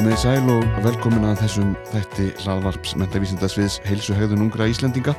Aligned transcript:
Komið 0.00 0.14
í 0.16 0.20
sæl 0.22 0.46
og 0.48 0.62
velkomin 0.80 1.26
að 1.28 1.42
þessum 1.42 1.72
þætti 1.90 2.26
hlaðvarps 2.40 2.94
mentavísindasviðs 2.96 3.74
heilsu 3.84 4.14
hegðun 4.16 4.46
ungra 4.46 4.64
Íslendinga. 4.72 5.12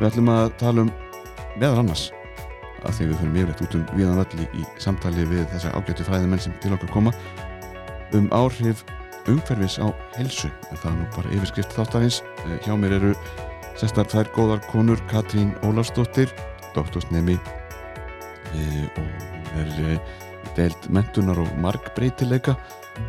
Við 0.00 0.06
ætlum 0.08 0.30
að 0.34 0.46
tala 0.58 0.82
um 0.82 0.88
meðal 1.60 1.84
annars 1.84 2.08
að 2.82 2.96
því 2.96 3.04
við 3.06 3.20
fyrir 3.20 3.30
mjög 3.36 3.52
veitt 3.52 3.60
út 3.62 3.76
um 3.78 3.84
viðan 3.92 4.22
öllu 4.24 4.46
í 4.58 4.64
samtali 4.82 5.26
við 5.30 5.44
þessa 5.52 5.70
ágættu 5.78 6.06
fræðimenn 6.08 6.42
sem 6.42 6.56
til 6.58 6.72
okkar 6.74 6.90
koma 6.90 7.12
um 8.18 8.26
áhrif 8.34 8.82
umhverfis 9.30 9.76
á 9.78 9.94
heilsu. 10.16 10.50
En 10.72 10.80
það 10.82 10.88
er 10.90 10.96
nú 10.96 11.06
bara 11.14 11.34
yfirskrift 11.36 11.76
þáttarins. 11.78 12.18
Eh, 12.48 12.56
Hjá 12.66 12.74
mér 12.82 12.96
eru 12.96 13.12
sestar 13.78 14.10
þær 14.10 14.32
góðar 14.34 14.64
konur 14.72 14.98
Katrín 15.06 15.52
Ólafsdóttir, 15.62 16.34
doktorsnemi 16.74 17.38
e, 18.58 18.90
og 18.90 19.54
er 19.62 19.70
e, 19.92 19.94
deild 20.58 20.90
mentunar 20.90 21.38
og 21.44 21.54
markbreytileika 21.62 22.56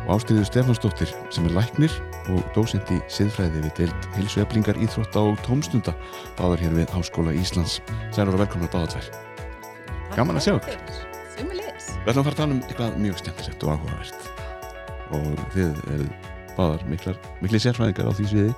og 0.06 0.14
Ástriður 0.16 0.46
Stefansdóttir 0.48 1.10
sem 1.34 1.46
er 1.48 1.54
læknir 1.56 1.94
og 2.32 2.42
dósend 2.56 2.88
í 2.92 2.98
siðfræði 3.12 3.62
við 3.64 3.74
deild 3.78 4.08
heilsueflingar, 4.16 4.80
íþrótta 4.84 5.22
og 5.30 5.38
tómstunda 5.46 5.94
báðar 6.38 6.64
hér 6.64 6.76
við 6.76 6.92
Háskóla 6.94 7.34
Íslands. 7.36 7.78
Sælar 8.12 8.36
og 8.36 8.42
velkomnar 8.42 8.72
báðar 8.72 8.96
tvær. 8.96 9.08
Gaman 10.16 10.40
að 10.40 10.48
sjá. 10.48 10.54
Sumulegis 11.36 11.92
Við 12.02 12.10
ætlum 12.12 12.24
að 12.24 12.28
fara 12.28 12.34
að 12.34 12.40
tala 12.40 12.56
um 12.56 12.60
eitthvað 12.66 12.98
mjög 13.04 13.22
skemmtilegt 13.22 13.64
og 13.64 13.72
áhugavert. 13.76 14.28
Og 15.16 15.42
þið 15.54 15.80
eruð 15.94 16.28
báðar 16.58 16.84
miklar, 16.90 17.18
mikli 17.42 17.62
sérfræðingar 17.62 18.10
á 18.10 18.12
því 18.18 18.28
sviði 18.32 18.52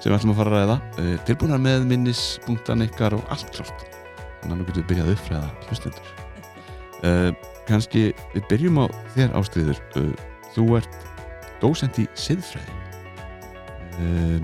sem 0.00 0.08
við 0.08 0.18
ætlum 0.18 0.34
að 0.34 0.40
fara 0.40 0.52
að 0.52 0.58
ræða. 0.58 0.76
Uh, 0.98 1.14
tilbúinar 1.28 1.62
með 1.62 1.86
minnispunktan 1.92 2.86
ykkar 2.86 3.16
og 3.18 3.32
allt 3.32 3.54
klárt. 3.54 3.86
Þannig 4.42 4.54
að 4.54 4.58
nú 4.58 4.68
getum 4.68 4.82
við 4.82 4.90
byrjað 4.90 5.08
að 5.08 5.16
uppfræða 5.16 5.50
hlustendur. 5.68 6.12
Uh, 7.02 7.30
kannski 7.68 8.04
við 8.32 8.46
byrjum 8.50 8.80
á 8.82 8.86
þér 9.14 9.34
ástriður 9.38 9.82
uh, 10.00 10.12
þú 10.56 10.66
ert 10.80 10.98
dósend 11.62 11.98
í 12.02 12.08
siðfræði. 12.18 12.80
Uh, 14.02 14.38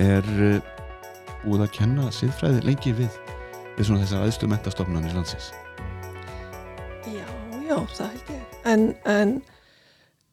er 0.00 0.32
uh, 0.38 0.58
búið 1.42 1.66
að 1.66 1.76
kenna 1.76 2.10
siðfræði 2.14 2.64
lengi 2.66 2.94
við 2.96 3.22
við 3.76 3.88
svona 3.88 4.04
þessar 4.04 4.26
aðstu 4.26 4.48
mentastofnanir 4.50 5.14
landsins? 5.16 5.50
Já, 7.08 7.26
já, 7.64 7.76
það 7.96 8.10
held 8.10 8.32
ég. 8.34 8.58
En, 8.68 8.84
en 9.08 9.34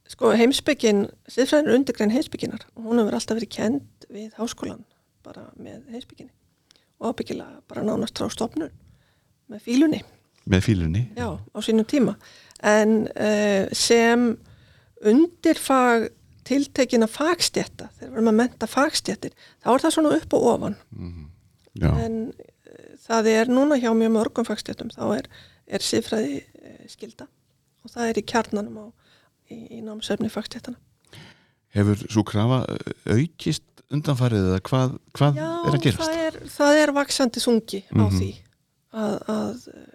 sko 0.09 0.33
heimsbyggin 0.38 1.08
Siðfræðin 1.30 1.69
er 1.69 1.77
undirgrein 1.77 2.14
heimsbygginar 2.14 2.66
og 2.75 2.89
hún 2.89 3.02
hefur 3.02 3.17
alltaf 3.17 3.39
verið 3.39 3.53
kend 3.55 4.09
við 4.09 4.36
háskólan 4.38 4.83
bara 5.25 5.47
með 5.55 5.81
heimsbygginni 5.93 6.33
og 6.99 7.14
ábyggilega 7.14 7.61
bara 7.69 7.86
nánast 7.88 8.19
frá 8.19 8.31
stofnun 8.33 8.73
með 9.49 9.64
fílunni, 9.66 10.03
með 10.49 10.66
fílunni? 10.67 11.03
Já, 11.17 11.38
á 11.39 11.59
sínum 11.66 11.88
tíma. 11.89 12.17
En 12.66 13.08
uh, 13.08 13.69
sem 13.73 14.33
undirfag 15.08 16.09
tiltekina 16.50 17.05
fagstjætta, 17.11 17.89
þegar 18.00 18.09
við 18.09 18.17
erum 18.17 18.30
að 18.31 18.38
menta 18.39 18.67
fagstjættir, 18.69 19.33
þá 19.61 19.67
er 19.75 19.83
það 19.83 19.94
svona 19.95 20.14
upp 20.17 20.33
og 20.33 20.47
ofan 20.53 20.78
Já, 21.80 21.92
en 22.02 22.16
uh, 22.33 22.88
það 23.05 23.27
er 23.36 23.52
núna 23.53 23.77
hjá 23.80 23.92
mjög 23.95 24.16
mörgum 24.16 24.47
fagstjættum 24.47 24.89
þá 24.95 25.03
er, 25.20 25.27
er 25.70 25.86
siðfræði 25.86 26.39
uh, 26.42 26.80
skilda 26.89 27.27
og 27.86 27.94
það 27.94 28.09
er 28.11 28.20
í 28.20 28.25
kjarnanum 28.33 28.80
á, 28.81 28.86
í, 29.53 29.59
í 29.77 29.81
námsefni 29.86 30.31
fagstjættana. 30.33 30.80
hefur 31.77 32.02
svo 32.09 32.23
krafa 32.27 32.64
uh, 32.66 32.94
aukist 33.14 33.64
undanfarið 33.94 34.50
eða 34.52 34.59
hvað, 34.66 34.97
hvað 35.17 35.38
Já, 35.39 35.47
er 35.70 35.77
að 35.77 35.86
gerast? 35.86 36.02
það 36.03 36.25
er, 36.25 36.39
það 36.58 36.81
er 36.83 36.92
vaksandi 36.97 37.42
sungi 37.45 37.83
á 37.89 37.94
Mhm. 38.02 38.17
því 38.17 38.31
að, 38.89 39.16
að 39.38 39.64
uh, 39.70 39.88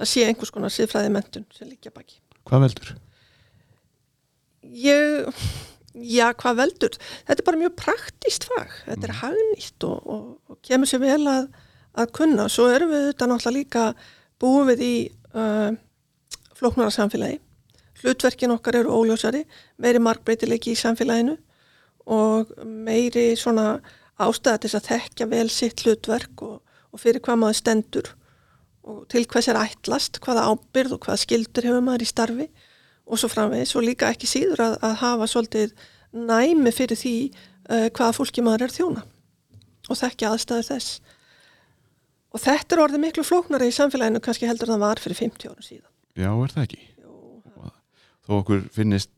það 0.00 0.10
sé 0.16 0.24
einhvers 0.26 0.50
konar 0.56 0.72
siðfræði 0.72 1.12
mentun 1.12 1.46
sem 1.52 1.68
líkja 1.68 1.92
baki. 1.92 2.16
Hvað 2.48 2.64
veldur? 2.66 2.94
Ég, 4.72 5.44
já, 5.92 6.30
hvað 6.40 6.58
veldur? 6.62 6.98
Þetta 7.28 7.42
er 7.42 7.46
bara 7.46 7.60
mjög 7.60 7.76
praktíst 7.76 8.46
fag. 8.48 8.72
Þetta 8.86 9.08
er 9.08 9.14
hagnýtt 9.20 9.86
og, 9.88 10.10
og, 10.14 10.26
og 10.48 10.60
kemur 10.64 10.88
sér 10.88 11.02
vel 11.02 11.22
að, 11.28 11.48
að 12.00 12.12
kunna. 12.16 12.48
Svo 12.48 12.70
erum 12.72 12.92
við 12.94 13.08
þetta 13.10 13.28
náttúrulega 13.28 13.58
líka 13.58 13.86
búið 14.40 14.70
við 14.72 14.84
í 14.86 14.94
uh, 15.36 15.70
flóknara 16.56 16.94
samfélagi. 16.94 17.40
Hlutverkin 18.02 18.54
okkar 18.54 18.80
eru 18.80 18.94
óljósari, 18.96 19.44
meiri 19.78 20.00
markbreytileiki 20.02 20.72
í 20.72 20.80
samfélaginu 20.80 21.36
og 22.10 22.50
meiri 22.66 23.36
svona 23.38 23.76
ástæða 24.22 24.62
til 24.62 24.72
þess 24.72 24.80
að 24.80 24.88
þekkja 24.88 25.28
vel 25.30 25.46
sitt 25.52 25.84
hlutverk 25.84 26.42
og, 26.42 26.56
og 26.90 27.02
fyrir 27.02 27.22
hvað 27.22 27.38
maður 27.44 27.60
stendur 27.60 28.10
og 28.82 29.04
til 29.12 29.22
hvers 29.30 29.46
er 29.52 29.60
ætlast, 29.60 30.18
hvaða 30.24 30.48
ábyrð 30.50 30.96
og 30.96 31.04
hvaða 31.06 31.22
skildur 31.22 31.68
hefur 31.68 31.84
maður 31.86 32.02
í 32.02 32.08
starfi 32.10 32.48
og 33.06 33.18
svo 33.20 33.28
framvegis 33.32 33.74
og 33.78 33.86
líka 33.86 34.10
ekki 34.12 34.28
síður 34.30 34.62
að, 34.66 34.76
að 34.86 34.94
hafa 35.02 35.28
svolítið 35.32 35.74
næmi 36.12 36.72
fyrir 36.74 36.98
því 37.00 37.14
uh, 37.32 37.88
hvaða 37.90 38.12
fólki 38.18 38.44
maður 38.46 38.66
er 38.68 38.76
þjóna 38.76 39.02
og 39.90 39.98
þekkja 39.98 40.30
aðstæður 40.36 40.68
þess. 40.70 40.92
Og 42.32 42.40
þetta 42.40 42.76
er 42.76 42.82
orðið 42.84 43.02
miklu 43.02 43.24
flóknari 43.26 43.66
í 43.68 43.74
samfélaginu 43.76 44.20
kannski 44.24 44.46
heldur 44.48 44.70
en 44.70 44.76
það 44.78 44.84
var 44.86 45.00
fyrir 45.02 45.18
50 45.18 45.50
árum 45.50 45.66
síðan. 45.66 45.90
Já, 46.16 46.30
er 46.32 46.54
það 46.54 46.66
ekki? 46.68 46.80
Þó 48.22 48.32
okkur 48.38 48.60
finnist 48.70 49.10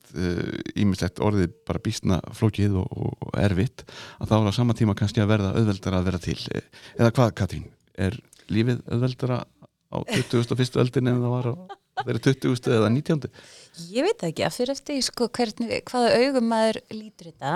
ímislegt 0.81 1.21
orðið 1.21 1.50
bara 1.69 1.81
býstna 1.84 2.17
flókið 2.34 2.78
og, 2.81 2.87
og, 2.97 3.11
og 3.28 3.34
erfitt 3.44 3.83
að 4.17 4.31
þá 4.31 4.34
er 4.39 4.49
á 4.49 4.53
sama 4.56 4.77
tíma 4.78 4.94
kannski 4.97 5.21
að 5.21 5.28
verða 5.34 5.50
auðveldara 5.59 5.99
að 6.00 6.06
vera 6.09 6.21
til. 6.25 6.37
Eh, 6.56 6.65
Eða 6.97 7.11
hvað, 7.19 7.34
Katrín? 7.43 7.67
Er 8.00 8.17
lífið 8.49 8.81
auðveldara 8.89 9.43
á 9.44 9.97
21. 10.17 10.81
öldin 10.81 11.12
en 11.12 11.21
það 11.21 11.34
var 11.37 11.50
á 11.53 11.55
þeirri 12.06 12.23
20. 12.31 12.73
eða 12.78 12.89
19. 12.97 13.28
Ég 13.91 14.07
veit 14.07 14.27
ekki, 14.29 14.45
að 14.47 14.59
fyrir 14.59 14.75
eftir 14.77 15.01
sko, 15.03 15.29
hvernig, 15.29 15.81
hvaða 15.91 16.12
augum 16.21 16.51
maður 16.51 16.81
lítur 16.95 17.33
þetta. 17.33 17.55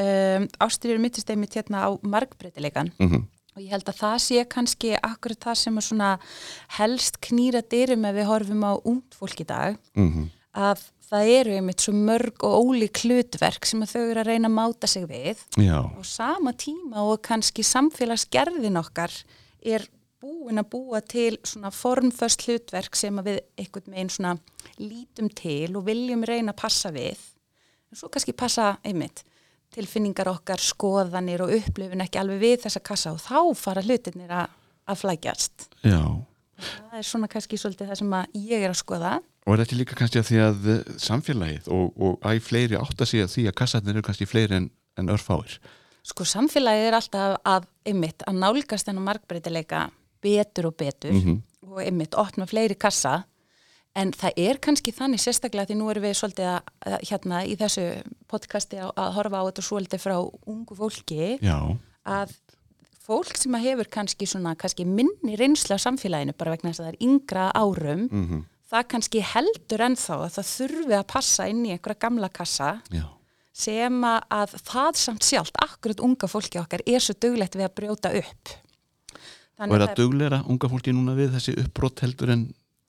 Um, 0.00 0.46
Ástriður 0.62 1.02
myndist 1.02 1.30
einmitt 1.30 1.56
hérna 1.58 1.86
á 1.86 1.88
margbreytileikan 2.02 2.92
Mm 2.98 3.26
og 3.60 3.66
ég 3.66 3.74
held 3.74 3.88
að 3.90 4.00
það 4.00 4.16
sé 4.24 4.44
kannski 4.50 4.94
akkurat 4.96 5.48
það 5.48 5.58
sem 5.64 5.76
er 5.80 5.86
svona 5.86 6.10
helst 6.78 7.20
knýra 7.26 7.62
dyrum 7.66 8.06
ef 8.08 8.16
við 8.16 8.30
horfum 8.30 8.64
á 8.64 8.72
ungt 8.78 9.18
fólk 9.18 9.42
í 9.42 9.46
dag 9.48 9.76
-hmm. 9.94 10.30
að 10.54 10.84
það 11.10 11.30
eru 11.34 11.54
einmitt 11.58 11.82
svo 11.82 11.92
mörg 11.92 12.44
og 12.46 12.54
ólík 12.64 13.02
hlutverk 13.02 13.66
sem 13.66 13.82
þau 13.82 14.02
eru 14.10 14.20
að 14.20 14.30
reyna 14.30 14.48
að 14.48 14.58
máta 14.58 14.86
sig 14.86 15.04
við 15.04 15.38
Já, 15.58 15.82
á 15.90 16.00
sama 16.02 16.52
tíma 16.52 17.02
og 17.02 17.22
kannski 17.22 17.62
samfélagsgerðin 17.62 18.78
okkar 18.78 19.10
er 19.60 19.88
búin 20.20 20.60
að 20.60 20.70
búa 20.74 21.00
til 21.00 21.38
svona 21.46 21.72
formföst 21.74 22.44
hlutverk 22.46 22.96
sem 22.98 23.18
að 23.20 23.30
við 23.30 23.40
einhvern 23.62 23.94
veginn 23.94 24.12
svona 24.12 24.34
lítum 24.80 25.30
til 25.36 25.76
og 25.78 25.86
viljum 25.86 26.24
reyna 26.28 26.54
að 26.54 26.60
passa 26.60 26.92
við 26.94 27.18
en 27.90 28.00
svo 28.00 28.10
kannski 28.12 28.36
passa 28.36 28.74
einmitt 28.84 29.24
tilfinningar 29.74 30.28
okkar, 30.32 30.58
skoðanir 30.62 31.44
og 31.44 31.52
upplifin 31.54 32.02
ekki 32.02 32.18
alveg 32.20 32.42
við 32.42 32.56
þessa 32.64 32.82
kassa 32.82 33.14
og 33.14 33.20
þá 33.22 33.54
fara 33.58 33.84
hlutinir 33.86 34.32
að, 34.34 34.56
að 34.90 35.02
flækjast 35.04 35.68
já. 35.86 36.02
það 36.58 36.96
er 36.98 37.06
svona 37.06 37.30
kannski 37.30 37.60
svolítið 37.60 37.92
það 37.92 38.00
sem 38.02 38.16
að 38.20 38.40
ég 38.50 38.64
er 38.64 38.72
að 38.74 38.80
skoða 38.82 39.18
Og 39.48 39.54
er 39.54 39.62
þetta 39.62 39.76
líka 39.78 39.96
kannski 39.96 40.20
að 40.20 40.26
því 40.28 40.40
að 40.44 40.66
samfélagið 41.00 41.68
og, 41.72 41.86
og 41.96 42.26
æg 42.28 42.42
fleiri 42.44 42.76
átt 42.76 43.00
að 43.00 43.08
segja 43.08 43.28
því 43.30 43.46
að 43.48 43.54
kassarnir 43.56 43.96
eru 43.96 44.04
kannski 44.04 44.26
fleiri 44.28 44.58
en, 44.58 44.66
en 45.00 45.08
örfáir? 45.14 45.54
Sko 46.06 46.26
samfélagið 46.28 46.88
er 46.90 46.96
alltaf 46.98 47.38
að 47.48 47.70
einmitt 47.88 48.24
að 48.28 48.36
nálgast 48.42 48.88
þennan 48.88 49.06
markbreytileika 49.08 49.86
betur 50.22 50.66
og 50.70 50.76
betur 50.76 51.12
Mhm. 51.12 51.42
og 51.70 51.78
einmitt 51.84 52.14
opna 52.18 52.46
fleiri 52.46 52.74
kassa 52.78 53.24
en 53.96 54.12
það 54.12 54.32
er 54.36 54.58
kannski 54.62 54.92
þannig 54.94 55.18
sérstaklega 55.22 55.66
því 55.70 55.76
nú 55.80 55.90
erum 55.90 56.02
við 56.04 56.14
svolítið 56.20 56.46
að, 56.86 57.00
hérna 57.10 57.42
í 57.46 57.56
þessu 57.58 57.84
podcasti 58.30 58.78
að, 58.78 58.92
að 58.96 59.12
horfa 59.18 59.40
á 59.42 59.46
þetta 59.50 59.66
svolítið 59.66 60.00
frá 60.04 60.16
ungu 60.46 60.76
fólki 60.78 61.38
Já, 61.42 61.58
að 62.06 62.34
fólk 63.06 63.36
sem 63.36 63.54
að 63.58 63.64
hefur 63.66 63.88
kannski 63.90 64.26
svona 64.30 64.54
kannski 64.56 64.84
minni 64.86 65.34
reynsla 65.36 65.74
á 65.74 65.82
samfélaginu 65.82 66.36
bara 66.38 66.52
vegna 66.54 66.70
þess 66.70 66.80
að 66.80 66.86
það 66.86 66.92
er 66.94 67.04
yngra 67.08 67.50
árum 67.54 68.06
mm 68.10 68.44
það 68.70 68.84
kannski 68.86 69.20
heldur 69.26 69.82
ennþá 69.82 70.16
að 70.22 70.34
það 70.36 70.50
þurfi 70.54 70.94
að 70.94 71.06
passa 71.10 71.46
inn 71.50 71.64
í 71.66 71.72
einhverja 71.74 71.98
gamla 72.04 72.28
kassa 72.30 72.68
já. 72.94 73.02
sem 73.52 73.96
að, 74.06 74.20
að 74.30 74.52
það 74.62 74.94
samt 75.00 75.26
sjálft, 75.26 75.56
akkurat 75.58 76.00
unga 76.06 76.28
fólki 76.30 76.60
okkar 76.62 76.84
er 76.86 77.02
svo 77.02 77.16
duglegt 77.18 77.56
við 77.58 77.66
að 77.66 77.74
brjóta 77.80 78.12
upp. 78.14 78.52
Og 79.60 79.76
er 79.76 79.84
það 79.84 79.98
dugleira 79.98 80.40
unga 80.48 80.70
fólki 80.72 80.94
núna 80.96 81.16
við 81.18 81.34
þessi 81.36 81.56
uppbrott 81.60 82.00
heldur 82.04 82.32
en 82.32 82.48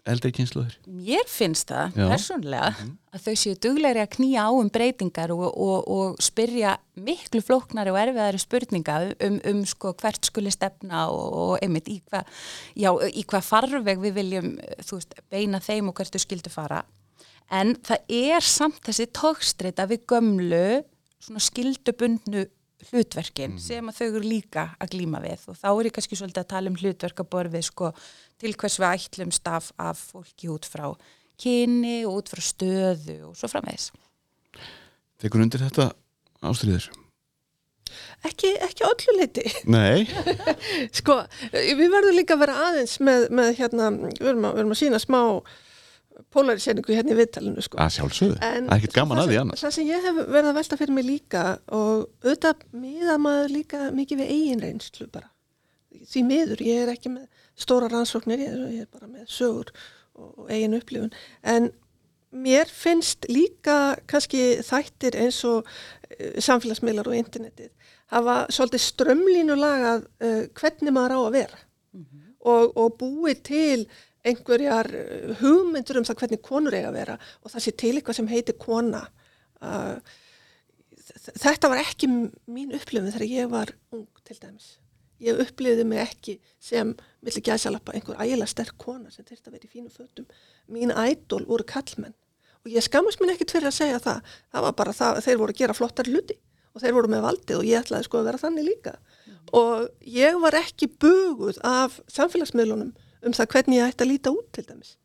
eldri 0.09 0.31
kynsluður? 0.33 0.73
Mér 0.89 1.27
finnst 1.29 1.69
það 1.69 1.97
Já. 1.99 2.05
persónlega 2.09 2.69
að 3.11 3.25
þau 3.25 3.35
séu 3.37 3.57
duglegri 3.61 4.01
að 4.01 4.13
knýja 4.15 4.45
á 4.47 4.51
um 4.55 4.69
breytingar 4.73 5.33
og, 5.35 5.43
og, 5.51 5.89
og 5.91 6.23
spyrja 6.23 6.77
miklu 6.97 7.41
flóknari 7.45 7.93
og 7.93 7.99
erfiðari 8.01 8.41
spurninga 8.41 8.97
um, 9.27 9.37
um 9.51 9.59
sko 9.69 9.93
hvert 10.01 10.31
skuli 10.31 10.53
stefna 10.53 11.05
og, 11.13 11.27
og 11.43 11.53
einmitt 11.61 11.91
í 11.91 11.99
hvað 12.07 12.31
hvað 13.27 13.45
farveg 13.45 14.01
við 14.01 14.17
viljum 14.17 14.55
veist, 14.79 15.13
beina 15.29 15.61
þeim 15.61 15.91
og 15.91 15.99
hvert 15.99 16.15
þau 16.15 16.25
skildu 16.25 16.53
fara. 16.53 16.81
En 17.51 17.75
það 17.83 18.15
er 18.15 18.47
samt 18.47 18.79
þessi 18.87 19.09
tókstrita 19.11 19.85
við 19.91 20.05
gömlu 20.09 20.65
svona 21.21 21.43
skildubundnu 21.43 22.47
hlutverkin 22.89 23.57
sem 23.61 23.87
að 23.89 23.99
þau 23.99 24.07
eru 24.07 24.23
líka 24.25 24.65
að 24.81 24.93
glíma 24.95 25.21
við 25.23 25.47
og 25.51 25.57
þá 25.59 25.67
er 25.71 25.89
ég 25.89 25.95
kannski 25.95 26.19
svolítið 26.19 26.43
að 26.43 26.51
tala 26.53 26.71
um 26.71 26.77
hlutverk 26.81 27.23
að 27.23 27.31
borfið 27.35 27.67
sko 27.67 27.91
til 28.41 28.53
hvers 28.57 28.79
við 28.81 28.87
ætlum 28.89 29.33
staf 29.35 29.71
af 29.81 30.01
fólki 30.11 30.49
út 30.51 30.67
frá 30.69 30.87
kyni 31.41 32.01
og 32.05 32.21
út 32.21 32.31
frá 32.31 32.41
stöðu 32.45 33.17
og 33.29 33.37
svo 33.37 33.49
framvegis. 33.51 33.91
Tekur 35.21 35.43
undir 35.43 35.61
þetta 35.61 35.91
ástriður? 36.45 36.89
Ekki, 38.25 38.53
ekki 38.63 38.85
öllu 38.87 39.15
leiti. 39.17 39.43
Nei, 39.69 40.05
Sko, 40.99 41.17
við 41.51 41.87
verðum 41.91 42.15
líka 42.15 42.37
að 42.37 42.43
vera 42.45 42.59
aðeins 42.69 42.95
með, 43.03 43.27
með 43.35 43.51
hérna, 43.57 43.89
við 43.97 44.23
verðum 44.29 44.47
að, 44.51 44.61
að 44.63 44.79
sína 44.79 45.01
smá 45.01 45.21
polariseringu 46.31 46.95
hérna 46.95 47.13
í 47.13 47.17
viðtalinu, 47.19 47.63
sko. 47.65 47.79
að 47.81 47.93
sjálfsögðu, 47.97 48.37
það 48.39 48.57
er 48.57 48.73
ekkert 48.75 48.95
gaman 48.97 49.21
að 49.21 49.31
því 49.31 49.37
annars 49.41 49.63
Það 49.63 49.75
sem 49.75 49.89
ég 49.89 50.07
hef 50.07 50.19
verið 50.21 50.49
að 50.51 50.57
velta 50.59 50.79
fyrir 50.79 50.95
mig 50.95 51.07
líka 51.07 51.43
og 51.67 51.91
auðvitað 52.23 52.65
miða 52.83 53.17
maður 53.21 53.53
líka 53.55 53.83
mikið 53.95 54.21
við 54.21 54.33
eigin 54.35 54.63
reynslu 54.65 55.07
bara. 55.11 55.31
Því 56.11 56.23
miður, 56.27 56.63
ég 56.65 56.83
er 56.83 56.93
ekki 56.93 57.13
með 57.13 57.47
stóra 57.59 57.89
rannsóknir, 57.91 58.43
ég 58.43 58.53
er, 58.53 58.61
ég 58.77 58.85
er 58.87 58.91
bara 58.91 59.09
með 59.11 59.25
sögur 59.31 59.73
og, 60.15 60.29
og 60.29 60.51
eigin 60.51 60.77
upplifun. 60.77 61.11
En 61.43 61.71
mér 62.31 62.71
finnst 62.71 63.27
líka 63.31 63.97
kannski 64.09 64.61
þættir 64.65 65.17
eins 65.19 65.41
og 65.47 65.65
uh, 65.65 66.37
samfélagsmiðlar 66.39 67.11
og 67.11 67.17
internetið 67.19 67.73
hafa 68.11 68.37
svolítið 68.51 68.85
strömlínu 68.87 69.57
lagað 69.59 70.07
uh, 70.23 70.45
hvernig 70.55 70.95
maður 70.95 71.17
á 71.17 71.19
að 71.21 71.35
vera 71.39 71.61
og, 72.41 72.71
og 72.75 72.95
búið 72.99 73.43
til 73.47 73.83
einhverjar 74.27 74.87
uh, 74.93 75.31
hugmyndur 75.41 75.97
um 76.01 76.05
það 76.07 76.19
hvernig 76.21 76.41
konur 76.45 76.75
eiga 76.77 76.91
að 76.91 76.97
vera 76.99 77.15
og 77.41 77.53
það 77.53 77.65
sé 77.65 77.73
til 77.81 77.93
eitthvað 77.97 78.19
sem 78.19 78.29
heitir 78.31 78.57
kona. 78.61 79.03
Þ- 81.11 81.35
þetta 81.41 81.69
var 81.71 81.81
ekki 81.81 82.09
mín 82.11 82.73
upplifin 82.77 83.11
þegar 83.13 83.27
ég 83.29 83.51
var 83.51 83.73
ung 83.95 84.07
til 84.27 84.37
dæmis. 84.41 84.75
Ég 85.21 85.37
upplifði 85.43 85.83
mig 85.85 85.99
ekki 86.01 86.37
sem 86.61 86.95
milli 87.21 87.43
gæsalappa 87.45 87.93
einhver 87.93 88.17
ægilega 88.23 88.49
sterk 88.49 88.77
kona 88.81 89.11
sem 89.13 89.25
þurfti 89.27 89.51
að 89.51 89.57
vera 89.57 89.67
í 89.67 89.73
fínu 89.75 89.91
fötum. 89.93 90.25
Mín 90.73 90.93
ædol 90.93 91.45
voru 91.49 91.65
kallmenn 91.69 92.15
og 92.61 92.69
ég 92.73 92.85
skammast 92.85 93.21
mér 93.21 93.35
ekkert 93.35 93.53
fyrir 93.55 93.69
að 93.69 93.77
segja 93.77 93.99
það. 94.01 94.23
Það 94.53 94.65
var 94.67 94.73
bara 94.79 94.95
það, 94.97 95.19
þeir 95.25 95.37
voru 95.41 95.53
að 95.55 95.61
gera 95.61 95.77
flottar 95.77 96.09
hluti 96.09 96.37
og 96.71 96.81
þeir 96.83 96.93
voru 96.97 97.09
með 97.11 97.23
valdið 97.25 97.57
og 97.59 97.65
ég 97.69 97.81
ætlaði 97.83 98.07
sko 98.07 98.19
að 98.21 98.27
vera 98.31 98.41
þannig 98.41 98.67
líka. 98.67 98.93
Og 99.57 99.87
ég 100.07 100.37
var 100.41 100.57
ekki 100.61 100.87
buguð 101.01 101.57
af 101.67 101.97
samfélagsmiðlunum 102.13 102.93
um 103.25 103.35
það 103.37 103.53
hvernig 103.53 103.79
ég 103.79 103.93
ætti 103.93 104.05
að 104.05 104.11
líta 104.11 104.33
út 104.33 104.51
til 104.55 104.65
dæmis. 104.67 104.95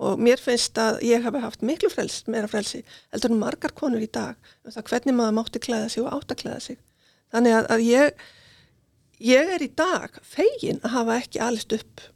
Og 0.00 0.20
mér 0.22 0.40
finnst 0.40 0.78
að 0.80 1.02
ég 1.04 1.24
hafi 1.24 1.40
haft 1.42 1.64
miklu 1.66 1.90
frels, 1.92 2.22
meira 2.30 2.48
frelsi 2.48 2.80
heldur 3.12 3.34
en 3.34 3.40
margar 3.42 3.74
konur 3.76 4.00
í 4.00 4.08
dag 4.08 4.36
um 4.64 4.72
það 4.72 4.92
hvernig 4.92 5.16
maður 5.16 5.36
mátti 5.40 5.62
klæða 5.62 5.90
sig 5.92 6.04
og 6.04 6.14
átt 6.14 6.32
að 6.32 6.42
klæða 6.44 6.60
sig. 6.68 6.78
Þannig 7.34 7.56
að, 7.58 7.66
að 7.74 7.82
ég 7.84 8.22
ég 9.20 9.52
er 9.54 9.62
í 9.62 9.68
dag 9.76 10.16
fegin 10.24 10.80
að 10.84 10.94
hafa 10.96 11.18
ekki 11.20 11.42
alist 11.44 11.74
upp 11.76 12.06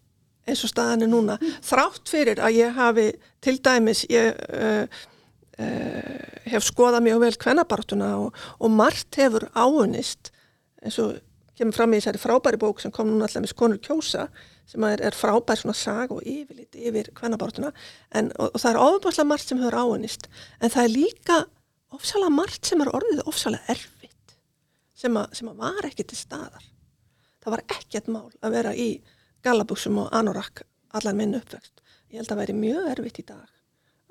eins 0.48 0.62
og 0.64 0.72
staðan 0.72 1.04
er 1.04 1.12
núna 1.12 1.36
þrátt 1.64 2.08
fyrir 2.10 2.40
að 2.42 2.58
ég 2.58 2.76
hafi 2.76 3.06
til 3.44 3.56
dæmis 3.64 4.04
ég 4.12 4.32
uh, 4.48 4.84
uh, 5.60 6.24
hef 6.48 6.66
skoðað 6.66 7.06
mjög 7.06 7.22
vel 7.24 7.36
kvennabartuna 7.44 8.10
og, 8.20 8.40
og 8.60 8.72
margt 8.72 9.20
hefur 9.20 9.48
áunist 9.56 10.32
eins 10.84 10.98
og 11.00 11.16
kemur 11.58 11.76
fram 11.76 11.94
í 11.94 12.00
þessari 12.00 12.20
frábæri 12.20 12.60
bók 12.60 12.82
sem 12.82 12.92
kom 12.92 13.08
núna 13.08 13.28
allavega 13.28 13.56
konur 13.56 13.80
kjósa 13.84 14.28
sem 14.70 14.86
er, 14.88 15.02
er 15.04 15.16
frábær 15.16 15.60
svona 15.60 15.76
sag 15.76 16.12
og 16.14 16.22
yfirlit 16.24 16.76
yfir 16.78 17.10
kvennabartuna 17.16 17.72
en, 18.16 18.30
og, 18.38 18.50
og 18.52 18.60
það 18.60 18.70
er 18.70 18.82
ofabáslega 18.82 19.30
margt 19.32 19.50
sem 19.50 19.62
hefur 19.62 19.80
áunist 19.80 20.28
en 20.60 20.72
það 20.72 20.84
er 20.84 20.94
líka 20.94 21.40
ofsalega 21.94 22.36
margt 22.36 22.70
sem 22.70 22.84
er 22.84 22.92
orðið 22.96 23.26
ofsalega 23.28 23.76
erfitt 23.76 24.38
sem, 24.94 25.16
að, 25.16 25.34
sem 25.36 25.50
að 25.50 25.60
var 25.66 25.90
ekki 25.90 26.06
til 26.08 26.20
staðar 26.20 26.70
það 27.44 27.56
var 27.56 27.66
ekkert 27.76 28.08
mál 28.08 28.30
að 28.40 28.56
vera 28.56 28.72
í 28.72 28.88
gallabuxum 29.44 30.00
og 30.00 30.14
anorak 30.16 30.64
allan 30.94 31.18
minn 31.18 31.36
uppvöxt. 31.36 31.82
Ég 32.12 32.22
held 32.22 32.32
að 32.32 32.40
væri 32.42 32.56
mjög 32.56 32.90
erfitt 32.94 33.20
í 33.20 33.26
dag 33.28 33.46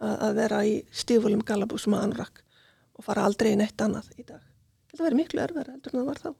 að, 0.03 0.15
að 0.27 0.39
vera 0.39 0.63
í 0.67 0.73
stífulum 0.93 1.43
gallabuxum 1.47 1.95
og 1.97 2.05
anorak 2.05 2.43
og 2.93 3.05
fara 3.07 3.25
aldrei 3.27 3.53
í 3.53 3.59
neitt 3.59 3.81
annað 3.81 4.11
í 4.17 4.25
dag. 4.27 4.43
Ég 4.43 4.93
held 4.93 5.01
að 5.01 5.07
væri 5.07 5.19
miklu 5.21 5.43
erfara 5.43 5.73
heldur 5.73 5.93
en 5.93 6.01
það 6.01 6.09
var 6.11 6.21
þá. 6.23 6.31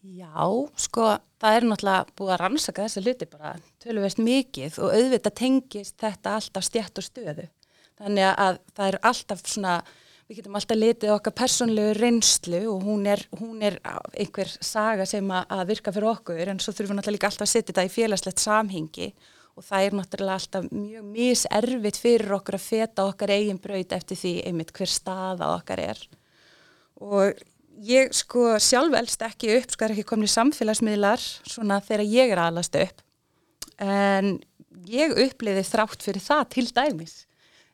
Já, 0.00 0.48
sko, 0.80 1.10
það 1.42 1.56
er 1.56 1.64
náttúrulega 1.68 2.12
búið 2.16 2.30
að 2.32 2.38
rannsaka 2.40 2.84
þessi 2.86 3.00
hluti 3.04 3.26
bara 3.28 3.50
töluvert 3.84 4.20
mikið 4.24 4.78
og 4.80 4.94
auðvitað 4.96 5.34
tengist 5.36 5.96
þetta 6.00 6.36
alltaf 6.38 6.64
stjætt 6.64 7.00
og 7.02 7.04
stöðu. 7.04 7.44
Þannig 8.00 8.28
að 8.30 8.60
það 8.78 8.86
er 8.86 8.98
alltaf 9.10 9.42
svona, 9.44 9.74
við 10.24 10.40
getum 10.40 10.56
alltaf 10.56 10.80
litið 10.80 11.12
okkar 11.18 11.36
persónlegu 11.42 11.98
reynslu 11.98 12.62
og 12.72 12.86
hún 12.88 13.04
er, 13.12 13.26
hún 13.42 13.60
er 13.60 13.76
einhver 14.16 14.54
saga 14.64 15.04
sem 15.04 15.28
að 15.36 15.66
virka 15.74 15.92
fyrir 15.92 16.14
okkur 16.14 16.54
en 16.54 16.64
svo 16.64 16.72
þurfum 16.72 16.94
við 16.94 17.02
náttúrulega 17.02 17.18
líka 17.18 17.30
alltaf 17.34 17.48
að 17.50 17.52
setja 17.52 17.68
þetta 17.74 17.86
í 17.90 17.94
félagslegt 17.98 18.40
samhengi 18.46 19.12
og 19.52 19.68
það 19.68 19.84
er 19.84 20.00
náttúrulega 20.00 20.40
alltaf 20.40 20.72
mjög 20.72 21.12
miservitt 21.12 22.00
fyrir 22.00 22.36
okkur 22.40 22.56
að 22.56 22.68
feta 22.70 23.04
okkar 23.04 23.36
eigin 23.36 23.60
braut 23.60 23.92
eftir 23.92 24.16
því 24.16 24.34
einmitt 24.48 24.72
hver 24.72 24.96
staða 24.96 25.52
okkar 25.58 25.84
er. 25.90 26.04
Og 27.04 27.36
ég 27.80 28.12
sko 28.16 28.54
sjálf 28.60 28.94
elst 28.98 29.22
ekki 29.24 29.54
upp, 29.56 29.72
sko 29.72 29.86
er 29.86 29.94
ekki 29.94 30.06
komin 30.08 30.28
í 30.28 30.34
samfélagsmiðlar 30.34 31.22
svona 31.48 31.80
þegar 31.84 32.06
ég 32.08 32.34
er 32.34 32.42
aðlast 32.44 32.76
upp. 32.76 33.02
En 33.80 34.36
ég 34.90 35.16
uppliði 35.24 35.64
þrátt 35.66 36.04
fyrir 36.04 36.24
það 36.24 36.46
til 36.54 36.66
dæmis 36.76 37.14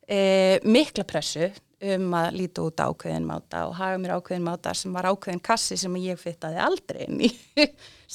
e, 0.07 0.59
mikla 0.67 1.07
pressu 1.09 1.51
um 1.87 2.15
að 2.17 2.39
líta 2.39 2.65
út 2.65 2.81
ákveðin 2.81 3.27
máta 3.29 3.67
og 3.69 3.75
haga 3.77 3.99
mér 4.01 4.15
ákveðin 4.17 4.47
máta 4.47 4.73
sem 4.75 4.95
var 4.97 5.11
ákveðin 5.11 5.43
kassi 5.45 5.77
sem 5.77 5.99
ég 6.01 6.19
fittaði 6.21 6.61
aldrei 6.63 7.05
inn 7.05 7.21
í 7.27 7.31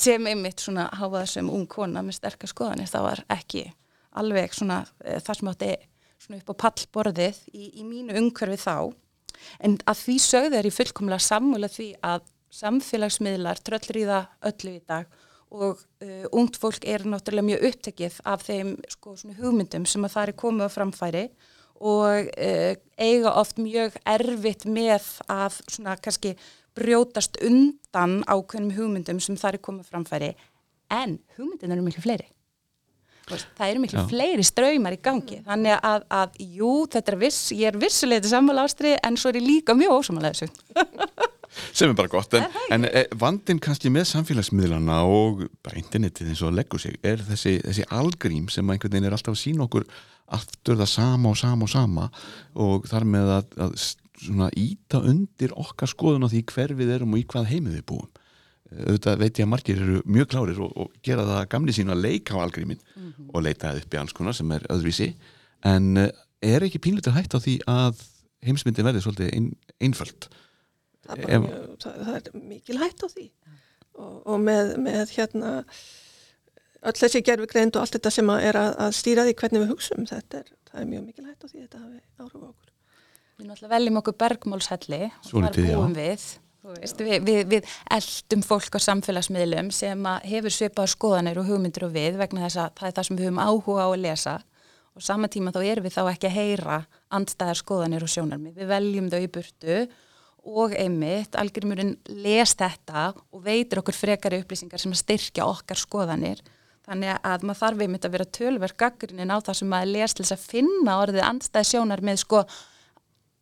sem 0.04 0.26
einmitt 0.32 0.64
svona 0.64 0.88
háða 0.98 1.28
sem 1.30 1.50
ung 1.52 1.68
kona 1.70 2.02
með 2.06 2.18
sterkar 2.18 2.50
skoðanir 2.50 2.90
það 2.90 3.08
var 3.10 3.24
ekki 3.38 3.68
alveg 4.18 4.58
svona 4.58 4.82
e, 5.06 5.20
það 5.22 5.38
sem 5.38 5.52
átti 5.54 5.72
svona 6.22 6.42
upp 6.42 6.52
á 6.52 6.62
pallborðið 6.66 7.44
í, 7.54 7.70
í 7.82 7.86
mínu 7.86 8.18
umhverfi 8.18 8.60
þá 8.64 8.76
en 9.60 9.78
að 9.90 10.04
því 10.06 10.16
sögðu 10.26 10.60
er 10.60 10.70
ég 10.70 10.76
fullkomlega 10.76 11.26
sammúla 11.26 11.70
því 11.72 11.90
að 12.06 12.24
samfélagsmiðlar 12.52 13.62
tröllur 13.64 14.00
í 14.02 14.08
það 14.10 14.50
öllu 14.52 14.74
í 14.76 14.82
dag 14.88 15.20
og 15.52 15.82
uh, 16.04 16.26
ungt 16.32 16.60
fólk 16.60 16.86
er 16.88 17.04
náttúrulega 17.08 17.48
mjög 17.50 17.66
upptekið 17.72 18.20
af 18.28 18.46
þeim 18.48 18.76
sko, 18.92 19.16
hugmyndum 19.40 19.88
sem 19.90 20.08
að 20.08 20.16
það 20.16 20.30
er 20.30 20.40
komið 20.44 20.68
á 20.68 20.76
framfæri 20.76 21.24
og 21.82 22.30
uh, 22.32 22.74
eiga 23.02 23.36
oft 23.42 23.60
mjög 23.60 23.98
erfitt 24.08 24.68
með 24.68 25.08
að 25.32 25.60
svona 25.66 25.98
kannski 26.00 26.36
brjótast 26.78 27.40
undan 27.44 28.22
ákveðnum 28.32 28.76
hugmyndum 28.78 29.20
sem 29.24 29.40
það 29.40 29.58
er 29.58 29.66
komið 29.66 29.88
á 29.88 29.92
framfæri. 29.92 30.30
En 30.92 31.18
hugmyndin 31.36 31.76
eru 31.76 31.84
miklu 31.84 32.04
fleiri 32.04 32.30
það 33.58 33.68
eru 33.68 33.84
miklu 33.84 34.00
Já. 34.00 34.06
fleiri 34.12 34.46
ströymar 34.46 34.96
í 34.96 35.02
gangi. 35.04 35.42
Þannig 35.48 35.78
að, 35.78 36.08
að 36.22 36.40
jú, 36.60 36.72
þetta 36.92 37.14
er 37.14 37.20
viss 37.22 37.52
ég 37.56 37.72
er 37.72 37.80
vissulega 37.82 38.26
til 38.26 38.34
sammála 38.34 38.66
ástri 38.68 38.96
en 38.98 39.20
svo 39.20 39.32
er 39.32 39.42
ég 39.42 39.48
líka 39.48 39.78
mjög 39.78 40.00
ósamála 40.00 40.34
þessu. 40.34 40.52
Sem 41.76 41.92
er 41.92 41.98
bara 41.98 42.08
gott, 42.08 42.32
en, 42.38 42.46
en 42.72 42.88
e, 42.88 43.04
vandin 43.20 43.60
kannski 43.60 43.92
með 43.92 44.06
samfélagsmiðlana 44.14 45.02
og 45.04 45.44
bara 45.64 45.82
internetið 45.82 46.32
eins 46.32 46.44
og 46.46 46.52
að 46.52 46.62
leggur 46.62 46.80
sig 46.80 46.96
er 47.04 47.20
þessi, 47.28 47.58
þessi 47.66 47.88
algrím 47.92 48.48
sem 48.52 48.70
einhvern 48.72 48.94
veginn 48.94 49.10
er 49.10 49.18
alltaf 49.18 49.36
að 49.36 49.42
sína 49.42 49.66
okkur 49.68 49.84
aftur 50.32 50.80
það 50.80 50.92
sama 50.94 51.34
og 51.34 51.42
sama 51.42 51.68
og 51.68 51.74
sama 51.74 52.08
og 52.56 52.88
þar 52.88 53.08
með 53.18 53.34
að, 53.36 53.60
að 53.68 54.62
íta 54.62 55.04
undir 55.12 55.52
okkar 55.60 55.92
skoðun 55.92 56.28
á 56.28 56.32
því 56.32 56.46
hver 56.54 56.76
við 56.80 56.96
erum 56.96 57.18
og 57.18 57.20
í 57.20 57.28
hvað 57.28 57.52
heimið 57.52 57.80
við 57.82 57.86
búum 57.92 58.10
auðvitað 58.72 59.20
veit 59.20 59.40
ég 59.42 59.46
að 59.48 59.52
margir 59.52 59.82
eru 59.84 60.02
mjög 60.08 60.30
klárir 60.32 60.60
og, 60.64 60.72
og 60.80 60.92
gera 61.04 61.26
það 61.28 61.50
gamli 61.52 61.76
sínu 61.76 61.92
að 61.96 62.04
leika 62.06 62.38
á 62.40 62.44
algrímin 62.46 62.80
og 63.34 63.44
leita 63.44 63.74
upp 63.78 63.94
í 63.94 64.00
alls 64.00 64.14
konar 64.16 64.38
sem 64.38 64.52
er 64.56 64.64
öðruvísi 64.72 65.10
en 65.68 65.90
eh, 65.98 66.12
er 66.42 66.64
ekki 66.68 66.80
pínlutur 66.82 67.14
hætt 67.18 67.36
á 67.36 67.40
því 67.44 67.58
að 67.70 68.00
heimsmyndin 68.48 68.88
verði 68.88 69.04
svolítið 69.04 69.34
ein, 69.38 69.52
einföld 69.82 70.30
Það 71.02 71.18
er, 71.18 71.30
Ef- 71.36 71.46
það, 71.82 72.00
það 72.06 72.16
er 72.16 72.42
mikil 72.48 72.78
hætt 72.82 73.04
á 73.04 73.08
því 73.12 73.28
og, 73.98 74.16
og 74.32 74.40
með, 74.42 74.76
með 74.86 75.14
hérna 75.18 75.54
öll 76.82 76.98
þessi 76.98 77.22
gerfi 77.26 77.50
greind 77.52 77.76
og 77.76 77.84
allt 77.84 77.98
þetta 77.98 78.12
sem 78.14 78.30
að 78.34 78.46
er 78.50 78.60
að, 78.62 78.70
að 78.86 78.96
stýra 78.98 79.26
því 79.28 79.34
hvernig 79.42 79.64
við 79.64 79.72
hugsum 79.74 80.06
þetta 80.10 80.42
er, 80.42 80.52
það 80.72 80.84
er 80.84 80.90
mjög 80.94 81.04
mikil 81.10 81.26
hætt 81.28 81.44
á 81.44 81.48
því 81.52 81.64
þetta 81.66 81.82
hafi 81.82 82.00
áhrif 82.22 82.42
á 82.42 82.48
okkur. 82.52 82.70
Við 83.42 83.50
náttúrulega 83.50 83.74
veljum 83.76 84.00
okkur 84.02 84.18
bergmálshelli 84.24 85.02
og 85.10 85.30
þar 85.34 85.60
já. 85.60 85.76
búum 85.76 85.96
við. 85.98 86.26
Veist, 86.62 87.00
við, 87.02 87.24
við, 87.26 87.40
við 87.50 87.70
eldum 87.90 88.44
fólk 88.46 88.76
á 88.78 88.80
samfélagsmiðlum 88.86 89.72
sem 89.74 90.08
hefur 90.30 90.54
svipaðar 90.54 90.92
skoðanir 90.94 91.40
og 91.42 91.48
hugmyndir 91.50 91.88
og 91.88 91.96
við 91.96 92.20
vegna 92.22 92.44
þess 92.46 92.60
að 92.62 92.76
það 92.78 92.88
er 92.90 92.96
það 92.98 93.08
sem 93.08 93.18
við 93.18 93.28
höfum 93.28 93.42
áhuga 93.42 93.86
á 93.86 93.90
að 93.90 94.04
lesa 94.04 94.36
og 94.92 95.06
sama 95.06 95.30
tíma 95.32 95.54
þá 95.56 95.60
erum 95.64 95.88
við 95.88 95.96
þá 95.96 96.02
ekki 96.12 96.30
að 96.30 96.38
heyra 96.38 96.78
andstæðar 97.18 97.60
skoðanir 97.64 98.06
og 98.06 98.12
sjónarmið. 98.14 98.56
Við 98.60 98.72
veljum 98.76 99.10
þau 99.10 99.20
í 99.20 99.30
burtu 99.34 99.78
og 100.62 100.74
einmitt, 100.78 101.38
algjörmurinn 101.38 101.96
les 102.22 102.56
þetta 102.58 103.12
og 103.18 103.44
veitir 103.46 103.82
okkur 103.82 103.98
frekari 103.98 104.42
upplýsingar 104.42 104.82
sem 104.82 104.94
styrkja 104.98 105.48
okkar 105.50 105.82
skoðanir. 105.82 106.42
Þannig 106.86 107.18
að 107.26 107.46
maður 107.46 107.62
þarf 107.62 107.84
einmitt 107.86 108.06
að 108.06 108.16
vera 108.18 108.32
tölverk 108.38 108.78
gaggrinin 108.82 109.34
á 109.34 109.38
það 109.42 109.60
sem 109.60 109.70
maður 109.74 109.94
les 109.96 110.14
til 110.18 110.26
þess 110.26 110.38
að 110.38 110.48
finna 110.54 110.98
orðið 111.02 111.26
andstæð 111.28 111.70
sjónar 111.72 112.02
með 112.06 112.22
sko 112.24 112.42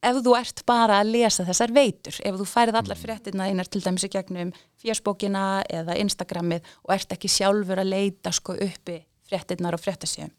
ef 0.06 0.20
þú 0.24 0.36
ert 0.40 0.64
bara 0.70 1.00
að 1.02 1.14
lesa 1.16 1.46
þessar 1.48 1.74
veitur, 1.76 2.20
ef 2.24 2.38
þú 2.40 2.48
færið 2.48 2.80
allar 2.82 3.00
fréttina 3.00 3.50
einar 3.50 3.68
til 3.68 3.82
dæmis 3.84 4.08
í 4.08 4.12
gegnum 4.14 4.54
fjörsbókina 4.80 5.64
eða 5.70 5.98
Instagramið 6.04 6.68
og 6.86 6.94
ert 6.96 7.16
ekki 7.16 7.32
sjálfur 7.32 7.82
að 7.82 7.92
leita 7.94 8.34
sko 8.36 8.56
uppi 8.56 9.02
fréttinnar 9.30 9.76
og 9.78 9.84
fréttasíðum, 9.84 10.32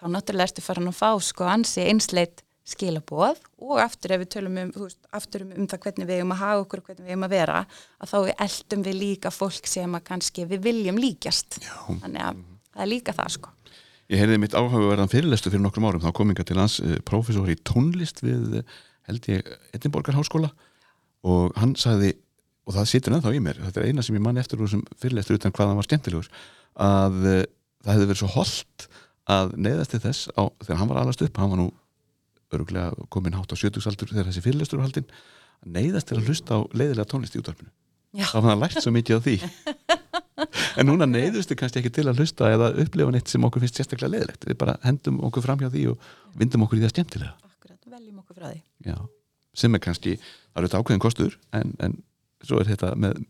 þá 0.00 0.04
náttúrulega 0.10 0.50
ertu 0.50 0.64
farin 0.64 0.90
að 0.90 0.98
fá 0.98 1.10
sko 1.22 1.46
ansi 1.48 1.86
einsleit 1.88 2.44
skilaboð 2.64 3.40
og 3.60 3.80
aftur 3.82 4.14
ef 4.16 4.22
við 4.22 4.30
tölum 4.38 4.56
um, 4.62 4.70
veist, 4.86 5.00
aftur 5.12 5.44
um, 5.44 5.52
um 5.58 5.66
það 5.68 5.82
hvernig 5.84 6.08
við 6.08 6.20
eigum 6.20 6.32
að 6.32 6.40
hafa 6.40 6.62
okkur 6.62 6.80
og 6.80 6.86
hvernig 6.88 7.04
við 7.04 7.12
eigum 7.12 7.26
að 7.26 7.34
vera 7.34 7.58
að 8.00 8.12
þá 8.12 8.16
eldum 8.46 8.84
við 8.86 8.96
líka 9.02 9.32
fólk 9.34 9.68
sem 9.68 9.98
að 9.98 10.06
kannski 10.08 10.46
við 10.48 10.64
viljum 10.64 11.00
líkjast. 11.00 11.60
Já. 11.60 11.76
þannig 11.90 12.24
að 12.24 12.40
það 12.70 12.86
er 12.86 12.90
líka 12.90 13.16
það 13.16 13.36
sko. 13.36 13.52
Ég 14.12 14.20
heyrði 14.20 14.40
mitt 14.40 14.56
áhugaverðan 14.56 15.12
fyrirlestu 15.12 15.52
fyrir 15.52 15.64
nokkrum 15.64 15.86
árum, 15.88 16.02
þá 16.04 16.16
kom 16.16 16.32
inga 16.32 16.44
til 16.48 16.58
hans 16.60 16.78
uh, 16.80 16.96
prófessor 17.08 17.52
í 17.52 17.58
tónlist 17.68 18.24
við, 18.24 18.60
uh, 18.60 18.82
held 19.08 19.28
ég, 19.30 19.48
Edinborgar 19.76 20.16
háskóla. 20.18 20.50
Og 21.24 21.54
hann 21.58 21.74
sagði, 21.80 22.14
og 22.64 22.76
það 22.76 22.90
situr 22.90 23.16
ennþá 23.16 23.32
í 23.36 23.42
mér, 23.44 23.60
þetta 23.66 23.80
er 23.80 23.92
eina 23.92 24.04
sem 24.04 24.16
ég 24.16 24.24
mann 24.24 24.40
eftir 24.40 24.60
úr 24.60 24.68
þessum 24.68 24.84
fyrirlestur 25.00 25.38
utan 25.38 25.54
hvað 25.54 25.70
hann 25.70 25.80
var 25.80 25.88
skemmtilegur, 25.88 26.28
að 26.80 27.16
uh, 27.20 27.38
það 27.84 27.94
hefði 27.94 28.10
verið 28.10 28.20
svo 28.22 28.32
holdt 28.34 28.86
að 29.34 29.54
neyðast 29.56 29.94
til 29.94 30.02
þess 30.04 30.28
á, 30.36 30.42
þegar 30.64 30.80
hann 30.80 30.90
var 30.90 31.00
alast 31.00 31.24
upp, 31.24 31.40
hann 31.40 31.52
var 31.52 31.60
nú 31.60 31.70
öruglega 32.54 33.06
komin 33.12 33.36
hátt 33.36 33.52
á 33.52 33.56
sjötugsaldur 33.58 34.12
þegar 34.12 34.28
þessi 34.30 34.44
fyrirlestur 34.44 34.80
var 34.80 34.88
haldinn, 34.88 35.08
neyðast 35.64 36.10
til 36.10 36.18
að 36.18 36.28
hlusta 36.28 36.60
á 36.60 36.68
leiðilega 36.76 37.08
tónlist 37.08 37.36
í 37.36 37.40
útvarpinu. 37.40 37.72
Það 38.14 38.44
var 38.44 38.52
hann 38.52 38.62
lært 38.62 38.84
svo 38.84 38.92
mikið 38.94 39.18
á 39.18 39.20
því. 39.24 39.36
en 40.78 40.88
núna 40.88 41.08
neyðustu 41.08 41.56
kannski 41.58 41.80
ekki 41.80 41.92
til 41.96 42.06
að 42.10 42.20
hlusta 42.20 42.52
eða 42.52 42.70
upplifa 42.84 43.14
neitt 43.14 43.32
sem 43.32 43.48
okkur 43.48 43.64
finnst 43.64 43.80
sérstaklega 43.80 44.12
leiðilegt. 44.12 44.46
Við 44.46 44.60
bara 44.60 44.76
hendum 44.84 45.18
okkur 45.26 45.46
fram 45.46 45.64
hjá 45.64 45.70
því 45.72 45.88
og 45.94 46.12
vindum 46.38 46.68
okkur 46.68 46.78
í 46.78 46.84
það 46.84 46.94
skemmtilega. 46.94 47.34
Akkurat, 47.48 47.80
veljum 47.96 48.22
okkur 48.22 48.38
frá 48.38 48.52
því 48.52 48.60
Já. 48.84 48.98
sem 49.54 49.74
er 49.74 49.84
kannski, 49.84 50.18
það 50.52 50.60
eru 50.60 50.70
þetta 50.70 50.82
ákveðin 50.82 51.04
kostur 51.06 51.38
en, 51.52 51.74
en 51.84 51.98
svo 52.44 52.60
er 52.60 52.70
þetta 52.72 52.94
með 53.00 53.24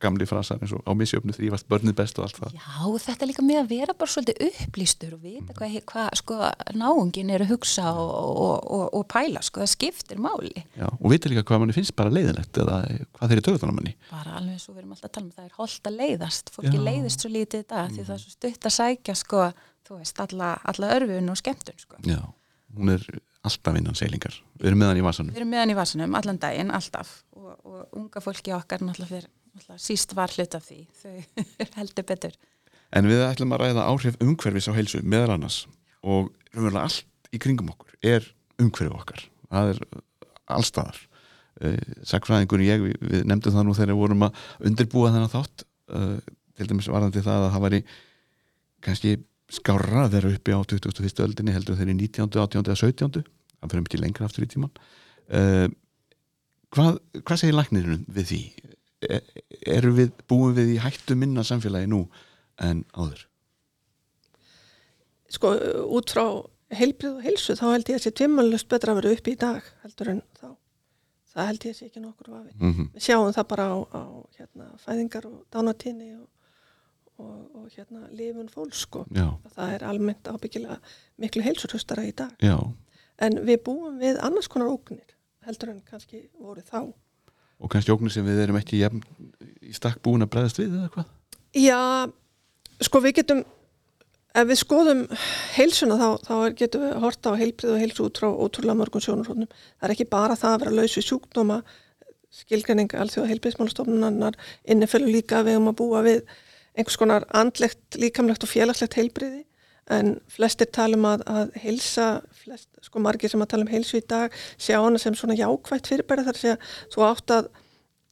gamli 0.00 0.26
frasar 0.28 0.60
eins 0.62 0.72
og 0.72 0.82
á 0.88 0.92
misjöfnu 0.96 1.34
þrýfast 1.36 1.66
börnið 1.68 1.96
best 1.98 2.18
og 2.18 2.26
allt 2.26 2.38
það 2.40 2.54
Já, 2.56 3.02
þetta 3.04 3.24
er 3.24 3.30
líka 3.30 3.44
með 3.44 3.58
að 3.60 3.70
vera 3.74 3.96
bara 4.00 4.12
svolítið 4.14 4.46
upplýstur 4.64 5.14
og 5.16 5.22
vita 5.24 5.56
hvað, 5.58 5.76
hvað 5.90 6.08
sko, 6.20 6.38
náungin 6.80 7.32
er 7.34 7.44
að 7.44 7.52
hugsa 7.52 7.92
og, 7.92 8.12
og, 8.30 8.54
og, 8.78 8.84
og 8.96 9.06
pæla, 9.12 9.42
sko, 9.44 9.62
það 9.62 9.72
skiptir 9.74 10.22
máli. 10.22 10.64
Já, 10.78 10.86
og 10.88 11.06
vita 11.12 11.32
líka 11.32 11.44
hvað 11.50 11.62
manni 11.64 11.76
finnst 11.76 11.96
bara 11.98 12.14
leiðilegt 12.14 12.62
eða 12.64 12.80
hvað 12.88 13.24
þeir 13.26 13.36
eru 13.36 13.46
tögutan 13.50 13.72
á 13.72 13.76
manni 13.76 13.96
Bara 14.10 14.36
alveg 14.40 14.56
eins 14.56 14.68
og 14.68 14.74
við 14.76 14.82
erum 14.82 14.94
alltaf 14.96 15.10
að 15.10 15.16
tala 15.18 15.26
um 15.26 15.34
það 15.36 15.48
er 15.48 15.56
holdt 15.60 15.90
að 15.90 15.98
leiðast, 16.00 16.54
fólki 16.56 16.76
Já. 16.76 16.84
leiðist 16.88 17.24
svo 17.26 17.32
lítið 17.34 17.64
þetta 17.64 17.86
því 17.90 18.06
það 18.06 18.14
er 18.16 18.22
svo 18.24 18.36
stutt 18.38 18.70
að 18.70 18.76
sækja, 18.78 19.18
sko, 19.20 19.48
þú 19.86 20.00
veist, 20.00 20.22
alla, 20.24 20.54
alla 20.72 20.94
örfun 20.96 21.34
og 21.34 21.40
skemmtun, 21.40 21.82
sko. 21.84 22.00
Já, 22.08 22.22
hún 22.78 22.94
er 22.96 23.04
alltaf 23.46 23.76
innan 23.78 23.96
seilingar 23.98 24.34
við 24.60 24.70
erum 24.70 24.82
með 24.82 24.90
hann 24.92 25.00
í 25.00 25.04
vasanum 25.04 25.34
Við 25.34 25.40
erum 25.40 25.52
með 25.54 25.62
hann 25.62 25.72
í 25.72 25.76
vasanum 25.78 26.16
allan 26.18 26.40
daginn, 26.40 26.72
alltaf 26.76 27.12
og, 27.36 27.52
og 27.64 28.00
unga 28.00 28.22
fólki 28.24 28.54
okkar 28.56 28.84
náttúrulega 28.84 29.14
fyrir 29.14 29.28
náttúrulega 29.54 29.82
síst 29.82 30.14
var 30.16 30.32
hlut 30.34 30.56
af 30.56 30.66
því, 30.66 30.80
þau 31.00 31.44
heldur 31.78 32.06
betur. 32.08 32.34
En 32.90 33.06
við 33.06 33.22
ætlum 33.24 33.54
að 33.54 33.64
ræða 33.64 33.86
áhrif 33.86 34.18
umhverfis 34.22 34.68
á 34.70 34.74
heilsu 34.74 35.02
meðal 35.02 35.36
annars 35.36 35.62
og 36.02 36.32
raunverulega 36.54 36.86
allt 36.88 37.30
í 37.34 37.40
kringum 37.42 37.70
okkur 37.72 37.94
er 38.02 38.26
umhverfi 38.60 38.94
okkar. 38.96 39.24
Það 39.50 39.72
er 39.74 39.82
allstaðar. 40.50 41.00
Uh, 41.60 41.76
Sakfræðingur 42.08 42.62
ég, 42.64 42.82
við, 42.82 42.94
við 43.04 43.26
nefndum 43.28 43.54
það 43.54 43.66
nú 43.66 43.74
þegar 43.76 43.92
við 43.92 44.00
vorum 44.00 44.26
að 44.26 44.44
undirbúa 44.70 45.10
þennan 45.12 45.32
þátt 45.32 45.66
uh, 45.92 46.16
til 46.56 46.68
dæmis 46.70 46.88
varðandi 46.90 47.24
það 47.24 47.46
að 47.46 47.52
það 47.54 47.64
væri 47.66 47.80
kannski 48.80 49.16
skárra 49.50 50.04
að 50.06 50.16
vera 50.16 50.32
uppi 50.34 50.54
á 50.54 50.60
21. 50.62 51.22
öldinni 51.26 51.54
heldur 51.54 51.78
þeirri 51.78 51.96
19., 51.98 52.30
18. 52.30 52.66
eða 52.66 52.80
17. 52.80 53.22
Það 53.60 53.72
fyrir 53.72 53.86
mikið 53.86 54.04
lengra 54.04 54.28
aftur 54.28 54.46
í 54.46 54.50
tíman. 54.50 54.72
Uh, 55.30 55.66
hvað, 56.74 57.00
hvað 57.22 57.42
segir 57.42 57.58
læknirinn 57.58 58.06
við 58.10 58.30
því? 58.30 58.42
Er, 59.10 59.26
erum 59.78 59.96
við 59.96 60.14
búin 60.28 60.56
við 60.56 60.74
í 60.76 60.78
hættu 60.82 61.16
minna 61.18 61.44
samfélagi 61.46 61.90
nú 61.90 62.04
en 62.60 62.84
áður? 62.94 63.26
Sko, 65.30 65.52
út 65.94 66.10
frá 66.12 66.24
heilbrið 66.74 67.18
og 67.18 67.26
heilsu, 67.26 67.54
þá 67.58 67.66
held 67.72 67.90
ég 67.90 67.98
að 67.98 68.04
sé 68.04 68.12
tvimmælust 68.18 68.68
betra 68.70 68.94
að 68.94 69.00
vera 69.00 69.14
uppi 69.16 69.34
í 69.34 69.38
dag 69.40 69.70
heldur 69.84 70.12
en 70.14 70.20
þá. 70.38 70.50
Það 71.30 71.48
held 71.50 71.64
ég 71.66 71.74
að 71.74 71.78
sé 71.78 71.86
ekki 71.86 72.02
nokkur 72.02 72.30
vafi. 72.34 72.52
Mm 72.58 72.72
-hmm. 72.74 72.86
Við 72.94 73.04
sjáum 73.06 73.34
það 73.34 73.46
bara 73.52 73.66
á, 73.70 73.78
á 73.94 74.02
hérna, 74.38 74.66
fæðingar 74.82 75.26
og 75.26 75.36
dánatíni 75.54 76.10
og, 76.18 76.26
og, 77.20 77.36
og 77.60 77.68
hérna, 77.76 78.06
lifun 78.16 78.48
fólks, 78.52 78.86
sko. 78.86 79.04
Það 79.12 79.74
er 79.76 79.84
almennt 79.90 80.28
ábyggilega 80.32 80.78
miklu 81.20 81.44
heilsurhustara 81.46 82.06
í 82.08 82.14
dag. 82.16 82.32
já, 82.42 82.56
En 83.20 83.34
við 83.44 83.58
búum 83.66 83.98
við 84.00 84.16
annars 84.24 84.48
konar 84.48 84.70
ógnir 84.72 85.10
heldur 85.44 85.74
en 85.74 85.82
kannski 85.84 86.22
voru 86.40 86.62
þá. 86.64 86.88
og 87.60 87.68
kannski 87.72 87.92
ógnir 87.92 88.12
sem 88.14 88.24
við 88.24 88.38
erum 88.46 88.56
ekki 88.56 88.78
jafn, 88.80 89.02
í 89.60 89.74
stakk 89.76 90.00
búin 90.02 90.24
að 90.24 90.30
bregðast 90.32 90.60
við 90.62 90.72
eða 90.78 90.88
hvað? 90.94 91.10
Já, 91.60 91.80
sko 92.80 93.00
við 93.04 93.14
getum, 93.20 93.42
ef 94.32 94.48
við 94.48 94.60
skoðum 94.62 95.02
heilsuna 95.58 95.98
þá, 96.00 96.08
þá 96.24 96.34
er, 96.46 96.56
getum 96.62 96.84
við 96.86 96.96
horta 97.04 97.34
á 97.36 97.40
heilbrið 97.42 97.74
og 97.74 97.80
heilsu 97.82 98.06
út 98.08 98.20
frá 98.22 98.28
ótrúlega 98.32 98.78
mörgum 98.80 99.04
sjónarhóðnum. 99.04 99.50
Það 99.76 99.88
er 99.90 99.94
ekki 99.96 100.08
bara 100.16 100.38
það 100.40 100.54
að 100.54 100.60
vera 100.64 100.76
laus 100.78 100.96
við 100.96 101.08
sjúkdóma, 101.10 101.58
skilgreining 102.40 102.94
alþjóða 102.94 103.32
heilbriðsmálastofnunarnar 103.34 104.36
innifellur 104.64 105.12
líka 105.12 105.42
við 105.44 105.58
um 105.60 105.68
að 105.72 105.78
búa 105.82 106.00
við 106.06 106.22
einhvers 106.78 106.98
konar 107.00 107.26
andlegt, 107.36 107.82
líkamlegt 107.98 108.44
og 108.46 108.52
félagslegt 108.52 108.98
heilbriði 108.98 109.44
en 109.90 110.12
flestir 110.30 110.68
tala 110.70 110.94
um 110.98 111.06
að, 111.08 111.24
að 111.26 111.54
heilsa, 111.64 112.08
flest, 112.44 112.68
sko 112.84 113.02
margir 113.02 113.32
sem 113.32 113.42
að 113.42 113.50
tala 113.52 113.66
um 113.66 113.72
heilsu 113.72 113.98
í 113.98 114.06
dag 114.06 114.34
sjá 114.54 114.76
hana 114.78 115.00
sem 115.02 115.16
svona 115.18 115.38
jákvætt 115.38 115.90
fyrirbæri 115.90 116.26
þar 116.26 116.36
að 116.36 116.42
segja 116.44 116.58
þú 116.94 117.06
átt 117.08 117.34
að, 117.34 117.48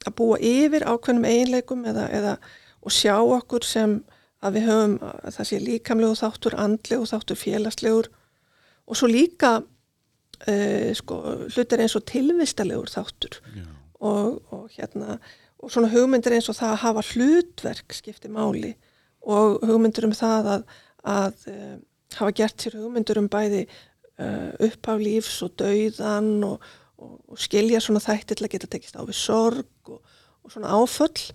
að 0.08 0.16
búa 0.18 0.40
yfir 0.42 0.86
ákveðnum 0.88 1.28
eiginleikum 1.28 1.84
eða, 1.86 2.08
eða 2.18 2.34
og 2.82 2.94
sjá 2.94 3.14
okkur 3.20 3.66
sem 3.66 3.98
að 4.44 4.58
við 4.58 4.68
höfum 4.68 4.94
að 5.02 5.34
það 5.34 5.48
sé 5.48 5.58
líkamlegu 5.62 6.18
þáttur, 6.18 6.56
andlegu 6.62 7.08
þáttur, 7.10 7.38
félagslegur. 7.40 8.08
Og 8.88 8.98
svo 8.98 9.08
líka 9.10 9.50
uh, 9.58 10.90
sko, 10.98 11.18
hlutir 11.50 11.82
eins 11.82 11.96
og 11.98 12.06
tilvistalegur 12.08 12.92
þáttur. 12.92 13.40
Og, 13.98 14.38
og 14.54 14.68
hérna 14.76 15.18
og 15.58 15.72
svona 15.72 15.90
hugmyndir 15.90 16.36
eins 16.36 16.48
og 16.50 16.56
það 16.58 16.74
að 16.74 16.82
hafa 16.84 17.04
hlutverk 17.12 17.96
skipti 17.96 18.30
máli 18.30 18.74
og 19.26 19.64
hugmyndir 19.66 20.06
um 20.06 20.14
það 20.16 20.50
að, 20.54 20.66
að 21.02 21.46
uh, 21.50 21.76
hafa 22.18 22.34
gert 22.40 22.62
sér 22.62 22.78
hugmyndir 22.78 23.20
um 23.20 23.30
bæði 23.30 23.64
uh, 23.66 24.52
upphaf 24.68 25.02
lífs 25.02 25.40
og 25.46 25.56
dauðan 25.60 26.30
og, 26.46 26.68
og, 26.98 27.18
og 27.26 27.42
skilja 27.42 27.82
svona 27.82 28.02
þætti 28.04 28.38
til 28.38 28.46
að 28.46 28.54
geta 28.54 28.70
tekist 28.70 28.98
á 28.98 29.02
við 29.02 29.18
sorg 29.18 29.92
og, 29.92 30.00
og 30.44 30.54
svona 30.54 30.74
áföll. 30.78 31.30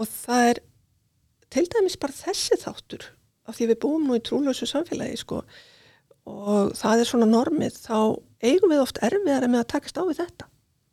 Og 0.00 0.08
það 0.08 0.46
er 0.52 0.62
til 1.52 1.66
dæmis 1.68 1.98
bara 2.00 2.16
þessi 2.16 2.56
þáttur 2.62 3.10
af 3.48 3.58
því 3.58 3.72
við 3.72 3.82
búum 3.82 4.06
nú 4.06 4.16
í 4.16 4.22
trúlausu 4.24 4.68
samfélagi 4.70 5.18
sko. 5.20 5.42
Og 6.30 6.72
það 6.78 7.02
er 7.02 7.08
svona 7.08 7.28
normið 7.28 7.76
þá 7.82 7.96
eigum 8.40 8.72
við 8.72 8.84
oft 8.84 9.00
erfiðara 9.04 9.50
með 9.50 9.64
að 9.64 9.70
takast 9.74 10.00
á 10.00 10.04
við 10.06 10.22
þetta 10.22 10.48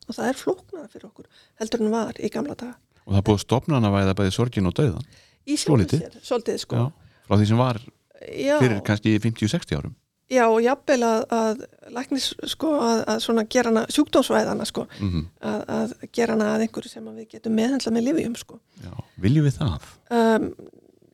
og 0.08 0.16
það 0.18 0.30
er 0.32 0.40
flóknara 0.42 0.90
fyrir 0.92 1.08
okkur 1.10 1.30
heldur 1.62 1.84
en 1.86 1.94
var 1.94 2.20
í 2.20 2.32
gamla 2.34 2.56
daga. 2.58 2.76
Og 3.08 3.16
það 3.16 3.26
búið 3.30 3.44
stopnana 3.44 3.92
væða 3.94 4.16
bæði 4.20 4.34
sorgin 4.36 4.68
og 4.70 4.76
dauðan 4.78 5.06
í 5.48 5.56
sjálfu 5.56 5.88
Svolítið. 6.24 6.58
sko. 6.64 6.76
Já, 6.76 6.92
frá 7.28 7.38
því 7.40 7.48
sem 7.48 7.62
var 7.62 7.80
já, 8.28 8.58
fyrir 8.60 8.82
kannski 8.88 9.16
50-60 9.24 9.78
árum. 9.80 9.96
Já 10.28 10.44
og 10.52 10.60
jafnvel 10.60 11.04
að, 11.08 11.22
að 11.32 11.62
læknis 11.96 12.26
sko 12.52 12.74
að, 12.84 13.04
að 13.14 13.22
svona 13.24 13.46
gera 13.48 13.72
hana 13.72 13.86
sjúkdómsvæðana 13.96 14.66
sko. 14.68 14.84
Mm 15.00 15.28
að, 15.40 15.62
að 15.78 15.94
gera 16.12 16.36
hana 16.36 16.50
að 16.56 16.66
einhverju 16.66 16.92
sem 16.92 17.06
við 17.16 17.30
getum 17.32 17.56
meðhendla 17.56 17.94
með 17.96 18.08
lifjum 18.10 18.36
sko. 18.36 18.60
Já, 18.84 18.92
viljum 19.24 19.48
við 19.48 19.60
það? 19.62 19.88
um, 20.18 20.50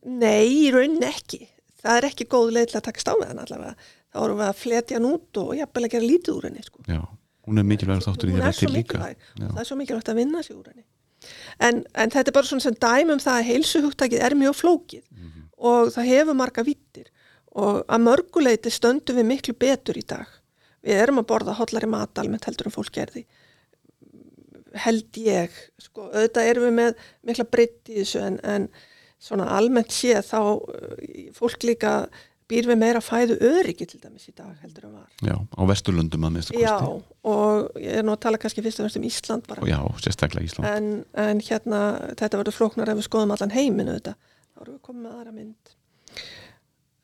Nei, 0.04 0.48
í 0.50 0.72
rauninni 0.74 1.08
ekki. 1.08 1.46
Það 1.84 1.98
er 2.00 2.08
ekki 2.10 2.26
góð 2.32 2.50
leið 2.56 2.72
til 2.72 2.80
að 2.80 2.88
með 3.22 3.30
hann 3.30 3.44
allavega. 3.44 3.76
Þá 4.14 4.18
erum 4.24 4.40
við 4.42 4.48
að 4.48 4.58
fletja 4.60 4.98
hann 4.98 5.08
út 5.10 5.40
og 5.42 5.54
jafnvel 5.58 5.86
að 5.86 5.94
gera 5.94 6.10
lítið 6.10 6.34
úr 6.38 6.48
henni 6.50 6.64
sko. 6.66 6.84
Já, 6.90 7.00
hún 7.48 7.58
er 7.60 7.64
mikilvægur 7.68 8.06
þáttur 8.08 8.30
í 8.30 8.34
því 8.34 8.42
er 8.42 8.48
að 8.50 8.58
svo 8.58 8.68
til 8.68 8.76
líka. 8.78 9.00
og 9.00 9.50
það 9.54 9.62
er 9.64 9.70
svo 9.70 9.78
mikilvægt 9.80 10.10
að 10.14 10.20
vinna 10.22 10.44
sig 10.44 10.56
úr 10.56 10.68
henni. 10.72 10.86
En, 11.60 11.84
en 11.96 12.10
þetta 12.12 12.30
er 12.32 12.36
bara 12.36 12.48
svona 12.50 12.62
sem 12.66 12.74
dæmi 12.76 13.14
um 13.16 13.20
það 13.24 13.38
að 13.40 13.48
heilsuhugtakið 13.52 14.24
er 14.28 14.36
mjög 14.36 14.56
flókið 14.60 15.04
Mhm. 15.12 15.44
og 15.58 15.92
það 15.96 16.10
hefur 16.12 16.34
marga 16.36 16.64
vittir 16.64 17.08
og 17.56 17.86
að 17.88 18.02
mörguleiti 18.08 18.72
stöndum 18.74 19.16
við 19.20 19.26
miklu 19.30 19.54
betur 19.54 19.96
í 19.98 20.06
dag. 20.08 20.26
Við 20.84 21.00
erum 21.00 21.20
að 21.22 21.28
borða 21.30 21.54
hollari 21.56 21.88
mat 21.88 22.18
almennt 22.20 22.44
heldur 22.46 22.68
en 22.68 22.76
fólk 22.76 22.92
gerði 22.92 23.26
held 24.74 25.20
ég. 25.22 25.54
Sko, 25.82 26.08
auðvitað 26.10 26.50
erum 26.50 26.64
við 26.66 26.74
með 26.80 26.96
mikla 27.30 27.46
breytt 27.46 27.92
í 27.94 28.00
þessu 28.02 28.22
en, 28.26 28.40
en 28.44 28.68
svona 29.22 29.46
almennt 29.56 29.94
séð 29.94 30.26
þá 30.32 30.40
uh, 30.42 31.04
fólk 31.38 31.64
líka 31.68 31.92
býr 32.52 32.68
við 32.70 32.80
meira 32.82 33.02
fæðu 33.04 33.38
öryggi 33.48 33.88
til 33.90 34.00
dæmis 34.04 34.28
í 34.30 34.34
dag 34.36 34.54
heldur 34.64 34.88
en 34.90 34.96
var. 34.98 35.10
Já, 35.24 35.36
á 35.40 35.62
Vesturlundum 35.70 36.28
að 36.28 36.36
minnsta 36.36 36.60
Já, 36.60 36.76
kosti 36.82 37.18
og 37.34 37.82
ég 37.82 38.00
er 38.02 38.06
nú 38.06 38.14
að 38.16 38.22
tala 38.26 38.40
kannski 38.42 38.64
fyrst 38.66 38.82
og 38.82 38.88
fremst 38.88 39.00
um 39.00 39.08
Ísland 39.08 39.48
bara. 39.50 39.68
Já, 39.70 39.80
sérstaklega 40.04 40.50
Ísland. 40.50 40.70
En, 40.70 40.90
en 41.24 41.44
hérna 41.44 41.82
þetta 42.20 42.42
verður 42.42 42.58
flóknar 42.58 42.92
ef 42.94 43.00
við 43.00 43.08
skoðum 43.08 43.36
allan 43.36 43.56
heiminu 43.56 43.98
þetta, 43.98 44.16
þá 44.54 44.66
erum 44.66 44.78
við 44.78 44.82
komið 44.90 45.06
með 45.06 45.20
aðra 45.20 45.36
mynd. 45.38 45.76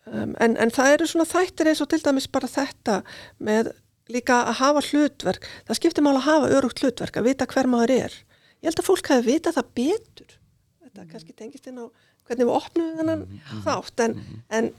Um, 0.10 0.34
en, 0.42 0.58
en 0.58 0.74
það 0.74 0.96
eru 0.96 1.08
svona 1.12 1.30
þættir 1.30 1.70
eins 1.70 1.84
og 1.84 1.92
til 1.92 2.02
dæmis 2.02 2.28
bara 2.34 2.50
þetta 2.50 3.00
með 3.38 3.72
líka 4.10 4.42
að 4.50 4.60
hafa 4.64 4.84
hlutverk. 4.90 5.48
Það 5.70 5.80
skiptir 5.80 6.06
mála 6.06 6.22
að 6.24 6.30
hafa 6.30 6.52
örugt 6.58 6.84
hlutverk 6.84 7.20
að 7.20 7.30
vita 7.30 7.48
hver 7.50 7.70
maður 7.70 7.96
er. 8.00 8.20
Ég 8.60 8.72
held 8.72 8.82
að 8.82 8.90
fólk 8.90 9.12
hafi 9.14 9.28
vita 9.30 9.54
það 9.56 9.74
betur. 9.78 10.38
Þetta 10.84 11.10
kannski 11.12 11.36
tengist 11.38 11.70
inn 11.70 11.80
á 11.80 11.86
hvernig 12.30 12.50
við 12.50 12.56
opnum 12.56 12.90
þennan 12.98 13.22
þátt 13.66 14.04
en, 14.06 14.16
en 14.54 14.72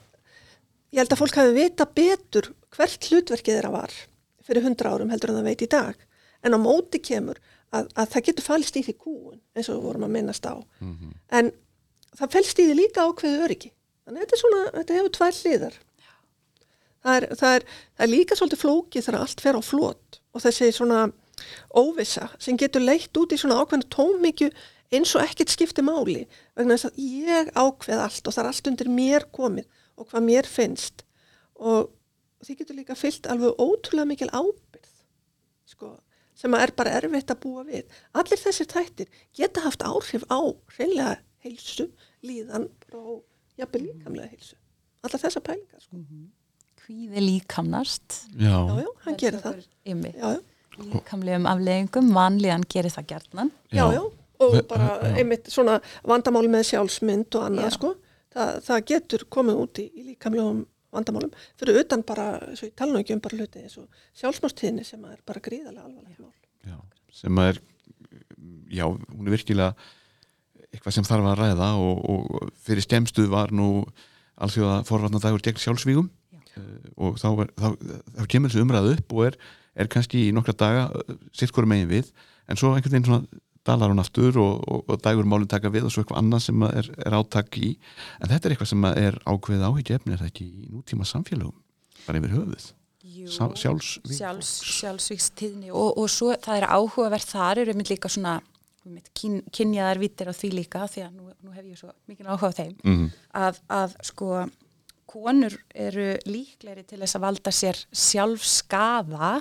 ég 0.91 1.03
held 1.03 1.15
að 1.15 1.21
fólk 1.23 1.39
hafi 1.41 1.57
vita 1.57 1.87
betur 1.87 2.51
hvert 2.75 3.11
hlutverkið 3.11 3.57
þeirra 3.57 3.73
var 3.75 3.97
fyrir 4.47 4.67
hundra 4.67 4.95
árum 4.95 5.11
heldur 5.13 5.33
en 5.33 5.41
það 5.41 5.49
veit 5.51 5.65
í 5.65 5.71
dag. 5.71 6.07
En 6.43 6.57
á 6.57 6.59
móti 6.59 7.01
kemur 7.05 7.39
að, 7.71 7.91
að 7.95 8.09
það 8.15 8.25
getur 8.29 8.47
falist 8.47 8.79
í 8.81 8.83
því 8.87 8.95
kúun 8.99 9.39
eins 9.55 9.69
og 9.69 9.79
við 9.79 9.87
vorum 9.87 10.07
að 10.09 10.15
minnast 10.17 10.49
á. 10.49 10.55
En 11.31 11.53
það 12.19 12.33
felst 12.35 12.59
í 12.59 12.67
því 12.67 12.79
líka 12.79 13.07
ákveðu 13.07 13.45
öryggi. 13.47 13.71
Þannig 14.05 14.21
að 14.21 14.27
þetta 14.27 14.41
svona, 14.41 14.63
þetta 14.79 14.99
hefur 14.99 15.15
tvær 15.19 15.39
hliðar. 15.41 15.79
Það 17.01 17.17
er, 17.17 17.27
það 17.41 17.55
er, 17.57 17.65
það 17.97 18.05
er 18.05 18.13
líka 18.13 18.37
svolítið 18.37 18.61
flókið 18.61 19.05
þegar 19.07 19.21
allt 19.21 19.41
fer 19.41 19.57
á 19.57 19.63
flot 19.65 20.21
og 20.35 20.43
þessi 20.45 20.73
svona 20.77 21.05
óvissa 21.73 22.27
sem 22.37 22.59
getur 22.61 22.85
leitt 22.85 23.17
út 23.17 23.33
í 23.33 23.39
svona 23.41 23.57
ákveðinu 23.63 23.89
tómikju 23.95 24.51
eins 24.93 25.15
og 25.17 25.25
ekkert 25.25 25.55
skipti 25.55 25.85
máli 25.87 26.27
vegna 26.59 26.77
þess 26.77 26.91
að 26.91 26.99
ég 27.01 27.53
ákveð 27.55 28.03
allt 28.05 28.27
og 28.27 28.35
það 28.35 28.43
er 28.43 28.51
allt 28.51 28.71
undir 28.73 28.91
mér 28.93 29.27
komið 29.33 29.80
og 30.01 30.09
hvað 30.11 30.27
mér 30.27 30.49
finnst 30.49 31.05
og 31.61 31.91
því 32.41 32.57
getur 32.61 32.79
líka 32.79 32.97
fyllt 32.97 33.29
alveg 33.31 33.59
ótrúlega 33.61 34.09
mikil 34.09 34.31
ábyrð 34.33 34.93
sko, 35.69 35.93
sem 36.35 36.55
er 36.57 36.73
bara 36.77 36.97
erfitt 36.99 37.31
að 37.33 37.43
búa 37.45 37.65
við. 37.69 37.85
Allir 38.17 38.41
þessir 38.41 38.69
tættir 38.71 39.11
geta 39.37 39.65
haft 39.67 39.85
áhrif 39.85 40.25
á 40.33 40.41
reyðlega 40.79 41.19
heilsu, 41.45 41.91
líðan 42.27 42.69
og 42.97 43.21
jafnvel 43.61 43.87
líkamlega 43.87 44.33
heilsu. 44.33 44.57
Allar 45.05 45.23
þessar 45.23 45.45
pælingar 45.45 45.85
sko. 45.85 46.01
Hvíði 46.85 47.23
líkamnast. 47.25 48.23
Já, 48.35 48.57
Já, 48.57 48.81
já, 48.83 48.89
hann 49.05 49.21
gerir 49.21 49.45
það. 49.45 49.61
Ymmi. 49.93 50.15
Já, 50.17 50.33
já. 50.37 50.41
Líkamlegum 50.81 51.47
afleggingum, 51.51 52.11
vanlíðan 52.17 52.65
gerir 52.73 52.93
það 52.95 53.09
gertnan. 53.13 53.53
Já, 53.69 53.85
já, 53.93 54.01
og 54.41 54.57
bara 54.69 54.95
já. 54.97 55.11
einmitt 55.21 55.51
svona 55.53 55.79
vandamáli 56.09 56.49
með 56.53 56.71
sjálfsmynd 56.71 57.37
og 57.37 57.47
annað 57.51 57.75
sko, 57.77 57.91
það, 58.35 58.61
það 58.67 58.85
getur 58.93 59.27
komið 59.37 59.65
út 59.65 59.81
í, 59.83 59.87
í 59.91 60.07
líkamlegum 60.11 60.65
vandamálum. 60.91 61.33
Fyrir 61.61 61.81
utan 61.85 62.03
bara, 62.07 62.27
svo 62.59 62.69
ég 62.69 62.77
tala 62.79 62.95
nú 62.95 63.03
ekki 63.03 63.15
um 63.15 63.23
bara 63.23 63.39
hluti 63.39 63.63
eins 63.63 63.79
og 63.79 64.03
sjálfsmástíðni 64.19 64.85
sem 64.87 65.03
er 65.07 65.21
bara 65.27 65.43
gríðarlega 65.45 65.87
alvarlega 65.87 66.25
mál. 66.25 66.35
já, 66.67 66.77
sem 67.15 67.43
er 67.45 67.61
já, 68.71 68.87
hún 68.87 69.27
er 69.27 69.35
virkilega 69.37 69.75
eitthvað 70.71 70.97
sem 70.97 71.07
þarf 71.07 71.29
að 71.33 71.41
ræða 71.41 71.69
og, 71.83 72.03
og 72.11 72.51
fyrir 72.63 72.85
skemstu 72.85 73.27
var 73.31 73.55
nú 73.55 73.85
alþjóða 74.41 74.83
forvarnadagur 74.89 75.43
gegn 75.45 75.63
sjálfsvígum. 75.63 76.11
Uh, 76.59 76.91
og 76.99 77.19
þá, 77.21 77.29
er, 77.45 77.51
þá, 77.55 77.69
þá 78.19 78.25
kemur 78.33 78.51
þessu 78.51 78.65
umræðu 78.65 78.95
upp 78.97 79.15
og 79.15 79.27
er, 79.29 79.39
er 79.79 79.91
kannski 79.91 80.25
í 80.27 80.33
nokkra 80.35 80.55
daga 80.59 80.89
uh, 80.91 81.19
sitt 81.37 81.55
hverju 81.55 81.71
megin 81.71 81.91
við. 81.91 82.11
En 82.51 82.59
svo 82.59 82.73
einhvern 82.75 82.97
veginn 82.97 83.07
svona 83.07 83.43
dalar 83.67 83.91
hún 83.93 84.01
aftur 84.01 84.39
og, 84.41 84.63
og, 84.73 84.85
og 84.89 85.01
dagur 85.05 85.27
málun 85.29 85.49
taka 85.51 85.69
við 85.73 85.85
og 85.89 85.93
svo 85.93 86.03
eitthvað 86.05 86.21
annað 86.23 86.43
sem 86.47 86.63
er, 86.67 86.87
er 87.07 87.17
átak 87.19 87.59
í. 87.61 87.73
En 88.21 88.29
þetta 88.33 88.49
er 88.49 88.55
eitthvað 88.55 88.71
sem 88.73 88.85
er 88.91 89.19
ákveðið 89.29 89.67
áhyggja 89.69 89.99
er 90.01 90.21
það 90.23 90.29
ekki 90.31 90.47
í 90.49 90.69
nútíma 90.73 91.05
samfélögum? 91.09 91.57
Bara 92.07 92.19
yfir 92.23 92.33
höfuð. 92.39 92.71
Sjálfsvíkstíðni 94.31 95.71
og, 95.75 95.99
og 95.99 96.09
svo 96.11 96.33
það 96.41 96.61
er 96.63 96.67
áhugavert 96.73 97.29
þar 97.31 97.61
eru 97.63 97.73
einmitt 97.75 97.91
líka 97.93 98.09
svona 98.13 98.39
kyn, 99.17 99.41
kynjaðar 99.53 100.01
vittir 100.01 100.31
á 100.31 100.35
því 100.37 100.51
líka 100.57 100.87
því 100.89 101.05
að 101.07 101.13
nú, 101.19 101.29
nú 101.45 101.55
hef 101.55 101.67
ég 101.69 101.79
svo 101.81 101.93
mikið 102.11 102.31
áhuga 102.33 102.51
á 102.51 102.59
þeim 102.61 102.75
Mhm. 102.85 103.07
að, 103.37 103.61
að 103.69 103.97
sko 104.11 104.29
konur 105.11 105.57
eru 105.75 106.09
líklegri 106.31 106.85
til 106.87 107.01
þess 107.03 107.17
að 107.19 107.25
valda 107.27 107.51
sér 107.55 107.77
sjálfskaða 107.91 109.33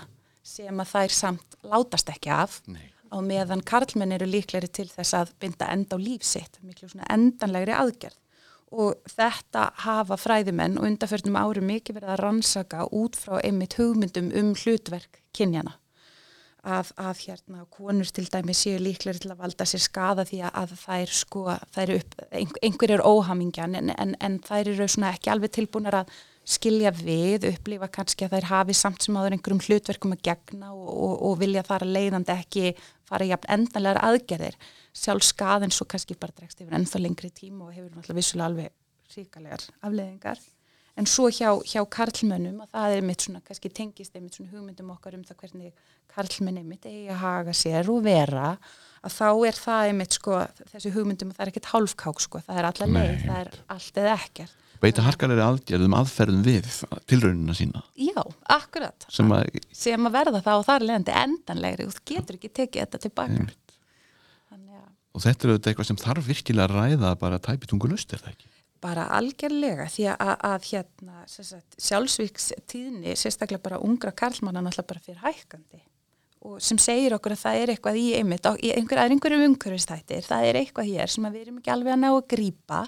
sem 0.44 0.80
að 0.82 0.92
þær 0.96 1.12
samt 1.14 1.58
látast 1.64 2.10
ekki 2.10 2.30
af. 2.34 2.62
Nei. 2.68 2.88
Á 3.10 3.18
meðan 3.26 3.66
karlmenn 3.66 4.16
eru 4.16 4.30
líklegri 4.30 4.70
til 4.72 4.88
þess 4.92 5.18
að 5.18 5.36
binda 5.42 5.70
enda 5.74 5.98
á 5.98 6.00
líf 6.00 6.26
sitt, 6.26 6.60
miklu 6.62 6.90
svona 6.90 7.10
endanlegri 7.14 7.76
aðgerð. 7.76 8.18
Og 8.70 9.00
þetta 9.10 9.72
hafa 9.82 10.18
fræðimenn 10.22 10.78
og 10.78 10.86
undarförnum 10.86 11.38
ári 11.42 11.64
mikið 11.66 11.98
verið 11.98 12.14
að 12.14 12.20
rannsaka 12.22 12.86
út 12.94 13.18
frá 13.18 13.40
einmitt 13.42 13.80
hugmyndum 13.80 14.30
um 14.38 14.52
hlutverk 14.54 15.24
kynjana 15.34 15.80
að, 16.64 16.92
að 17.00 17.22
hérna 17.26 17.66
konur 17.72 18.10
til 18.14 18.28
dæmi 18.32 18.56
séu 18.58 18.80
líklegri 18.82 19.24
til 19.24 19.32
að 19.34 19.44
valda 19.44 19.68
sér 19.68 19.84
skada 19.84 20.26
því 20.28 20.42
að, 20.44 20.58
að 20.62 20.74
þær 20.84 21.14
sko, 21.20 21.44
þær 21.76 21.94
upp, 21.96 22.18
einhver, 22.32 22.96
er 22.96 23.06
óhamingjan 23.06 23.78
en, 23.80 23.94
en, 23.96 24.16
en 24.20 24.40
þær 24.44 24.74
eru 24.74 24.88
svona 24.88 25.14
ekki 25.16 25.32
alveg 25.34 25.56
tilbúnar 25.56 26.02
að 26.02 26.14
skilja 26.50 26.92
við, 26.96 27.46
upplifa 27.52 27.90
kannski 27.94 28.26
að 28.26 28.38
þær 28.38 28.50
hafi 28.50 28.76
samt 28.78 29.06
sem 29.06 29.18
áður 29.18 29.36
einhverjum 29.38 29.62
hlutverkum 29.68 30.16
að 30.16 30.24
gegna 30.26 30.72
og, 30.74 30.88
og, 30.90 31.16
og 31.30 31.40
vilja 31.44 31.66
þar 31.68 31.86
að 31.86 31.96
leiðandi 31.98 32.36
ekki 32.36 32.72
fara 33.10 33.28
jafn 33.30 33.52
endanlegar 33.56 34.02
aðgerðir. 34.08 34.58
Sjálf 34.98 35.28
skaðin 35.30 35.74
svo 35.74 35.86
kannski 35.90 36.18
bara 36.20 36.36
dregst 36.36 36.62
yfir 36.64 36.78
ennþá 36.78 37.04
lengri 37.04 37.30
tíma 37.30 37.68
og 37.68 37.76
hefur 37.76 37.92
náttúrulega 37.94 38.18
vissulega 38.18 38.50
alveg 38.50 38.74
ríkalegar 39.16 39.68
afleiðingar. 39.86 40.42
En 41.00 41.08
svo 41.08 41.30
hjá, 41.32 41.54
hjá 41.64 41.80
karlmönnum 41.88 42.66
að 42.66 42.74
það 42.74 42.96
er 42.98 43.06
mitt 43.08 43.24
svona, 43.24 43.40
kannski 43.46 43.70
tengist 43.72 44.16
einmitt 44.18 44.36
svona 44.36 44.52
hugmyndum 44.52 44.90
okkar 44.92 45.16
um 45.16 45.24
það 45.24 45.44
hvernig 45.46 45.86
karlmenn 46.12 46.60
einmitt 46.60 46.88
eigi 46.90 47.08
að 47.14 47.22
haga 47.22 47.54
sér 47.56 47.88
og 47.94 48.02
vera 48.04 48.50
að 49.06 49.14
þá 49.16 49.28
er 49.48 49.60
það 49.62 49.92
einmitt 49.92 50.18
sko 50.18 50.40
þessi 50.74 50.92
hugmyndum 50.98 51.32
að 51.32 51.38
það 51.38 51.46
er 51.46 51.52
ekkert 51.54 51.70
hálfkák 51.72 52.24
sko, 52.26 52.42
það 52.44 52.60
er 52.60 52.68
allar 52.72 52.92
leið, 52.98 53.14
það 53.24 53.40
er 53.46 53.54
allt 53.76 54.02
eða 54.04 54.16
ekkert. 54.18 54.58
Beita 54.84 55.04
harkalegri 55.06 55.44
aðgerðum 55.46 55.96
aðferðum 56.00 56.44
við 56.46 56.70
tilraunina 57.10 57.56
sína. 57.58 57.84
Já, 58.00 58.22
akkurat. 58.56 59.08
sem 59.12 59.32
að 59.36 59.60
sem 59.76 60.08
að 60.08 60.16
verða 60.16 60.44
það 60.46 60.62
og 60.62 60.68
það 60.68 60.78
er 60.80 60.88
leiðandi 60.90 61.18
endanlegri. 61.24 61.88
Og 61.90 61.98
þú 61.98 62.06
getur 62.14 62.40
ekki 62.40 62.54
tekið 62.62 62.86
þetta 62.86 63.04
tilbaka. 63.08 63.34
Þannig 63.40 63.58
og 65.20 65.26
þetta 65.26 65.46
er 65.46 65.52
auðvitað 65.54 65.72
eitthvað 65.72 65.90
sem 65.90 66.00
þarf 66.00 66.30
virkilega 66.30 66.70
að 66.70 66.78
ræða 66.78 67.12
bara 67.20 67.42
tæpitungulust 67.44 68.14
er 68.14 68.24
það 68.24 68.34
ekki? 68.34 68.50
Bara 68.80 69.10
algjörlega 69.18 69.90
því 69.92 70.06
að, 70.14 70.34
að 70.48 70.68
hérna 70.70 71.24
sjálfsvíkstíðni 71.90 73.16
sérstaklega 73.20 73.64
bara 73.66 73.82
ungra 73.84 74.14
karlmanna 74.16 74.64
náttúrulega 74.64 74.92
bara 74.94 75.04
fyrir 75.04 75.24
hækkandi. 75.26 75.82
Og 76.48 76.62
sem 76.64 76.80
segir 76.80 77.12
okkur 77.18 77.36
að 77.36 77.42
það 77.42 77.62
er 77.62 77.72
eitthvað 77.74 77.98
í 78.00 78.06
einmitt, 78.16 78.46
á, 78.48 78.56
í 78.56 78.70
einhver, 78.72 79.02
að 79.02 79.16
einhverjum 79.18 79.44
umhverfistættir, 79.50 80.24
það 80.24 80.46
er 80.48 80.60
eitthvað 80.62 80.94
hér 80.94 81.12
sem 81.12 81.28
við 81.28 81.42
erum 81.42 81.58
ekki 81.60 81.74
alveg 81.74 81.96
að 81.98 82.00
ná 82.06 82.08
að 82.14 82.22
grípa 82.32 82.80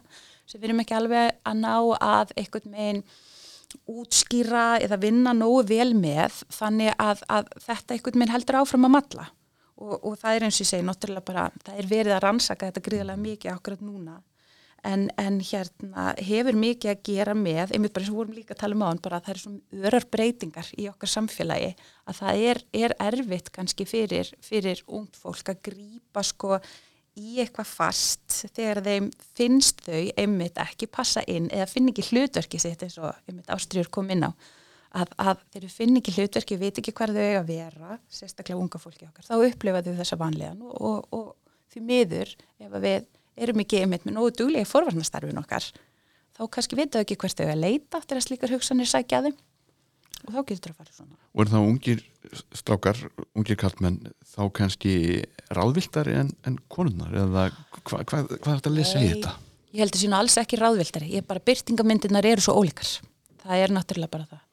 sem 0.52 0.62
við 0.62 0.70
erum 0.70 0.82
ekki 0.84 0.98
alveg 0.98 1.38
að 1.48 1.62
ná 1.64 1.76
að 1.98 2.34
einhvern 2.36 2.74
meginn 2.76 3.04
útskýra 3.88 4.66
eða 4.84 5.00
vinna 5.00 5.32
nógu 5.36 5.64
vel 5.70 5.94
með 5.96 6.42
þannig 6.52 6.92
að, 7.00 7.22
að 7.32 7.54
þetta 7.64 7.96
einhvern 7.96 8.20
meginn 8.20 8.36
heldur 8.36 8.60
áfram 8.62 8.90
að 8.90 8.96
matla 8.98 9.30
og, 9.82 9.96
og 10.02 10.18
það 10.20 10.36
er 10.36 10.48
eins 10.48 10.58
og 10.58 10.66
ég 10.66 10.72
segi, 10.72 10.88
náttúrulega 10.88 11.28
bara 11.28 11.46
það 11.64 11.80
er 11.80 11.88
verið 11.90 12.18
að 12.18 12.26
rannsaka 12.26 12.70
þetta 12.70 12.84
gríðarlega 12.88 13.26
mikið 13.28 13.54
akkurat 13.56 13.86
núna. 13.86 14.20
En, 14.82 15.04
en 15.22 15.36
hérna 15.46 16.08
hefur 16.18 16.56
mikið 16.58 16.90
að 16.90 17.02
gera 17.06 17.34
með, 17.38 17.76
einmitt 17.76 17.94
bara 17.94 18.02
eins 18.02 18.10
og 18.10 18.18
vorum 18.18 18.34
líka 18.34 18.56
að 18.56 18.64
tala 18.64 18.78
um 18.78 18.82
á 18.82 18.88
hann, 18.90 19.02
bara 19.06 19.20
að 19.20 19.28
það 19.28 19.34
er 19.34 19.42
svona 19.44 19.90
örar 19.90 20.08
breytingar 20.16 20.72
í 20.74 20.88
okkar 20.90 21.12
samfélagi, 21.12 21.68
að 22.10 22.18
það 22.18 22.46
er, 22.48 22.62
er 22.80 22.96
erfitt 23.06 23.52
kannski 23.54 23.86
fyrir, 23.86 24.32
fyrir 24.42 24.82
ungt 24.90 25.20
fólk 25.22 25.54
að 25.54 25.62
grípa 25.70 26.24
sko 26.26 26.58
í 27.20 27.42
eitthvað 27.44 27.68
fast 27.68 28.38
þegar 28.56 28.82
þeim 28.86 29.10
finnst 29.36 29.84
þau 29.84 30.00
einmitt 30.22 30.60
ekki 30.62 30.88
passa 30.92 31.24
inn 31.28 31.50
eða 31.52 31.68
finn 31.68 31.92
ekki 31.92 32.06
hlutverki 32.08 32.60
sitt 32.62 32.84
eins 32.86 32.98
og 33.02 33.12
einmitt 33.28 33.52
ástriður 33.52 33.92
kom 33.92 34.12
inn 34.14 34.28
á. 34.28 34.32
Að, 34.92 35.12
að 35.24 35.44
þeir 35.54 35.68
finn 35.72 36.00
ekki 36.00 36.14
hlutverki, 36.18 36.58
veit 36.60 36.80
ekki 36.80 36.92
hvað 36.96 37.16
þau 37.16 37.24
eiga 37.24 37.42
að 37.42 37.52
vera, 37.52 37.98
sérstaklega 38.12 38.60
unga 38.60 38.80
fólki 38.80 39.06
okkar, 39.08 39.24
þá 39.24 39.36
upplifa 39.48 39.84
þau 39.86 39.94
þessa 40.02 40.18
vanlegan 40.20 40.66
og, 40.68 40.74
og, 40.82 41.06
og 41.16 41.30
því 41.72 41.84
miður 41.88 42.34
ef 42.60 42.76
við 42.84 43.06
erum 43.40 43.64
ekki 43.64 43.80
einmitt 43.80 44.04
með 44.08 44.18
nógu 44.18 44.34
duglega 44.42 44.68
í 44.68 44.68
forvarnastarfin 44.68 45.40
okkar, 45.40 45.70
þá 46.36 46.42
kannski 46.52 46.80
veit 46.80 46.92
þau 46.92 47.06
ekki 47.06 47.18
hvert 47.24 47.40
þau 47.40 47.54
að 47.54 47.64
leita 47.64 48.02
eftir 48.02 48.20
að 48.20 48.28
slíkar 48.28 48.52
hugsanir 48.52 48.92
sækja 48.92 49.24
þeim 49.30 49.40
og 50.26 50.34
þá 50.36 50.42
getur 50.52 50.72
það 50.72 50.74
að 50.74 50.80
fara 50.82 50.96
svona. 50.98 51.16
og 51.32 51.44
er 51.44 51.52
þá 51.52 51.60
ungir 51.62 52.04
strákar, 52.56 53.00
ungir 53.38 53.60
kallmenn 53.60 54.00
þá 54.34 54.42
kannski 54.60 54.94
ráðviltari 55.52 56.18
en, 56.22 56.34
en 56.48 56.60
konunnar 56.72 57.16
eða 57.24 57.48
hva, 57.82 58.04
hva, 58.04 58.04
hvað 58.06 58.22
er 58.28 58.62
þetta 58.62 58.72
að 58.72 58.78
lesa 58.78 59.02
í 59.02 59.10
þetta? 59.16 59.34
Ég 59.72 59.86
held 59.86 59.96
að 59.96 60.04
sína 60.04 60.22
alls 60.22 60.38
ekki 60.42 60.60
ráðviltari, 60.60 61.12
ég 61.16 61.24
er 61.24 61.28
bara 61.28 61.44
byrtingamyndirnar 61.48 62.28
eru 62.28 62.44
svo 62.44 62.58
ólíkar, 62.60 62.96
það 63.46 63.66
er 63.66 63.76
náttúrulega 63.76 64.14
bara 64.14 64.30
það 64.30 64.48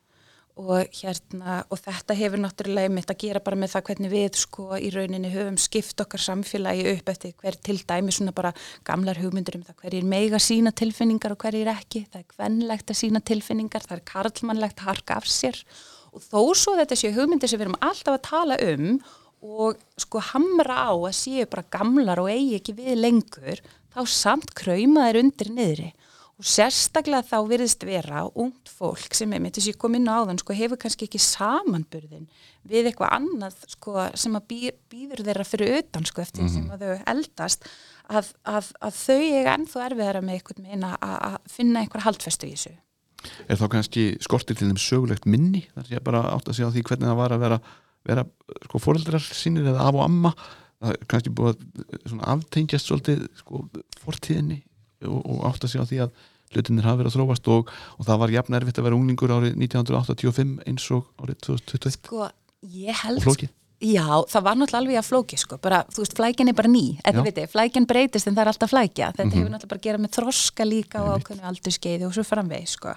og 0.58 0.90
hérna 0.98 1.60
og 1.70 1.78
þetta 1.78 2.16
hefur 2.18 2.40
náttúrulega 2.42 2.90
mitt 2.90 3.10
að 3.12 3.20
gera 3.22 3.42
bara 3.44 3.58
með 3.58 3.76
það 3.76 3.84
hvernig 3.88 4.10
við 4.10 4.38
sko 4.40 4.64
í 4.74 4.88
rauninni 4.90 5.30
höfum 5.30 5.58
skipt 5.60 6.02
okkar 6.02 6.22
samfélagi 6.24 6.86
upp 6.96 7.12
eftir 7.12 7.34
hver 7.38 7.58
til 7.62 7.76
dæmi 7.78 8.14
svona 8.14 8.34
bara 8.34 8.50
gamlar 8.86 9.20
hugmyndur 9.22 9.60
um 9.60 9.62
það 9.68 9.84
hverjir 9.84 10.08
meiga 10.10 10.40
sína 10.42 10.72
tilfinningar 10.74 11.36
og 11.36 11.44
hverjir 11.44 11.70
ekki, 11.70 12.04
það 12.10 12.24
er 12.24 12.26
kvenlegt 12.34 12.90
að 12.90 13.00
sína 13.02 13.22
tilfinningar, 13.30 13.86
það 13.86 14.00
er 14.00 14.04
karlmannlegt 14.10 14.82
að 14.82 14.90
harka 14.90 15.20
af 15.20 15.30
sér. 15.30 15.62
Og 16.10 16.24
þó 16.24 16.40
svo 16.58 16.74
þetta 16.78 16.98
séu 16.98 17.14
hugmyndir 17.14 17.50
sem 17.50 17.60
við 17.60 17.68
erum 17.68 17.80
alltaf 17.84 18.18
að 18.18 18.26
tala 18.26 18.58
um 18.72 18.98
og 19.38 19.78
sko 20.00 20.22
hamra 20.32 20.90
á 20.90 20.92
að 20.96 21.14
séu 21.14 21.46
bara 21.46 21.68
gamlar 21.70 22.18
og 22.18 22.32
eigi 22.32 22.58
ekki 22.58 22.74
við 22.80 22.98
lengur 22.98 23.62
þá 23.94 24.00
samt 24.10 24.50
krauma 24.58 25.06
þeir 25.06 25.20
undir 25.22 25.52
niðri 25.54 25.92
og 26.38 26.46
sérstaklega 26.46 27.26
þá 27.26 27.38
virðist 27.50 27.82
vera 27.86 28.22
ungt 28.38 28.70
fólk 28.70 29.16
sem 29.16 29.32
er 29.34 29.42
með 29.42 29.56
þess 29.56 29.66
að 29.66 29.72
ég 29.72 29.78
kom 29.82 29.96
inn 29.98 30.06
á 30.06 30.22
áðan 30.22 30.38
sko 30.38 30.54
hefur 30.54 30.78
kannski 30.78 31.08
ekki 31.08 31.20
samanburðin 31.22 32.28
við 32.68 32.90
eitthvað 32.90 33.14
annað 33.16 33.56
sko 33.72 34.04
sem 34.14 34.36
að 34.38 34.44
bí, 34.52 34.58
býður 34.90 35.24
þeirra 35.26 35.46
fyrir 35.48 35.80
utan 35.80 36.06
sko 36.06 36.22
eftir 36.22 36.44
mm 36.44 36.48
-hmm. 36.48 36.54
sem 36.54 36.70
að 36.70 36.84
þau 36.84 37.10
eldast 37.14 37.66
að, 38.06 38.30
að, 38.44 38.70
að 38.86 39.00
þau 39.00 39.18
eiga 39.18 39.56
ennþá 39.56 39.86
erfiðara 39.88 40.22
með 40.22 40.38
eitthvað 40.38 40.62
meina 40.62 40.92
að, 41.02 41.40
finna 41.50 41.82
einhver 41.82 42.06
haldfestu 42.06 42.46
í 42.46 42.54
þessu. 42.54 42.76
Er 43.50 43.58
þá 43.58 43.66
kannski 43.72 44.04
skortir 44.22 44.56
til 44.56 44.68
þeim 44.68 44.78
sögulegt 44.78 45.26
minni? 45.26 45.66
Þar 45.74 45.90
sé 45.90 46.00
bara 46.06 46.22
átt 46.30 46.48
að 46.48 46.54
segja 46.54 46.70
á 46.70 46.74
því 46.74 46.84
hvernig 46.86 47.10
það 47.10 47.18
var 47.18 47.34
að 47.34 47.44
vera, 47.44 47.58
vera 48.06 48.24
sko 48.68 48.78
fóreldrar 48.78 49.26
sínir 49.26 49.66
eða 49.66 49.90
af 49.90 49.98
og 49.98 50.04
amma. 50.06 50.34
Það 50.78 50.94
er 50.94 51.06
kannski 51.10 51.34
búið 51.34 51.56
að 52.06 52.20
aftengjast 52.30 52.86
svolítið 52.86 53.26
sko 53.40 53.64
fortíðinni 54.04 54.62
og, 55.06 55.20
og 55.30 55.44
átt 55.50 55.64
að 55.64 55.70
segja 55.72 55.84
á 55.84 55.90
því 55.90 56.00
að 56.06 56.10
hlutinir 56.54 56.86
hafa 56.88 56.96
verið 57.02 57.12
að 57.12 57.16
þróast 57.18 57.48
og, 57.52 57.70
og 57.98 58.06
það 58.08 58.18
var 58.22 58.30
jafn 58.32 58.54
erfitt 58.56 58.78
að 58.80 58.86
vera 58.88 58.96
unglingur 58.98 59.34
árið 59.36 59.56
1985 59.60 60.58
eins 60.66 60.90
og 60.96 61.04
árið 61.20 61.40
2021 61.44 61.98
Sko, 61.98 62.22
og 62.24 63.22
flókið. 63.22 63.54
Já, 63.78 64.02
það 64.26 64.42
var 64.42 64.56
náttúrulega 64.58 64.80
alveg 64.82 64.96
að 64.98 65.06
flóki 65.06 65.36
sko, 65.38 65.56
bara, 65.62 65.84
þú 65.94 66.02
veist, 66.02 66.14
flækjan 66.18 66.48
er 66.50 66.56
bara 66.58 66.70
ný, 66.72 66.98
eða 67.06 67.22
ég, 67.28 67.44
flækjan 67.52 67.86
breytist 67.86 68.26
en 68.26 68.34
það 68.34 68.42
er 68.42 68.50
alltaf 68.50 68.72
flækja, 68.72 69.10
þetta 69.14 69.26
Mhm. 69.28 69.36
hefur 69.38 69.52
náttúrulega 69.52 69.68
bara 69.70 69.78
að 69.78 69.86
gera 69.86 69.98
með 70.02 70.14
þroska 70.16 70.64
líka 70.66 71.02
og 71.04 71.20
ákveðnu 71.20 71.46
aldurskeiði 71.46 72.06
og 72.08 72.12
svo 72.16 72.24
framveg, 72.26 72.66
sko. 72.66 72.94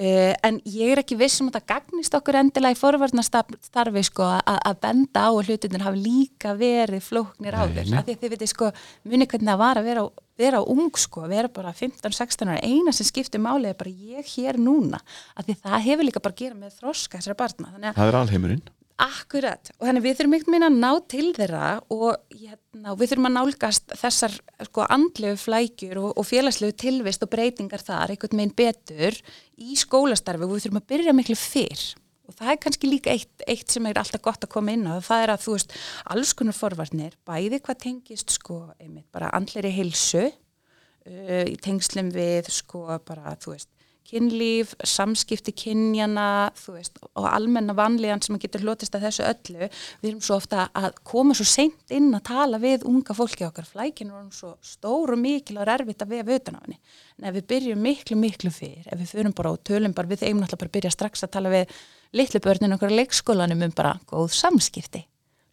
Uh, 0.00 0.32
en 0.48 0.56
ég 0.64 0.94
er 0.94 1.02
ekki 1.02 1.18
viss 1.20 1.42
um 1.42 1.50
að 1.50 1.58
það 1.58 1.66
gagnist 1.74 2.14
okkur 2.16 2.38
endilega 2.40 2.72
í 2.72 2.78
forvarnastarfi 2.80 4.02
sko 4.06 4.24
að, 4.32 4.78
benda 4.80 5.26
á 5.28 5.30
að 5.30 5.50
hlutinir 5.50 5.84
hafi 5.84 6.00
líka 6.00 6.54
verið 6.56 7.04
flóknir 7.04 7.58
áður, 7.58 7.84
nei. 7.84 7.98
af 7.98 8.06
því 8.06 8.14
að 8.14 8.22
þið 8.22 8.32
veitir 8.32 8.50
sko 8.54 8.70
muni 9.04 9.28
hvernig 9.28 9.52
það 9.52 9.60
var 9.60 9.80
að 9.82 9.90
vera, 9.90 10.06
vera 10.40 10.64
ung 10.72 10.96
sko, 10.96 11.26
vera 11.28 11.52
bara 11.52 11.74
15-16 11.76 12.48
ára, 12.48 12.64
eina 12.64 12.96
sem 12.96 13.10
skiptir 13.10 13.44
máli 13.44 13.68
er 13.68 13.76
bara 13.76 13.92
ég 13.92 14.32
hér 14.38 14.56
núna, 14.56 15.02
af 15.36 15.44
því 15.44 15.58
það 15.66 15.86
hefur 15.90 16.08
líka 16.08 16.24
bara 16.24 16.38
að 16.38 16.44
gera 16.46 16.60
með 16.62 16.80
þroska 16.80 17.20
þessara 17.20 17.40
barna, 17.44 17.74
þannig 17.74 17.90
að 17.92 18.00
Það 18.00 18.12
er 18.14 18.20
alheimurinn 18.22 18.64
Akkurat, 19.00 19.70
og 19.78 19.86
þannig 19.86 20.04
við 20.04 20.16
þurfum 20.18 20.34
einhvern 20.36 20.54
veginn 20.54 20.66
að 20.66 20.74
ná 20.82 20.90
til 21.08 21.28
þeirra 21.36 21.68
og 21.94 22.34
hérna, 22.34 22.96
við 23.00 23.12
þurfum 23.12 23.28
að 23.30 23.34
nálgast 23.36 23.94
þessar 23.96 24.34
sko, 24.66 24.84
andlegu 24.92 25.38
flækjur 25.40 26.00
og, 26.02 26.10
og 26.20 26.28
félagslegu 26.28 26.76
tilvist 26.82 27.24
og 27.24 27.30
breytingar 27.32 27.84
þar 27.86 28.12
einhvern 28.12 28.42
veginn 28.42 28.52
betur 28.58 29.16
í 29.56 29.78
skólastarfi 29.80 30.44
og 30.44 30.52
við 30.52 30.66
þurfum 30.66 30.82
að 30.82 30.88
byrja 30.92 31.16
miklu 31.16 31.38
fyrr. 31.40 31.86
Og 32.28 32.36
það 32.36 32.52
er 32.52 32.60
kannski 32.66 32.92
líka 32.92 33.14
eitt, 33.14 33.46
eitt 33.48 33.72
sem 33.72 33.88
er 33.88 33.98
alltaf 33.98 34.22
gott 34.22 34.44
að 34.44 34.52
koma 34.52 34.76
inn 34.76 34.84
á 34.84 35.00
það 35.02 35.24
er 35.24 35.32
að 35.32 35.46
þú 35.46 35.56
veist, 35.56 35.74
alls 36.14 36.36
konar 36.36 36.58
forvarnir 36.60 37.16
bæði 37.26 37.58
hvað 37.64 37.82
tengist 37.86 38.36
sko, 38.36 38.60
einmitt, 38.76 39.08
bara 39.14 39.32
andleri 39.34 39.72
hilsu 39.74 40.28
uh, 40.28 41.46
í 41.48 41.56
tengslum 41.64 42.12
við 42.14 42.52
sko 42.52 42.84
bara, 43.08 43.32
þú 43.40 43.56
veist, 43.56 43.72
kynlíf, 44.10 44.72
samskipti 44.86 45.52
kynjana, 45.56 46.50
veist, 46.66 46.98
og 47.14 47.26
almenna 47.30 47.74
vanlíðan 47.78 48.22
sem 48.24 48.38
getur 48.42 48.64
hlotist 48.64 48.96
að 48.96 49.06
þessu 49.06 49.26
öllu, 49.28 49.68
við 50.02 50.10
erum 50.10 50.22
svo 50.24 50.38
ofta 50.40 50.66
að 50.76 50.98
koma 51.06 51.36
svo 51.36 51.46
seint 51.48 51.94
inn 51.94 52.10
að 52.16 52.24
tala 52.30 52.60
við 52.62 52.86
unga 52.90 53.16
fólki 53.16 53.46
okkar, 53.46 53.68
flækinu 53.68 54.16
er 54.18 54.26
svo 54.34 54.56
stór 54.66 55.14
og 55.14 55.22
mikil 55.22 55.58
og 55.58 55.64
er 55.66 55.74
erfitt 55.76 56.04
að 56.04 56.16
vefa 56.16 56.40
utan 56.40 56.58
á 56.58 56.60
henni. 56.64 56.80
En 57.20 57.30
ef 57.30 57.38
við 57.38 57.48
byrjum 57.54 57.86
miklu, 57.86 58.18
miklu 58.18 58.52
fyrr, 58.54 58.82
ef 58.86 58.98
við 58.98 59.14
förum 59.14 59.36
bara 59.36 59.54
og 59.54 59.62
tölum 59.66 59.94
bara 59.96 60.10
við 60.10 60.24
þeim 60.24 60.42
náttúrulega 60.42 60.64
bara 60.64 60.76
byrja 60.78 60.94
strax 60.96 61.26
að 61.26 61.34
tala 61.36 61.54
við 61.54 61.78
litlu 62.16 62.42
börnin 62.42 62.74
okkur 62.76 62.90
á 62.90 62.98
leikskólanum 62.98 63.64
um 63.68 63.74
bara 63.76 63.96
góð 64.10 64.34
samskipti. 64.34 65.04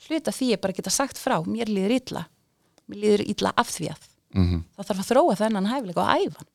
Hluta 0.08 0.32
því 0.34 0.54
er 0.56 0.62
bara 0.64 0.74
að 0.74 0.82
geta 0.82 0.94
sagt 0.94 1.20
frá, 1.20 1.38
mér 1.46 1.70
líður 1.70 1.98
illa, 1.98 2.28
mér 2.88 3.02
líður 3.04 3.26
illa 3.28 3.54
af 3.58 3.74
því 3.76 3.92
að. 3.94 4.14
mm 4.34 4.62
Það 4.78 4.88
þarf 4.88 5.02
að 5.02 5.10
þróa 5.12 5.36
þennan 5.42 5.70
hæfilega 5.72 6.04
og 6.06 6.24
æfa 6.24 6.48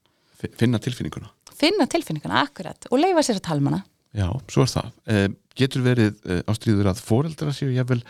Finna 0.59 0.81
tilfinninguna 0.83 1.31
finna 1.63 1.87
tilfinninguna 1.87 2.41
akkurat 2.43 2.89
og 2.91 2.99
leifa 3.03 3.23
sér 3.27 3.39
að 3.39 3.47
talma 3.49 3.71
hana 3.73 3.83
Já, 4.13 4.27
svo 4.53 4.65
er 4.67 4.69
það. 4.69 4.89
Eh, 5.09 5.27
getur 5.57 5.85
verið 5.87 6.19
eh, 6.29 6.41
ástríður 6.51 6.91
að 6.91 6.99
foreldra 7.01 7.53
séu 7.57 7.71
ég 7.73 7.87
vel 7.89 8.03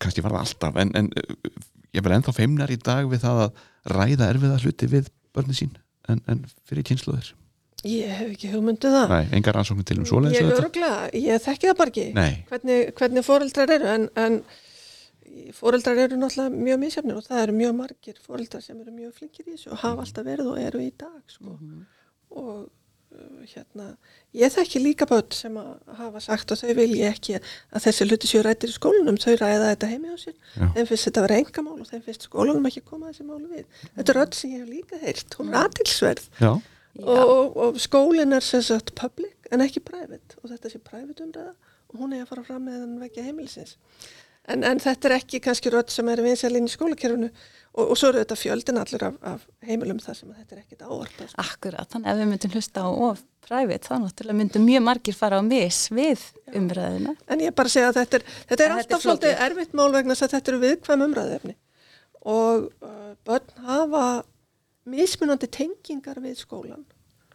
kannski 0.00 0.22
var 0.24 0.32
það 0.32 0.44
alltaf 0.46 0.78
en, 0.80 0.92
en 0.96 1.10
ég 1.94 2.04
vel 2.04 2.14
ennþá 2.16 2.32
feimnar 2.38 2.72
í 2.72 2.78
dag 2.80 3.08
við 3.10 3.24
það 3.26 3.42
að 3.44 3.64
ræða 3.92 4.28
erfiða 4.32 4.60
hluti 4.62 4.88
við 4.94 5.10
börni 5.36 5.56
sín 5.58 5.74
en, 6.08 6.22
en 6.30 6.44
fyrir 6.68 6.86
kynsluðir 6.88 7.34
Ég 7.84 8.08
hef 8.16 8.30
ekki 8.32 8.48
hugmyndið 8.48 8.94
það. 8.96 9.10
Nei, 9.12 9.26
engar 9.36 9.58
ansóknir 9.60 9.84
til 9.84 9.98
um 10.00 10.06
svoleiðis 10.08 10.38
Ég 10.38 10.46
auðvitað. 10.46 10.62
örglega, 10.70 11.00
ég 11.20 11.42
þekki 11.44 11.68
það 11.68 11.74
bara 11.82 11.92
ekki. 11.92 12.04
Hvernig, 12.48 12.78
hvernig 12.96 13.24
fóreldrar 13.26 13.72
eru, 13.74 13.88
en, 13.92 14.06
en 14.22 14.38
fóreldrar 15.56 16.00
eru 16.04 16.20
náttúrulega 16.20 16.62
mjög 16.68 16.80
misjafnir 16.84 17.18
og 17.18 17.26
það 17.26 17.42
eru 17.42 17.58
mjög 17.58 17.74
margir 17.80 18.22
fóreldrar 18.22 18.64
sem 18.64 18.80
eru 18.80 18.94
mjög 18.94 19.18
flinkir 19.18 19.46
í 19.46 19.52
þessu 19.54 19.74
og 19.74 19.82
hafa 19.82 20.06
alltaf 20.06 20.26
verið 20.26 20.50
og 20.52 20.62
eru 20.62 20.82
í 20.82 20.90
dag, 21.00 21.20
sko. 21.30 21.54
Og 22.34 22.50
uh, 22.64 23.40
hérna, 23.52 23.88
ég 24.36 24.52
þekki 24.54 24.82
líka 24.82 25.08
börn 25.10 25.32
sem 25.36 25.56
að 25.60 25.96
hafa 26.00 26.22
sagt 26.24 26.54
og 26.54 26.60
þau 26.60 26.74
vilja 26.80 27.10
ekki 27.14 27.38
að 27.38 27.86
þessi 27.86 28.08
hluti 28.08 28.30
séu 28.30 28.44
rættir 28.46 28.72
í 28.72 28.76
skólanum, 28.76 29.18
þau 29.22 29.34
ræða 29.40 29.72
þetta 29.72 29.90
heimi 29.94 30.14
á 30.14 30.16
sér. 30.20 30.36
Já. 30.54 30.68
Þeim 30.76 30.90
finnst 30.92 31.10
þetta 31.10 31.22
að 31.22 31.28
vera 31.28 31.40
engamál 31.42 31.78
og 31.80 31.90
þeim 31.90 32.04
finnst 32.08 32.28
skólanum 32.28 32.70
ekki 32.70 32.84
koma 32.86 33.10
þessi 33.10 33.28
máli 33.28 33.50
við. 33.50 33.82
Þetta 33.98 34.14
er 34.14 34.22
öll 34.24 34.30
sem 34.38 34.54
ég 34.54 34.64
hef 34.64 34.72
líka 34.72 35.02
heyrt, 35.02 35.38
hún 35.38 35.52
er 35.52 35.60
aðtilsverð 35.64 36.30
já, 36.42 36.52
og, 37.02 37.56
og 37.56 37.78
skólinn 37.82 38.34
er 38.34 38.44
sem 38.44 38.62
sagt 38.62 38.94
public 38.98 39.48
en 39.52 39.64
ekki 39.64 39.82
private 39.84 40.38
og 40.42 40.50
þetta 40.52 40.70
sé 40.70 40.80
private 40.82 41.24
umræða 41.26 41.54
og 41.90 41.98
hún 42.02 42.14
er 42.14 42.24
að 42.24 42.30
fara 42.30 42.46
fram 42.46 42.68
með 42.68 42.80
hann 42.82 42.94
vekja 43.02 43.26
heimilisins 43.26 43.76
en, 44.52 44.64
en 44.64 44.80
þetta 44.82 45.10
er 45.10 45.16
ekki 45.18 45.42
kannski 45.44 45.72
rödd 45.74 45.92
sem 45.92 46.08
er 46.12 46.22
vinsælinn 46.24 46.68
í 46.68 46.72
skólakerfinu. 46.72 47.30
Og, 47.74 47.88
og 47.90 47.98
svo 47.98 48.12
eru 48.12 48.20
þetta 48.20 48.36
fjöldin 48.38 48.78
allir 48.78 49.02
af, 49.02 49.14
af 49.26 49.46
heimilum 49.66 49.98
þar 50.02 50.18
sem 50.20 50.30
þetta 50.30 50.54
er 50.54 50.60
ekkit 50.60 50.82
ávarpa 50.86 51.26
sko. 51.26 51.42
akkurat, 51.42 51.88
þannig 51.90 52.10
að 52.12 52.20
við 52.20 52.28
myndum 52.30 52.52
hlusta 52.54 52.84
á 52.86 52.88
of 53.08 53.22
private, 53.44 53.88
þá 53.88 53.94
náttúrulega 54.04 54.38
myndum 54.38 54.66
mjög 54.68 54.84
margir 54.86 55.16
fara 55.18 55.40
á 55.40 55.44
mis 55.44 55.80
við 55.90 56.22
umræðina 56.54 57.16
en 57.26 57.42
ég 57.42 57.56
bara 57.58 57.72
segja 57.72 57.90
að 57.90 57.98
þetta 57.98 58.20
er, 58.20 58.26
þetta 58.52 58.64
er 58.64 58.74
alltaf 58.76 59.02
svolítið 59.02 59.42
erfitt 59.48 59.74
mál 59.74 59.88
vegna 59.96 60.14
að 60.14 60.36
þetta 60.36 60.52
eru 60.52 60.60
viðkvæm 60.62 61.04
umræðefni 61.08 61.56
og 62.34 62.70
uh, 62.86 63.10
börn 63.26 63.66
hafa 63.66 64.04
mismunandi 64.94 65.50
tengingar 65.58 66.22
við 66.22 66.38
skólan 66.44 66.86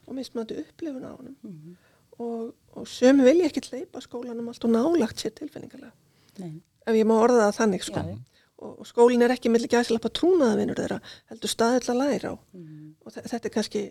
og 0.06 0.16
mismunandi 0.18 0.62
upplifun 0.64 1.04
á 1.04 1.14
honum. 1.14 1.36
Mhm. 1.44 1.76
og, 2.20 2.56
og 2.80 2.88
sömu 2.88 3.28
vilja 3.28 3.52
ekki 3.52 3.68
hleypa 3.68 4.02
skólanum 4.08 4.50
allt 4.54 4.64
og 4.64 4.72
nálagt 4.72 5.20
sér 5.20 5.36
tilfinningarlega 5.36 5.92
Nei. 6.40 6.62
Ef 6.88 6.96
ég 6.96 7.06
má 7.10 7.16
orða 7.20 7.50
það 7.50 7.58
þannig 7.60 7.84
sko. 7.84 8.00
Já. 8.04 8.18
og, 8.60 8.80
og 8.80 8.86
skólinn 8.88 9.22
er 9.24 9.32
ekki 9.32 9.50
milli 9.50 9.68
gæsilappa 9.72 10.10
trúnaðavinur 10.12 10.76
þeirra 10.76 11.00
heldur 11.32 11.50
staðill 11.50 11.90
að 11.94 12.00
læra 12.04 12.32
á 12.32 12.36
Mhm. 12.54 12.96
og 13.06 13.12
þe- 13.14 13.28
þetta 13.32 13.46
er 13.46 13.54
kannski 13.56 13.84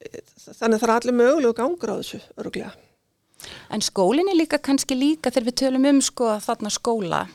eh, 0.00 0.20
þannig 0.58 0.74
að 0.74 0.82
er 0.82 0.90
allir 0.96 1.14
mögulegu 1.14 1.54
gangur 1.54 1.90
á 1.94 1.96
þessu 2.00 2.20
öruglega 2.36 2.72
En 3.70 3.80
skólinn 3.80 4.28
er 4.28 4.36
líka 4.36 4.58
kannski 4.58 4.94
líka 4.94 5.30
þegar 5.32 5.46
við 5.48 5.54
tölum 5.62 5.86
um 5.88 6.00
sko 6.00 6.24
þarna 6.44 6.68
skóla 6.70 7.28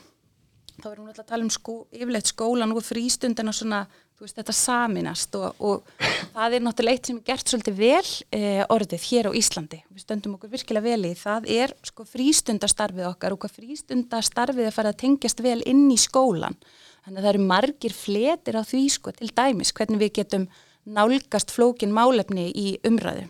þá 0.82 0.92
erum 0.92 1.06
við 1.06 1.08
alltaf 1.08 1.24
að 1.24 1.28
tala 1.32 1.42
um 1.42 1.50
skó, 1.50 1.86
yfirleitt 1.90 2.26
skólan 2.30 2.72
og 2.76 2.82
frístundina 2.84 3.50
svona, 3.52 3.86
þú 3.86 4.05
veist, 4.24 4.36
þetta 4.38 4.54
saminast 4.56 5.36
og, 5.36 5.60
og 5.60 6.06
það 6.32 6.56
er 6.56 6.64
náttúrulega 6.64 6.96
eitt 6.96 7.10
sem 7.10 7.18
er 7.20 7.26
gert 7.26 7.52
svolítið 7.52 7.78
vel 7.80 8.12
e, 8.32 8.40
orðið 8.72 9.06
hér 9.10 9.28
á 9.28 9.32
Íslandi. 9.36 9.80
Við 9.92 10.04
stöndum 10.06 10.36
okkur 10.38 10.52
virkilega 10.54 10.86
vel 10.86 11.08
í. 11.10 11.12
Það 11.20 11.48
er 11.56 11.74
sko 11.84 12.06
frístundastarfið 12.08 13.10
okkar 13.10 13.36
og 13.36 13.42
hvað 13.44 13.58
frístundastarfið 13.60 14.70
er 14.70 14.76
farið 14.76 14.94
að 14.94 15.00
tengjast 15.04 15.42
vel 15.44 15.58
inn 15.68 15.86
í 15.92 15.98
skólan. 16.00 16.56
Þannig 17.04 17.20
að 17.20 17.26
það 17.26 17.32
eru 17.34 17.48
margir 17.52 17.94
fletir 17.94 18.58
á 18.58 18.62
því 18.66 18.82
sko 18.96 19.12
til 19.14 19.30
dæmis 19.36 19.74
hvernig 19.76 20.00
við 20.02 20.14
getum 20.20 20.48
nálgast 20.86 21.52
flókin 21.54 21.94
málefni 21.94 22.48
í 22.50 22.76
umræðu. 22.86 23.28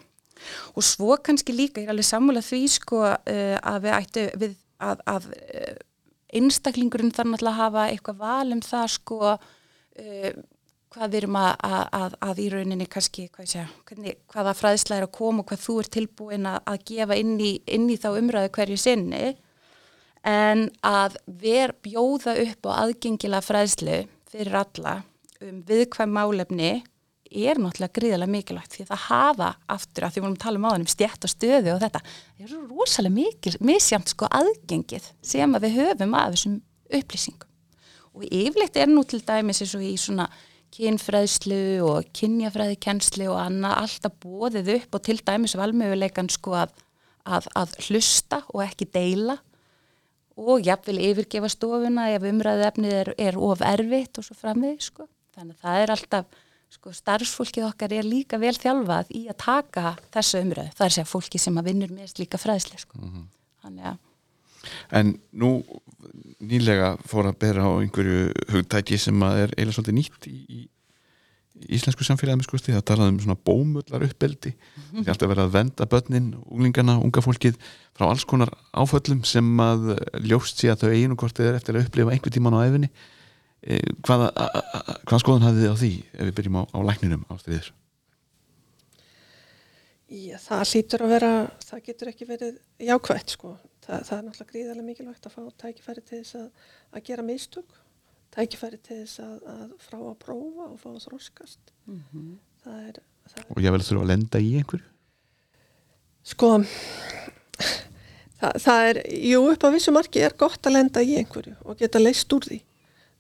Og 0.76 0.84
svo 0.84 1.16
kannski 1.24 1.54
líka, 1.56 1.80
ég 1.80 1.88
er 1.88 1.94
alveg 1.94 2.06
sammála 2.06 2.42
því 2.44 2.62
sko 2.72 3.02
uh, 3.04 3.56
að 3.60 3.78
við 3.86 3.94
ættu 3.96 4.26
við 4.36 4.56
að, 4.84 5.02
að 5.08 5.30
uh, 5.32 5.76
einstaklingurinn 6.36 7.14
þarf 7.16 7.32
náttúrulega 7.32 7.54
að 7.54 7.62
hafa 7.62 7.86
eitthvað 7.92 8.20
val 8.20 8.56
um 8.56 8.62
það 8.64 8.92
sko 8.96 9.20
uh, 9.32 10.30
hvað 10.96 11.12
við 11.12 11.18
erum 11.20 11.38
að, 11.38 11.50
að, 11.68 12.14
að, 12.24 12.38
í 12.40 12.46
rauninni 12.52 12.86
kannski, 12.90 13.26
hvað 13.34 13.50
segja, 13.50 13.66
hvernig, 13.88 14.16
hvaða 14.32 14.54
fræðsla 14.56 14.96
er 14.96 15.06
að 15.06 15.14
koma 15.18 15.42
og 15.42 15.50
hvað 15.50 15.64
þú 15.66 15.76
ert 15.82 15.92
tilbúin 15.96 16.48
að, 16.48 16.58
að 16.72 16.86
gefa 16.90 17.18
inn 17.20 17.34
í, 17.36 17.52
inn 17.76 17.90
í 17.92 17.98
þá 18.00 18.08
umræðu 18.14 18.52
hverju 18.56 18.80
sinni 18.80 19.24
en 20.26 20.66
að 20.86 21.18
ver 21.28 21.76
bjóða 21.84 22.34
upp 22.42 22.68
á 22.68 22.70
aðgengilega 22.82 23.44
fræðslu 23.44 24.02
fyrir 24.32 24.60
alla 24.64 24.98
um 25.44 25.60
viðkvæm 25.68 26.14
málefni 26.16 26.72
er 27.26 27.58
náttúrulega 27.60 27.94
gríðarlega 27.98 28.32
mikilvægt 28.32 28.76
því 28.76 28.84
að 28.86 28.90
það 28.92 29.02
hafa 29.06 29.50
aftur 29.74 30.06
að 30.06 30.14
því 30.14 30.22
vorum 30.22 30.36
að 30.36 30.44
tala 30.44 30.60
um 30.60 30.68
áðan 30.70 30.86
um 30.86 30.90
stjætt 30.90 31.26
og 31.26 31.32
stöðu 31.32 31.72
og 31.74 31.82
þetta 31.82 32.02
það 32.06 32.44
er 32.46 32.52
svo 32.52 32.62
rosalega 32.70 33.16
mikil, 33.16 33.54
misjamt 33.66 34.12
sko 34.12 34.30
aðgengið 34.38 35.10
sem 35.26 35.56
að 35.58 35.66
við 35.66 35.78
höfum 35.80 36.16
að 36.16 36.36
þessum 36.36 36.56
upplýsingum. 36.96 37.52
Og 38.16 38.28
yfirleitt 38.30 38.78
er 38.80 38.88
nú 38.88 39.02
til 39.04 39.20
dæmis 39.26 39.60
eins 39.60 39.74
og 39.76 39.84
í 39.84 39.92
svona 40.00 40.28
kynfræðslu 40.74 41.60
og 41.86 42.08
kynjafræðikennslu 42.16 43.28
og 43.30 43.40
annað 43.40 43.78
alltaf 43.82 44.16
bóðið 44.22 44.72
upp 44.76 44.98
og 44.98 45.04
til 45.06 45.18
dæmis 45.22 45.56
valmöguleikan 45.58 46.30
sko 46.32 46.56
að, 46.64 46.72
að, 47.24 47.50
að 47.56 47.76
hlusta 47.86 48.42
og 48.52 48.64
ekki 48.66 48.88
deila 48.94 49.38
og 50.36 50.64
jafnvel 50.66 50.98
yfirgefa 51.00 51.48
stofuna 51.52 52.10
ef 52.12 52.24
umræðu 52.28 52.66
efnið 52.68 52.96
er, 52.96 53.12
er 53.28 53.38
of 53.40 53.62
erfitt 53.64 54.20
og 54.20 54.26
svo 54.26 54.36
framvið 54.36 54.82
sko. 54.84 55.06
Þannig 55.36 55.56
að 55.56 55.62
það 55.64 55.82
er 55.82 55.92
alltaf, 55.94 56.42
sko, 56.76 56.92
starfsfólkið 56.96 57.68
okkar 57.70 57.94
er 57.96 58.08
líka 58.08 58.40
vel 58.40 58.54
þjálfað 58.56 59.12
í 59.16 59.22
að 59.32 59.38
taka 59.44 59.94
þessu 60.12 60.42
umræðu. 60.44 60.74
Það 60.76 60.86
er 60.86 60.96
segja 60.96 61.08
fólki 61.12 61.40
sem 61.40 61.56
að 61.60 61.70
vinnur 61.70 61.94
með 61.96 62.20
líka 62.20 62.40
fræðsli 62.40 62.80
sko. 62.82 63.00
Þannig 63.64 63.88
að, 63.92 63.98
en 64.94 65.16
nú 65.32 65.58
nýlega 66.44 66.94
fór 67.08 67.30
að 67.30 67.38
bera 67.42 67.66
á 67.66 67.70
einhverju 67.80 68.30
hugtæki 68.52 68.98
sem 69.00 69.22
er 69.26 69.52
eiginlega 69.54 69.76
svolítið 69.76 69.96
nýtt 69.98 70.28
í, 70.30 70.36
í, 70.46 70.60
íslensku 71.76 72.04
samfélagi 72.04 72.44
skusti, 72.44 72.74
það 72.74 72.84
talaði 72.90 73.14
um 73.14 73.20
svona 73.24 73.38
bómullar 73.48 74.04
uppbeldi, 74.06 74.52
það 74.92 75.02
er 75.02 75.12
alltaf 75.14 75.30
verið 75.32 75.44
að 75.46 75.54
venda 75.54 75.88
börnin, 75.92 76.28
unglingana, 76.44 76.98
unga 77.00 77.24
fólkið 77.24 77.56
frá 77.96 78.10
alls 78.10 78.26
konar 78.28 78.52
áföllum 78.76 79.22
sem 79.26 79.48
að 79.64 79.94
ljóst 80.26 80.60
sé 80.60 80.70
að 80.72 80.84
þau 80.84 80.92
einu 80.92 81.18
kortið 81.18 81.50
er 81.50 81.58
eftir 81.60 81.78
að 81.78 81.88
upplifa 81.88 82.12
einhver 82.12 82.34
tíman 82.34 82.58
á 82.60 82.66
efinni 82.66 82.92
e, 83.62 83.80
hvaða, 84.04 84.30
hvaða 85.08 85.22
skoðan 85.24 85.48
hafið 85.48 85.64
þið 85.64 85.72
á 85.72 85.76
því 85.80 85.92
ef 86.12 86.22
við 86.28 86.36
byrjum 86.40 86.60
á, 86.60 86.62
á 86.76 86.78
lækninum 86.90 87.26
ástriðir? 87.32 87.72
Það 90.06 90.68
hlýtur 90.70 91.02
að 91.02 91.12
vera, 91.16 91.30
það 91.66 91.80
getur 91.88 92.10
ekki 92.12 92.26
verið 92.28 92.58
jákvægt 92.86 93.32
sko. 93.34 93.56
Það, 93.86 94.00
það 94.08 94.16
er 94.16 94.24
náttúrulega 94.26 94.52
gríðarlega 94.52 94.86
mikilvægt 94.88 95.26
að 95.28 95.34
fá 95.36 95.42
tækifæri 95.62 96.02
til 96.02 96.18
þess 96.18 96.38
að, 96.40 96.46
að 96.90 97.04
gera 97.06 97.24
mistök, 97.26 97.76
tækifæri 98.34 98.80
til 98.82 98.98
þess 99.04 99.20
að, 99.22 99.36
að 99.52 99.74
frá 99.84 99.98
að 100.00 100.16
prófa 100.24 100.66
og 100.66 100.78
fá 100.82 100.88
að 100.90 101.02
þróskast. 101.04 101.72
Mm 101.86 102.00
-hmm. 102.10 102.32
það 102.64 102.80
er, 102.88 103.00
það 103.30 103.42
er, 103.42 103.50
Og 103.54 103.62
ég 103.62 103.76
vel 103.76 103.82
þurfa 103.86 104.02
að 104.02 104.12
lenda 104.12 104.42
í 104.42 104.50
einhverju? 104.60 104.88
Sko, 106.26 106.48
það, 108.40 108.56
það 108.64 108.88
er, 108.88 109.02
jú 109.30 109.42
upp 109.52 109.66
á 109.66 109.68
vissu 109.76 109.94
marki 109.94 110.24
er 110.26 110.34
gott 110.38 110.66
að 110.66 110.78
lenda 110.80 111.02
í 111.02 111.14
einhverju 111.20 111.54
og 111.62 111.78
geta 111.78 112.02
leist 112.02 112.32
úr 112.34 112.48
því. 112.48 112.58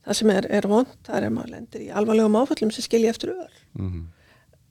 Það 0.06 0.18
sem 0.18 0.30
er, 0.30 0.50
er 0.50 0.66
vond, 0.70 0.90
það 1.06 1.16
er 1.16 1.28
að 1.28 1.34
maður 1.34 1.54
lendir 1.54 1.86
í 1.86 1.90
alvarlegum 1.90 2.38
áföllum 2.42 2.74
sem 2.74 2.82
skilji 2.82 3.08
eftir 3.10 3.34
öður. 3.34 3.54
Mm 3.78 3.90
-hmm. 3.90 4.04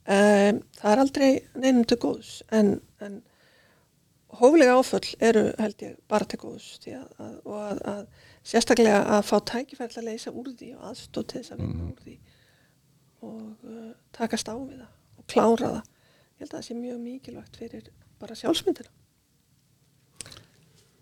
Um, 0.06 0.60
það 0.78 0.92
er 0.92 1.00
aldrei 1.02 1.30
neinum 1.58 1.84
til 1.84 1.96
góðs 1.98 2.42
en, 2.54 2.76
en 3.02 3.16
hóflega 4.40 4.76
áföll 4.80 5.08
eru 5.28 5.42
held 5.58 5.82
ég 5.86 5.96
bara 6.08 6.24
til 6.28 6.38
góðs 6.42 6.66
að, 6.86 7.06
að, 7.18 7.34
og 7.44 7.58
að, 7.62 7.80
að 7.92 8.02
sérstaklega 8.46 9.00
að 9.16 9.22
fá 9.30 9.36
tækifærlega 9.52 10.00
að 10.02 10.08
leysa 10.10 10.32
úr 10.32 10.50
því 10.56 10.70
og 10.76 10.84
aðstóð 10.90 11.26
til 11.32 11.40
þess 11.42 11.54
að 11.56 11.62
vinna 11.64 11.82
Mhm. 11.82 11.92
úr 11.92 12.00
því 12.04 12.16
og 13.26 13.70
uh, 13.70 13.92
takast 14.12 14.48
á 14.48 14.54
við 14.56 14.76
það 14.82 14.90
og 15.18 15.26
klára 15.32 15.70
það 15.76 15.82
ég 15.86 16.44
held 16.44 16.50
að 16.52 16.58
það 16.58 16.66
sé 16.68 16.74
mjög 16.82 16.98
mikilvægt 17.06 17.56
fyrir 17.62 17.88
bara 18.20 18.34
sjálfsmyndina 18.36 18.92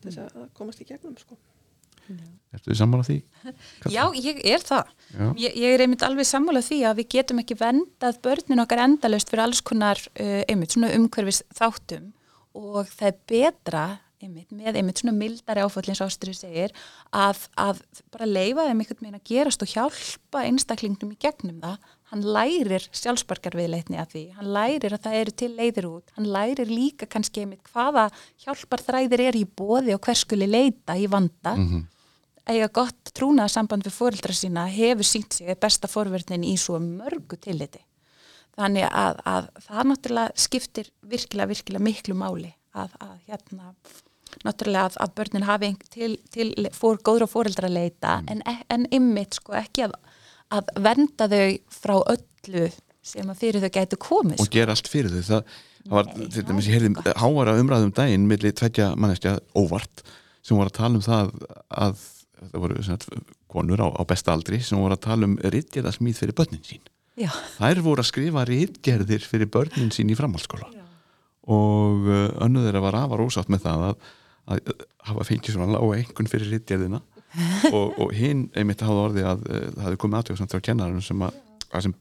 þess 0.04 0.20
að 0.24 0.48
komast 0.58 0.80
í 0.84 0.88
gegnum 0.88 1.16
sko 1.20 1.36
Ertu 2.52 2.68
þið 2.68 2.76
sammála 2.76 3.04
því? 3.06 3.14
Já, 3.88 4.02
ég 4.20 4.40
er 4.44 4.60
það. 4.60 4.90
Ég, 5.40 5.54
ég 5.56 5.72
er 5.72 5.80
einmitt 5.86 6.02
alveg 6.04 6.26
sammálað 6.28 6.66
því 6.66 6.78
að 6.84 6.98
við 7.00 7.06
getum 7.14 7.38
ekki 7.40 7.56
vendað 7.56 8.18
börnin 8.26 8.60
okkar 8.60 8.82
endalaust 8.84 9.30
fyrir 9.32 9.44
alls 9.46 9.62
konar 9.64 10.02
uh, 10.20 10.42
einmitt 10.44 10.76
svona 10.76 10.90
umhverfis 10.98 11.40
þáttum 11.56 12.10
og 12.54 12.90
það 12.90 13.10
er 13.10 13.20
betra 13.30 13.84
einmitt 14.24 14.52
með 14.54 14.78
einmitt 14.78 15.00
svona 15.02 15.14
mildari 15.16 15.62
áföllins 15.64 16.00
ástriðu 16.04 16.38
segir 16.38 16.72
að, 17.12 17.42
að 17.60 17.82
bara 18.14 18.28
leifa 18.28 18.66
þeim 18.68 18.80
einhvern 18.80 19.00
veginn 19.02 19.18
að 19.18 19.26
gerast 19.28 19.64
og 19.64 19.72
hjálpa 19.74 20.44
einstaklingnum 20.48 21.12
í 21.12 21.18
gegnum 21.20 21.58
það. 21.60 21.90
Hann 22.12 22.22
lærir 22.36 22.86
sjálfsbarkarviðleitni 22.94 23.98
að 24.00 24.12
því, 24.14 24.24
hann 24.38 24.52
lærir 24.54 24.94
að 24.94 25.02
það 25.06 25.18
eru 25.20 25.34
til 25.42 25.50
leiðir 25.58 25.88
út, 25.90 26.12
hann 26.16 26.30
lærir 26.36 26.70
líka 26.70 27.08
kannski 27.10 27.42
einmitt 27.42 27.72
hvaða 27.72 28.06
hjálparþræðir 28.44 29.24
er 29.26 29.40
í 29.40 29.44
bóði 29.44 29.96
og 29.96 30.04
hvers 30.06 30.22
skuli 30.24 30.48
leita 30.48 30.96
í 31.00 31.08
vanda 31.10 31.56
eiga 32.44 32.68
gott 32.68 33.12
trúnaða 33.16 33.48
samband 33.48 33.86
við 33.86 33.96
fóreldra 33.96 34.34
sína 34.36 34.66
hefur 34.68 35.06
sínt 35.08 35.32
sig 35.32 35.58
besta 35.60 35.88
forverðin 35.88 36.44
í 36.44 36.56
svo 36.60 36.78
mörgu 36.78 37.38
tilliti. 37.40 37.80
Þannig 38.54 38.86
að, 38.86 39.20
að 39.26 39.46
það 39.66 39.86
náttúrulega 39.90 40.44
skiptir 40.44 40.90
virkilega, 41.10 41.50
virkilega 41.50 41.82
miklu 41.82 42.16
máli 42.18 42.52
að, 42.78 42.94
að 43.02 43.14
hérna, 43.26 43.72
náttúrulega 44.46 44.88
að, 44.90 44.98
að 45.02 45.14
börnin 45.18 45.46
hafi 45.48 45.70
til, 45.90 46.10
til 46.34 46.48
fór, 46.74 47.00
góðra 47.02 47.28
fóreldra 47.30 47.70
leita 47.70 48.20
en, 48.30 48.42
en 48.46 48.88
ymmit 48.94 49.40
sko 49.40 49.56
ekki 49.58 49.88
að, 49.88 49.98
að 50.54 50.72
vernda 50.86 51.28
þau 51.30 51.46
frá 51.74 51.96
öllu 52.14 52.66
sem 53.04 53.28
að 53.28 53.40
fyrir 53.42 53.64
þau 53.64 53.72
gætu 53.74 54.00
komið. 54.00 54.40
og 54.40 54.50
gera 54.54 54.74
allt 54.74 54.88
fyrir 54.88 55.12
þau. 55.12 55.24
Það, 55.28 55.54
það 55.84 55.96
var, 55.98 56.10
til 56.22 56.46
dæmis, 56.48 56.70
ég 56.70 56.78
heyrði 56.78 57.16
hávara 57.20 57.58
umræðum 57.60 57.92
daginn 57.96 58.28
milli 58.30 58.54
tveggja 58.56 58.94
manneskja 58.96 59.36
óvart 59.58 60.06
sem 60.44 60.56
voru 60.56 60.70
að 60.70 60.78
tala 60.78 61.00
um 61.00 61.04
það 61.04 61.34
að 61.84 62.02
það 62.44 62.58
voru 62.64 62.84
sagt, 62.84 63.06
konur 63.50 63.82
á, 63.82 63.88
á 63.90 64.02
besta 64.08 64.34
aldri 64.34 64.60
sem 64.62 64.80
voru 64.80 64.96
að 64.96 65.06
tala 65.06 65.28
um 65.28 65.38
rittgerða 65.42 65.94
smíð 65.94 66.22
fyrir 66.22 66.36
börnin 66.38 66.64
sín 66.66 66.82
Já, 67.14 67.30
þær 67.60 67.80
voru 67.84 68.02
að 68.02 68.10
skrifa 68.10 68.44
rittgerðir 68.48 69.26
fyrir 69.26 69.50
börnin 69.54 69.92
sín 69.94 70.10
í 70.10 70.18
framhaldsskóla. 70.18 70.70
Og 71.54 72.06
uh, 72.08 72.28
önnu 72.42 72.64
þeirra 72.64 72.82
var 72.82 72.98
afar 73.02 73.22
ósátt 73.22 73.50
með 73.52 73.66
það 73.66 73.84
að, 73.88 74.06
að 74.54 74.72
uh, 74.72 74.86
hafa 75.10 75.26
fengið 75.28 75.56
svona 75.56 75.74
lága 75.76 75.98
einhvern 75.98 76.30
fyrir 76.32 76.50
rittgerðina 76.54 77.02
og, 77.76 77.98
og 78.00 78.14
hinn 78.16 78.48
einmitt 78.56 78.82
hafði 78.82 79.04
orðið 79.08 79.28
að 79.30 79.44
uh, 79.44 79.66
það 79.74 79.84
hefði 79.86 80.00
komið 80.04 80.20
aðtöku 80.20 80.40
samt 80.40 80.56
á 80.56 80.66
kennarinn 80.70 81.04
sem 81.04 81.26
að, 81.26 81.38
að 81.70 81.86
sem 81.86 81.96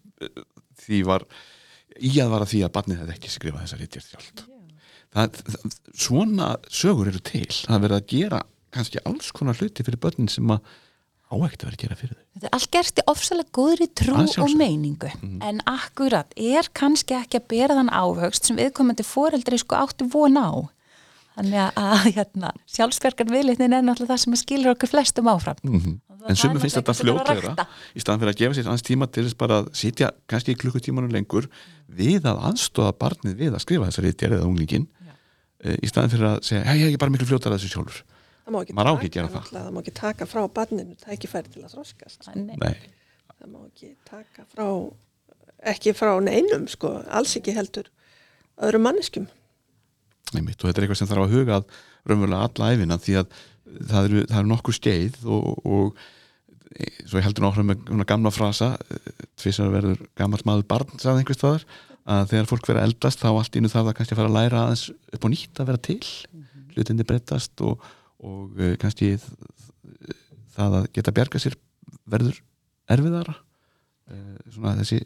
því 0.84 1.04
var 1.12 1.28
í 1.99 2.15
að 2.23 2.34
vara 2.34 2.49
því 2.49 2.63
að 2.65 2.73
barnið 2.80 3.04
hefði 3.04 3.17
ekki 3.17 3.34
skrifað 3.34 3.67
þessa 3.67 4.49
það, 5.13 5.43
svona 5.93 6.54
sögur 6.73 7.12
eru 7.12 7.21
til. 7.21 7.47
Það 7.52 7.76
er 7.78 7.84
verið 7.86 7.99
að 7.99 8.10
gera 8.13 8.41
kannski 8.73 9.04
alls 9.06 9.30
konar 9.36 9.60
hluti 9.60 9.86
fyrir 9.86 10.02
börnin 10.02 10.32
sem 10.32 10.49
að 10.54 10.63
áægt 11.34 11.63
að 11.63 11.67
vera 11.69 11.78
að 11.78 11.84
gera 11.84 11.98
fyrir 12.00 12.13
þau. 12.13 12.24
Þetta 12.34 12.48
er 12.50 12.56
allt 12.58 12.72
gerst 12.76 13.02
í 13.02 13.06
ofsalega 13.13 13.54
góðri 13.58 13.89
trú 13.98 14.15
og 14.22 14.56
meiningu. 14.60 15.12
En 15.50 15.60
akkurat 15.69 16.38
er 16.38 16.69
kannski 16.78 17.17
ekki 17.17 17.41
að 17.41 17.50
bera 17.56 17.78
þann 17.80 17.91
ávöxt 17.93 18.50
sem 18.50 18.60
viðkomandi 18.60 19.06
foreldri 19.08 19.60
sko 19.62 19.82
áttu 19.82 20.08
von 20.13 20.39
á? 20.39 20.52
Þannig 21.34 21.60
að, 21.82 22.08
hérna, 22.13 22.54
sjálfsbergar 22.69 23.30
viðlitnin 23.32 23.74
er 23.74 23.86
náttúrulega 23.86 24.13
það 24.13 24.24
sem 24.26 24.36
skilur 24.38 24.76
okkur 24.76 24.91
flestum 24.91 25.32
áfram. 25.32 25.58
-hmm. 25.63 25.96
Og 26.24 26.30
en 26.32 26.38
er 26.56 26.60
finnst 26.63 26.78
þetta 26.80 26.93
rækta. 27.28 27.65
í 27.91 28.00
staðan 28.00 28.22
fyrir 28.22 28.32
að 28.32 28.39
gefa 28.39 28.56
sér 28.56 28.67
aðeins 28.69 28.86
tíma 28.88 29.08
til 29.12 29.26
þess 29.26 29.36
bara 29.36 29.58
að 29.60 29.65
sitja 29.76 30.12
kannski 30.32 30.54
í 30.54 30.60
klukkutímanu 30.62 31.12
lengur 31.12 31.50
við 31.91 32.24
að 32.24 32.39
aðstóða 32.48 32.93
barnið 32.96 33.36
við 33.41 33.58
að 33.58 33.63
skrifa 33.65 33.89
þessari 33.89 34.12
ritgerð 34.12 34.38
eða 34.38 34.48
unglingin 34.48 34.88
e, 35.60 35.76
í 35.84 35.89
staðan 35.91 36.13
fyrir 36.13 36.30
að 36.30 36.38
segja, 36.48 36.63
hei, 36.69 36.78
ég 36.80 36.96
er 36.96 37.02
bara 37.02 37.12
miklu 37.12 37.28
fljótar 37.28 37.52
að 37.52 37.60
þessu 37.60 37.74
sjálfur 37.74 38.00
það 38.43 38.56
má 38.56 38.60
ekki, 38.62 38.75
taka, 38.75 38.93
ekki 38.97 39.13
gera 39.15 39.32
það. 39.34 39.49
það 39.53 39.71
má 39.71 39.79
ekki 39.84 39.95
taka 39.99 40.27
frá 40.29 40.41
barninu 40.60 40.97
tækifæri 41.03 41.53
til 41.53 41.63
að 41.63 41.75
þroskast. 41.77 42.29
Nei. 42.36 42.58
Nei, 42.60 42.75
það 43.38 43.53
má 43.53 43.60
ekki 43.67 43.93
taka 44.10 44.47
frá 44.51 44.67
ekki 45.73 45.93
frá 45.95 46.12
neinum 46.23 46.67
sko, 46.71 46.97
alls 47.08 47.38
ekki 47.39 47.56
heldur 47.56 47.89
öðrum 48.63 48.86
manneskjum. 48.88 49.29
Einmitt, 50.34 50.60
og 50.60 50.69
þetta 50.69 50.82
er 50.82 50.86
eitthvað 50.88 50.99
sem 50.99 51.10
þarf 51.10 51.25
að 51.27 51.38
huga 51.38 51.60
að 51.60 51.79
raunverulega 52.10 52.49
alla 52.49 52.73
æfina 52.73 52.99
því 52.99 53.15
að 53.21 53.39
það 53.89 54.10
eru, 54.10 54.25
það 54.27 54.38
eru 54.41 54.51
nokkur 54.51 54.77
skeið 54.77 55.17
og, 55.23 55.47
og 55.63 56.03
svo 57.08 57.19
ég 57.19 57.25
heldur 57.27 57.45
náttúrulega 57.45 57.69
með 57.69 57.82
svona 57.88 58.08
gamla 58.10 58.32
frasa 58.34 58.69
tvisar 59.39 59.73
verður 59.73 60.06
gammal 60.19 60.41
maður 60.47 60.69
barn 60.73 61.01
sagði 61.01 61.23
einhvers 61.23 61.39
staðar, 61.39 61.65
að 62.03 62.23
þegar 62.34 62.49
fólk 62.49 62.69
verður 62.69 62.88
eldast 62.88 63.21
þá 63.23 63.29
allt 63.32 63.60
innu 63.60 63.71
þarf 63.71 63.89
það 63.89 63.97
kannski 63.99 64.15
að 64.15 64.21
fara 64.21 64.32
að 64.32 64.38
læra 64.39 64.63
aðeins 64.63 64.86
upp 64.91 65.27
á 65.27 65.34
nýtt 65.34 65.62
að 65.62 65.69
vera 65.69 65.84
til. 65.89 65.99
Hlutindi 66.73 67.06
breytast 67.08 67.63
og, 67.63 67.86
og 68.23 68.57
e, 68.59 68.73
kannski 68.81 69.13
það 70.53 70.79
að 70.79 70.89
geta 70.95 71.13
bjarga 71.15 71.41
sér 71.41 71.57
verður 72.09 72.39
erfiðara. 72.93 73.36
E, 74.09 74.19
svona 74.53 74.75
þessi, 74.81 74.99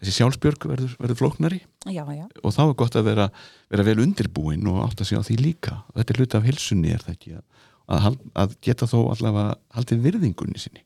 þessi 0.00 0.16
sjálfsbjörg 0.16 0.66
verður, 0.72 0.96
verður 1.00 1.20
flóknari. 1.20 1.60
Já, 1.86 2.02
já, 2.14 2.26
og 2.42 2.54
þá 2.56 2.62
er 2.66 2.76
gott 2.82 2.98
að 2.98 3.08
vera, 3.10 3.28
vera 3.72 3.86
vel 3.86 3.98
undirbúin 4.04 4.68
og 4.70 4.82
átt 4.86 5.02
að 5.02 5.10
segja 5.10 5.24
á 5.24 5.28
því 5.28 5.38
líka. 5.40 5.80
Og 5.90 6.00
þetta 6.00 6.14
er 6.14 6.22
hluti 6.22 6.38
af 6.38 6.48
hilsunni 6.48 6.94
er 6.94 7.04
það 7.04 7.16
ekki 7.16 7.34
að, 7.36 8.20
að, 8.44 8.56
geta 8.66 8.88
þó 8.90 8.98
allavega 9.14 9.58
haldið 9.76 10.06
virðingunni 10.08 10.62
sinni. 10.62 10.84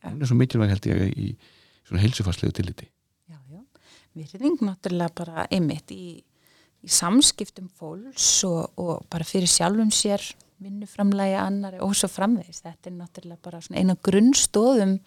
Hún 0.00 0.22
er 0.22 0.30
svo 0.30 0.38
mikilvæg 0.38 0.72
held 0.72 0.88
ég 0.88 1.12
í 1.12 1.30
svona 1.88 2.02
hilsufarslegu 2.04 2.54
tilliti. 2.56 2.88
Já, 3.28 3.36
já. 3.52 3.60
Virðing 4.16 4.62
náttúrulega 4.64 5.12
bara 5.20 5.46
einmitt 5.52 5.92
í, 5.92 6.20
í 6.80 6.88
samskiptum 6.88 7.68
fólks 7.76 8.28
og, 8.48 8.70
og 8.80 9.04
bara 9.12 9.26
fyrir 9.28 9.50
sjálfum 9.50 9.92
sér 9.92 10.24
vinnuframlægi 10.60 11.36
annari 11.40 11.80
og 11.84 11.94
svo 11.98 12.10
framvegis. 12.10 12.62
Þetta 12.64 12.90
er 12.90 12.96
náttúrulega 12.96 13.44
bara 13.44 13.62
svona 13.64 13.82
eina 13.82 13.96
grunnstóðum 14.08 14.98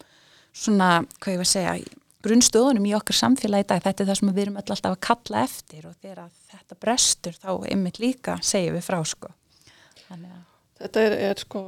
svona, 0.54 0.88
hvað 1.18 1.34
ég 1.34 1.40
var 1.42 1.48
að 1.48 1.52
segja, 1.52 2.00
grunnstóðunum 2.24 2.88
í 2.88 2.94
okkar 2.96 3.18
samfélagi 3.18 3.66
í 3.66 3.70
dag. 3.72 3.84
Þetta 3.84 4.04
er 4.04 4.10
það 4.10 4.20
sem 4.20 4.32
við 4.32 4.46
erum 4.46 4.58
öll 4.60 4.74
alltaf 4.76 4.96
að 4.96 5.04
kalla 5.08 5.44
eftir 5.44 5.88
og 5.90 5.96
þegar 6.00 6.34
þetta 6.52 6.80
brestur 6.86 7.38
þá 7.38 7.50
einmitt 7.68 8.02
líka 8.02 8.38
segjum 8.42 8.78
við 8.78 8.86
frá 8.88 9.00
sko. 9.08 9.32
Þannig 10.06 10.34
að 10.34 10.44
þetta 10.84 11.04
er, 11.06 11.16
er 11.30 11.42
sko 11.42 11.64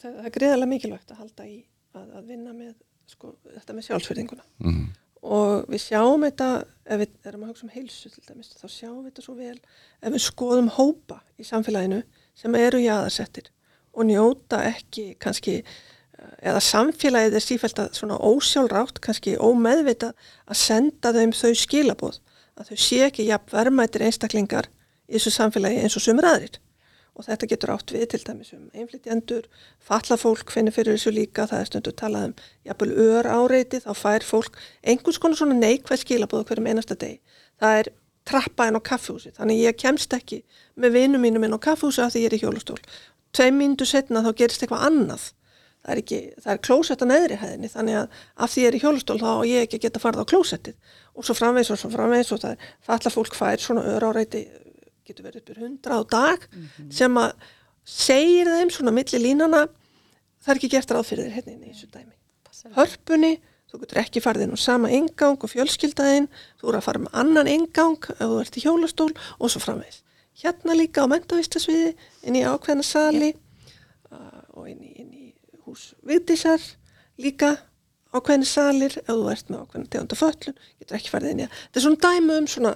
það, 0.00 0.16
er 0.24 0.34
greiðarlega 0.34 0.72
mikilvægt 0.72 1.12
að 1.12 1.22
halda 1.22 1.46
í 1.48 1.60
að, 1.96 2.08
að 2.18 2.26
vinna 2.30 2.54
með 2.56 2.74
sko, 3.10 3.34
þetta 3.56 3.76
með 3.76 3.86
sjálfsverðinguna 3.88 4.44
mm. 4.62 4.82
og 5.38 5.70
við 5.72 5.84
sjáum 5.86 6.26
þetta 6.26 6.48
ef 6.62 7.02
við 7.02 7.30
erum 7.30 7.46
að 7.46 7.52
hugsa 7.52 7.66
um 7.66 7.74
heilsu 7.74 8.12
til 8.12 8.24
dæmis 8.28 8.52
þá 8.58 8.66
sjáum 8.68 9.00
við 9.00 9.08
þetta 9.10 9.26
svo 9.26 9.36
vel 9.38 9.56
ef 9.56 10.14
við 10.14 10.24
skoðum 10.26 10.70
hópa 10.76 11.20
í 11.38 11.46
samfélaginu 11.48 12.02
sem 12.38 12.54
eru 12.58 12.80
jaðarsettir 12.82 13.50
og 13.92 14.08
njóta 14.08 14.62
ekki 14.70 15.12
kannski 15.22 15.58
eh, 15.60 16.34
eða 16.50 16.62
samfélagið 16.64 17.38
er 17.38 17.46
sífælt 17.46 17.80
að 17.82 17.96
svona 17.98 18.18
ósjálfrátt, 18.18 19.00
kannski 19.04 19.36
ómeðvita 19.38 20.12
að 20.46 20.60
senda 20.62 21.14
þeim 21.16 21.34
þau 21.36 21.52
skilaboð 21.64 22.20
að 22.56 22.72
þau 22.72 22.84
sé 22.88 23.00
ekki 23.06 23.28
jafn 23.28 23.52
verðmættir 23.52 24.06
einstaklingar 24.08 24.68
í 25.08 25.16
þessu 25.16 25.34
samfélagi 25.36 25.82
eins 25.82 25.96
og 25.98 26.04
sumur 26.04 26.28
aðrir 26.28 26.60
og 27.12 27.26
þetta 27.26 27.48
getur 27.50 27.72
átt 27.74 27.92
við 27.92 28.06
til 28.12 28.20
dæmis 28.24 28.52
um 28.56 28.68
einflýtjendur, 28.72 29.48
falla 29.84 30.16
fólk 30.20 30.52
finnir 30.54 30.74
fyrir 30.74 30.96
þessu 30.96 31.12
líka, 31.12 31.46
það 31.50 31.60
er 31.60 31.68
stundu 31.68 31.92
talað 31.96 32.28
um 32.30 32.36
jafnvel 32.68 32.92
ör 33.04 33.28
áreiti, 33.28 33.82
þá 33.84 33.92
fær 33.98 34.24
fólk 34.24 34.56
einhvers 34.80 35.20
konar 35.20 35.40
svona 35.40 35.58
neikvæð 35.58 36.04
skilabóð 36.06 36.46
hverjum 36.48 36.70
einasta 36.72 36.96
deg. 36.96 37.20
Það 37.60 37.80
er 37.82 37.90
trappa 38.28 38.68
inn 38.68 38.78
á 38.80 38.82
kaffehúsi, 38.88 39.34
þannig 39.36 39.60
ég 39.66 39.78
kemst 39.82 40.16
ekki 40.16 40.40
með 40.76 40.96
vinum 40.98 41.22
mínum 41.24 41.44
inn 41.46 41.56
á 41.56 41.60
kaffehúsi 41.60 42.02
af 42.02 42.12
því 42.14 42.24
ég 42.24 42.30
er 42.30 42.36
í 42.38 42.42
hjólastól. 42.42 42.80
Tvei 43.32 43.50
myndu 43.52 43.86
setna 43.88 44.22
þá 44.24 44.32
gerist 44.36 44.64
eitthvað 44.64 44.86
annað. 44.88 45.30
Það 45.82 45.92
er, 45.92 46.00
ekki, 46.02 46.18
það 46.38 46.52
er 46.52 46.58
klósett 46.62 47.00
á 47.02 47.06
neðri 47.10 47.36
hæðinni 47.40 47.68
þannig 47.72 47.96
að 47.98 48.18
af 48.44 48.50
því 48.52 48.62
ég 48.62 48.68
er 48.68 48.76
í 48.76 48.82
hjólastól 48.84 49.18
þá 49.18 49.30
og 49.32 49.46
ég 49.50 49.64
ekki 49.66 49.80
geta 49.82 50.02
farið 50.02 50.22
á 50.22 50.30
klósettið 50.30 50.76
og 51.18 51.26
svo 51.26 51.34
framvegs 51.34 51.72
og 51.74 51.80
svo 51.80 51.90
framvegs 51.90 52.30
og 52.30 52.42
það 52.44 52.52
er 52.54 52.68
falla 52.86 53.10
fólk 53.10 53.34
fær 53.34 53.64
svona 53.64 53.82
ör 53.90 54.06
áreiti 54.06 54.44
getur 55.02 55.26
verið 55.26 55.42
uppur 55.42 55.58
hundra 55.64 55.98
á 55.98 56.02
dag 56.06 56.46
mm 56.46 56.62
-hmm. 56.62 56.92
sem 56.92 57.18
að 57.18 57.32
segir 57.84 58.46
þeim 58.46 58.70
svona 58.70 58.94
milli 58.94 59.18
línana 59.18 59.66
það 60.42 60.52
er 60.52 60.60
ekki 60.60 60.70
gert 60.76 60.90
ráð 60.90 61.08
fyrir 61.10 61.26
þér 61.26 61.34
hérna 61.36 61.66
í 61.66 61.72
þessu 61.72 61.90
dæmi 61.90 62.14
hörpunni, 62.76 63.40
þú 63.70 63.80
getur 63.82 63.98
ekki 63.98 64.22
farið 64.22 64.42
inn 64.46 64.54
á 64.54 64.58
sama 64.60 64.88
ingang 64.90 65.38
og 65.42 65.50
fjölskyldaðinn 65.50 66.28
þú 66.60 66.68
eru 66.68 66.78
að 66.78 66.86
fara 66.86 67.02
með 67.02 67.12
annan 67.12 67.48
ingang 67.48 67.98
ef 67.98 68.22
þú 68.22 68.40
ert 68.40 68.56
í 68.56 68.64
hjólastól 68.64 69.12
og 69.38 69.50
svo 69.50 69.60
framvegs 69.60 70.02
hérna 70.40 70.76
líka 70.78 71.04
á 71.04 71.10
mentavistasviði 71.12 71.92
inn 72.26 72.38
í 72.38 72.44
ákveðna 72.46 72.86
sali 72.86 73.32
yep. 73.32 73.42
uh, 74.12 74.40
og 74.56 74.70
inn 74.70 74.80
í, 74.80 74.94
inn 75.02 75.12
í 75.12 75.26
hús 75.66 75.92
viðdísar 76.06 76.62
líka 77.20 77.56
ákveðni 78.12 78.48
salir 78.48 78.96
ef 79.02 79.12
þú 79.12 79.28
ert 79.32 79.52
með 79.52 79.66
ákveðna 79.66 79.92
tegunda 79.92 80.18
föllun 80.18 80.56
getur 80.80 80.98
ekki 80.98 81.12
farið 81.12 81.34
inn 81.34 81.44
í 81.44 81.46
það 81.46 81.60
þetta 81.60 81.80
er 81.80 81.86
svona 81.86 82.02
dæmi 82.06 82.38
um 82.38 82.48
svona 82.54 82.74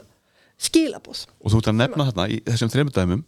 skilabóð. 0.56 1.24
Og 1.44 1.52
þú 1.52 1.60
ert 1.60 1.70
að 1.70 1.78
nefna 1.80 2.06
þarna 2.10 2.28
í 2.32 2.38
þessum 2.46 2.72
þreymundæmum 2.72 3.24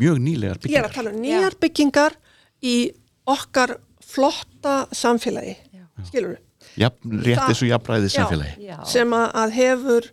mjög 0.00 0.20
nýlegar 0.22 0.60
byggingar. 0.60 0.76
Ég 0.76 0.84
er 0.84 0.88
að 0.88 0.98
tala 0.98 1.12
um 1.12 1.24
nýjar 1.24 1.56
byggingar 1.64 2.16
í 2.62 2.76
okkar 3.30 3.74
flotta 4.10 4.76
samfélagi, 4.94 5.56
skilur 6.06 6.36
við? 6.36 6.46
Jafn, 6.78 7.14
rétt 7.24 7.42
þessu 7.48 7.70
jafnræðið 7.70 8.14
samfélagi. 8.14 8.68
Já, 8.68 8.76
sem 8.86 9.14
að 9.16 9.54
hefur 9.56 10.08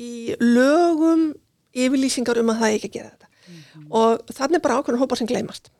í 0.00 0.12
lögum 0.40 1.32
yfirlýsingar 1.74 2.40
um 2.42 2.52
að 2.52 2.62
það 2.62 2.76
ekki 2.76 2.90
að 2.90 2.96
gera 2.96 3.12
þetta. 3.12 3.30
Mm 3.42 3.60
-hmm. 3.60 3.86
Og 4.00 4.34
þannig 4.36 4.58
er 4.58 4.64
bara 4.66 4.78
ákveðin 4.78 5.02
hópar 5.02 5.18
sem 5.18 5.30
gleymast. 5.30 5.70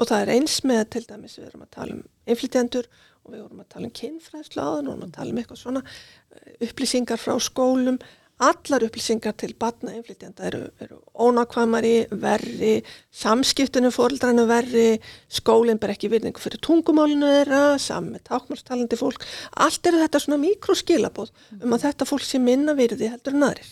Og 0.00 0.08
það 0.08 0.22
er 0.22 0.34
eins 0.36 0.60
með 0.64 0.82
til 0.90 1.04
dæmis, 1.08 1.38
við 1.38 1.46
erum 1.46 1.66
að 1.66 1.74
tala 1.76 1.92
um 1.92 2.02
inflytjendur 2.26 2.88
og 3.22 3.32
við 3.32 3.44
erum 3.44 3.60
að 3.60 3.68
tala 3.68 3.86
um 3.86 3.96
kynfræðslu 4.00 4.62
áðan 4.62 4.88
og 4.88 4.92
við 4.92 4.98
erum 4.98 5.08
að 5.08 5.16
tala 5.18 5.30
um 5.30 5.38
eitthvað 5.38 5.62
svona 5.62 5.82
eh, 5.82 6.66
upplýsingar 6.66 7.20
frá 7.20 7.34
skólum 7.38 7.98
allar 8.42 8.82
upplýsingar 8.86 9.36
til 9.38 9.52
batna 9.58 9.92
innflytjanda 9.94 10.46
eru, 10.48 10.62
eru 10.82 10.98
ónákvæmari, 11.14 12.08
verri, 12.10 12.72
samskiptinu 13.14 13.92
fórildrænu 13.94 14.46
verri, 14.50 14.98
skólinn 15.30 15.78
ber 15.82 15.94
ekki 15.94 16.10
virðingu 16.12 16.42
fyrir 16.42 16.62
tungumálinu 16.64 17.28
þeirra, 17.30 17.62
saman 17.82 18.16
með 18.16 18.26
tákmálstalandi 18.30 18.98
fólk. 18.98 19.28
Allt 19.62 19.86
eru 19.86 20.02
þetta 20.02 20.22
svona 20.24 20.40
mikroskilabóð 20.42 21.30
um 21.60 21.76
að 21.76 21.86
þetta 21.86 22.08
fólk 22.08 22.26
sé 22.26 22.42
minna 22.42 22.74
virði 22.78 23.12
heldur 23.12 23.38
en 23.38 23.48
aðrir 23.50 23.70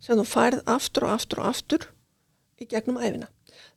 sem 0.00 0.18
þú 0.18 0.24
færð 0.24 0.62
aftur 0.66 1.08
og 1.08 1.16
aftur 1.16 1.42
og 1.42 1.50
aftur 1.52 1.88
í 2.58 2.66
gegnum 2.66 2.98
æfina. 2.98 3.28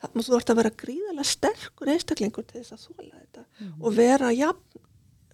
Þannig 0.01 0.23
að 0.23 0.27
þú 0.27 0.37
ert 0.37 0.49
að 0.49 0.59
vera 0.59 0.77
gríðarlega 0.83 1.27
sterkur 1.29 1.91
einstaklingur 1.93 2.45
til 2.45 2.61
þess 2.61 2.73
að 2.73 2.85
þóla 2.87 3.19
þetta 3.19 3.41
mm 3.41 3.67
-hmm. 3.67 3.81
og 3.85 3.95
vera 3.95 4.31
ja, 4.31 4.53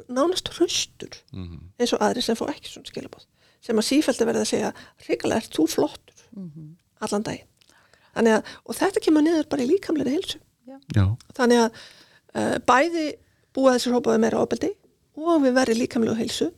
nánast 0.08 0.50
hraustur 0.54 1.14
mm 1.34 1.44
-hmm. 1.44 1.60
eins 1.80 1.94
og 1.94 2.02
aðri 2.02 2.22
sem 2.22 2.36
fá 2.36 2.46
ekki 2.50 2.70
svona 2.70 2.90
skilabóð 2.92 3.26
sem 3.62 3.78
að 3.78 3.88
sífældi 3.90 4.26
verði 4.26 4.42
að 4.42 4.52
segja 4.52 4.74
hrigalega 5.04 5.42
er 5.42 5.50
þú 5.56 5.68
flottur 5.68 6.20
mm 6.32 6.52
-hmm. 6.52 6.76
allan 7.00 7.24
dag 7.24 7.46
að, 8.14 8.44
og 8.66 8.76
þetta 8.76 9.00
kemur 9.00 9.22
niður 9.22 9.50
bara 9.50 9.64
í 9.64 9.68
líkamlega 9.68 10.10
hilsu 10.10 10.40
þannig 11.36 11.58
að 11.58 11.72
uh, 12.36 12.58
bæði 12.66 13.18
búa 13.54 13.74
þessir 13.74 13.94
hópaði 13.94 14.20
meira 14.20 14.42
ábeldi 14.42 14.72
og 15.16 15.42
við 15.42 15.54
verðum 15.54 15.80
líkamlega 15.82 16.16
hilsu 16.22 16.52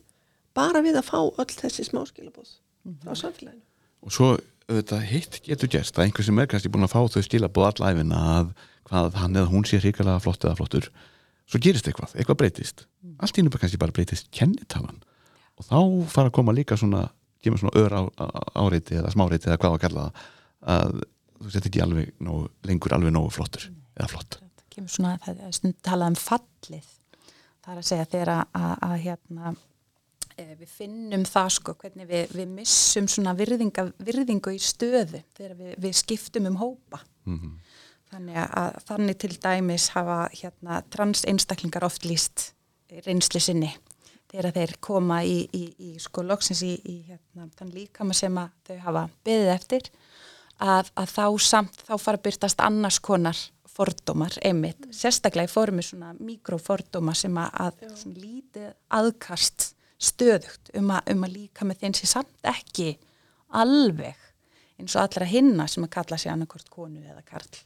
bara 0.54 0.82
við 0.82 0.96
að 0.96 1.08
fá 1.10 1.20
öll 1.38 1.54
þessi 1.62 1.84
smá 1.84 2.06
skilabóð 2.06 2.48
mm 2.84 2.92
-hmm. 2.92 3.02
frá 3.04 3.14
samfélaginu 3.14 3.62
og 4.04 4.14
svo 4.14 4.32
auðvitað 4.70 5.06
hitt 5.10 5.38
getur 5.44 5.70
gerst. 5.70 5.96
Að 5.98 6.06
einhver 6.06 6.26
sem 6.26 6.40
er 6.40 6.50
kannski 6.50 6.70
búin 6.72 6.86
að 6.86 6.94
fá 6.94 7.00
þau 7.10 7.24
skilabóð 7.26 7.68
allæfina 7.70 8.20
að 8.38 8.52
hvað 8.90 9.16
hann 9.20 9.38
eða 9.38 9.50
hún 9.50 9.66
sé 9.66 9.80
hrigalega 9.80 10.22
flott 10.22 10.44
eða 10.46 10.58
flottur. 10.58 10.90
Svo 11.50 11.60
gerist 11.62 11.88
eitthvað, 11.90 12.14
eitthvað 12.14 12.38
breytist. 12.42 12.84
Allt 13.18 13.40
ínum 13.40 13.54
kannski 13.54 13.80
bara 13.80 13.94
breytist 13.94 14.30
kennitalan. 14.34 15.00
Og 15.58 15.66
þá 15.66 15.78
fara 16.12 16.30
að 16.30 16.36
koma 16.38 16.54
líka 16.56 16.78
svona 16.78 17.08
kemur 17.42 17.60
svona 17.60 17.80
ör 17.80 17.96
á, 17.96 18.02
á, 18.20 18.26
áreiti 18.66 18.98
eða 19.00 19.12
smáreiti 19.14 19.48
eða 19.48 19.58
hvað 19.60 19.76
að 19.76 19.82
kalla 19.86 20.06
að 20.60 20.96
þú 21.40 21.52
sett 21.54 21.68
ekki 21.70 21.82
alveg 21.84 22.12
nógu, 22.20 22.50
lengur 22.68 22.94
alveg 22.96 23.14
nógu 23.14 23.32
flottur 23.32 23.66
eða 23.96 24.10
flott. 24.12 24.38
Það 24.60 24.66
kemur 24.76 24.94
svona, 24.94 25.14
það 25.24 25.44
er 25.46 25.56
stund 25.56 25.78
talað 25.86 26.12
um 26.12 26.18
fallið. 26.20 26.90
Það 27.60 27.72
er 27.72 27.80
að 27.80 27.88
segja 27.88 28.08
þegar 28.12 28.32
að, 28.34 28.42
að, 28.60 28.74
að 28.86 28.96
hérna 29.06 29.54
við 30.60 30.72
finnum 30.72 31.26
það 31.28 31.50
sko 31.56 31.74
hvernig 31.80 32.08
við, 32.08 32.32
við 32.36 32.54
missum 32.54 33.08
svona 33.10 33.34
virðinga, 33.38 33.86
virðingu 33.98 34.54
í 34.54 34.62
stöðu 34.62 35.22
þegar 35.36 35.56
við, 35.58 35.74
við 35.84 35.98
skiptum 36.00 36.48
um 36.50 36.58
hópa 36.60 37.02
mm 37.26 37.36
-hmm. 37.36 37.52
þannig 38.12 38.40
að 38.46 38.80
þannig 38.88 39.18
til 39.18 39.32
dæmis 39.42 39.88
hafa 39.96 40.18
hérna 40.32 40.82
trans 40.90 41.24
einstaklingar 41.24 41.84
oft 41.84 42.04
líst 42.04 42.52
reynsli 43.06 43.40
sinni 43.40 43.70
þegar 44.30 44.52
þeir 44.54 44.76
koma 44.80 45.22
í, 45.24 45.48
í, 45.52 45.64
í 45.78 45.98
sko 45.98 46.22
loksins 46.22 46.62
í, 46.62 46.74
í 46.84 46.96
hérna, 47.08 47.48
þann 47.58 47.72
líkama 47.74 48.14
sem 48.14 48.36
að 48.38 48.50
þau 48.66 48.78
hafa 48.86 49.08
beðið 49.24 49.54
eftir 49.54 49.90
að, 50.58 50.90
að 50.94 51.08
þá 51.16 51.24
samt 51.38 51.82
þá 51.86 51.96
fara 51.98 52.20
að 52.20 52.26
byrtast 52.28 52.60
annars 52.60 53.00
konar 53.02 53.38
fordómar 53.70 54.34
einmitt, 54.44 54.86
mm. 54.86 54.94
sérstaklega 54.94 55.48
í 55.48 55.52
formi 55.52 55.82
svona 55.84 56.12
mikrofordóma 56.18 57.14
sem 57.16 57.36
að, 57.40 57.50
að 57.64 58.06
lítið 58.16 58.72
aðkast 58.98 59.70
stöðugt 60.00 60.72
um 60.78 60.92
að, 60.94 61.12
um 61.14 61.26
að 61.26 61.34
líka 61.36 61.66
með 61.68 61.82
þeim 61.82 61.96
sem 61.98 62.12
samt 62.14 62.48
ekki 62.48 62.94
alveg 63.56 64.16
eins 64.80 64.96
og 64.96 65.04
allra 65.04 65.28
hinna 65.28 65.66
sem 65.68 65.84
að 65.84 65.92
kalla 65.98 66.18
sig 66.20 66.32
annarkort 66.32 66.70
konu 66.72 67.02
eða 67.04 67.20
karl. 67.26 67.60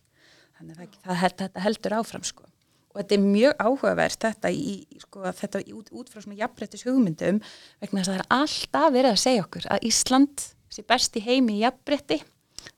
Þannig 0.59 0.83
að 0.83 0.99
það, 1.05 1.23
það, 1.23 1.47
það 1.47 1.65
heldur 1.69 1.97
áfram 2.01 2.27
sko. 2.27 2.51
Og 2.95 3.01
þetta 3.01 3.17
er 3.17 3.25
mjög 3.25 3.55
áhugavert 3.59 4.21
þetta, 4.23 4.51
í, 4.55 4.75
sko, 5.03 5.25
þetta 5.41 5.63
út, 5.75 5.89
út 5.91 6.11
frá 6.11 6.23
svona 6.23 6.39
jafnbrettis 6.39 6.85
hugmyndum 6.87 7.41
vegna 7.83 8.03
þess 8.03 8.11
að 8.11 8.15
það 8.15 8.21
er 8.21 8.29
alltaf 8.37 8.93
verið 8.95 9.11
að 9.11 9.25
segja 9.25 9.47
okkur 9.47 9.67
að 9.75 9.89
Ísland 9.91 10.45
sé 10.75 10.85
best 10.87 11.19
í 11.19 11.25
heimi 11.25 11.59
í 11.59 11.65
jafnbretti 11.65 12.21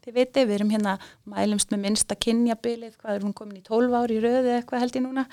þið 0.05 0.17
veitir, 0.17 0.49
við 0.49 0.57
erum 0.57 0.73
hérna 0.73 0.97
mælumst 1.29 1.71
með 1.73 1.83
minnsta 1.85 2.17
kynjabilið, 2.19 2.97
hvað 3.01 3.19
er 3.19 3.27
hún 3.27 3.37
komin 3.37 3.61
í 3.61 3.65
12 3.67 3.97
ári 3.99 4.17
í 4.17 4.23
röðu 4.25 4.51
eða 4.51 4.59
eitthvað 4.61 4.85
held 4.85 4.99
ég 4.99 5.05
núna 5.05 5.27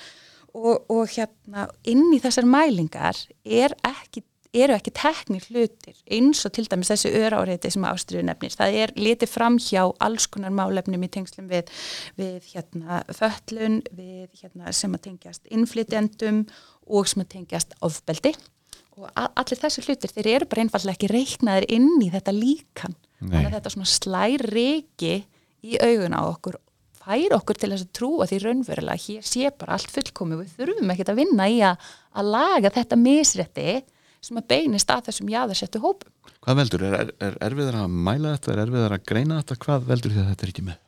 og, 0.54 0.86
og 0.90 1.10
hérna 1.16 1.68
inn 1.90 2.06
í 2.14 2.22
þessar 2.24 2.48
mælingar 2.50 3.18
er 3.44 3.76
ekki 3.88 4.24
eru 4.54 4.76
ekki 4.76 4.92
teknir 4.94 5.46
hlutir 5.50 5.96
eins 6.14 6.44
og 6.46 6.54
til 6.54 6.68
dæmis 6.70 6.92
þessi 6.92 7.12
öráriði 7.18 7.72
sem 7.74 7.86
ástriðu 7.90 8.28
nefnist. 8.28 8.60
Það 8.62 8.78
er 8.84 8.94
litið 9.00 9.32
fram 9.32 9.58
hjá 9.62 9.82
alls 10.04 10.28
konar 10.30 10.54
málefnum 10.54 11.06
í 11.06 11.10
tengslum 11.14 11.48
við, 11.50 11.72
við 12.20 12.52
hérna, 12.54 13.02
föllun, 13.18 13.82
við 13.98 14.28
hérna, 14.44 14.74
sem 14.76 14.94
að 14.94 15.08
tengjast 15.08 15.50
innflytjendum 15.50 16.44
og 16.86 17.10
sem 17.10 17.26
að 17.26 17.32
tengjast 17.38 17.74
ofbeldi 17.82 18.36
og 18.94 19.10
allir 19.18 19.58
þessi 19.58 19.82
hlutir 19.88 20.12
þeir 20.14 20.30
eru 20.36 20.50
bara 20.52 20.68
einfallega 20.68 21.00
ekki 21.00 21.10
reiknaðir 21.10 21.66
inn 21.74 21.90
í 22.06 22.12
þetta 22.14 22.36
líkan. 22.36 22.94
Þannig 23.24 23.48
að 23.48 23.56
þetta 23.56 23.72
svona 23.74 23.90
slær 23.90 24.44
reiki 24.54 25.16
í 25.64 25.80
augun 25.82 26.14
á 26.14 26.22
okkur 26.28 26.60
fær 27.04 27.36
okkur 27.38 27.60
til 27.60 27.72
þess 27.74 27.86
að 27.86 27.94
trúa 28.00 28.28
því 28.30 28.40
raunverulega 28.44 29.04
hér 29.06 29.28
sé 29.28 29.52
bara 29.60 29.78
allt 29.78 29.92
fullkomi 29.94 30.40
við 30.40 30.54
þurfum 30.58 30.94
ekkert 30.94 31.12
að 31.14 31.20
vinna 31.22 31.48
í 31.52 31.60
að, 31.66 31.90
að 32.16 32.32
laga 32.36 32.74
þetta 32.74 33.00
misrætti 33.00 33.68
sem 34.24 34.40
að 34.40 34.48
beinist 34.54 34.92
að 34.94 35.10
þessum 35.10 35.32
jáðarsettu 35.34 35.82
hópum. 35.84 36.12
Hvað 36.44 36.60
veldur? 36.62 36.86
Er, 36.88 37.12
er 37.24 37.36
erfiðar 37.44 37.82
að 37.82 37.98
mæla 38.08 38.36
þetta? 38.36 38.54
Er 38.54 38.62
erfiðar 38.66 38.96
að 38.96 39.06
greina 39.12 39.40
þetta? 39.42 39.60
Hvað 39.66 39.90
veldur 39.90 40.14
því 40.14 40.22
að 40.24 40.30
þetta 40.32 40.46
er 40.46 40.54
ekki 40.54 40.66
með? 40.68 40.80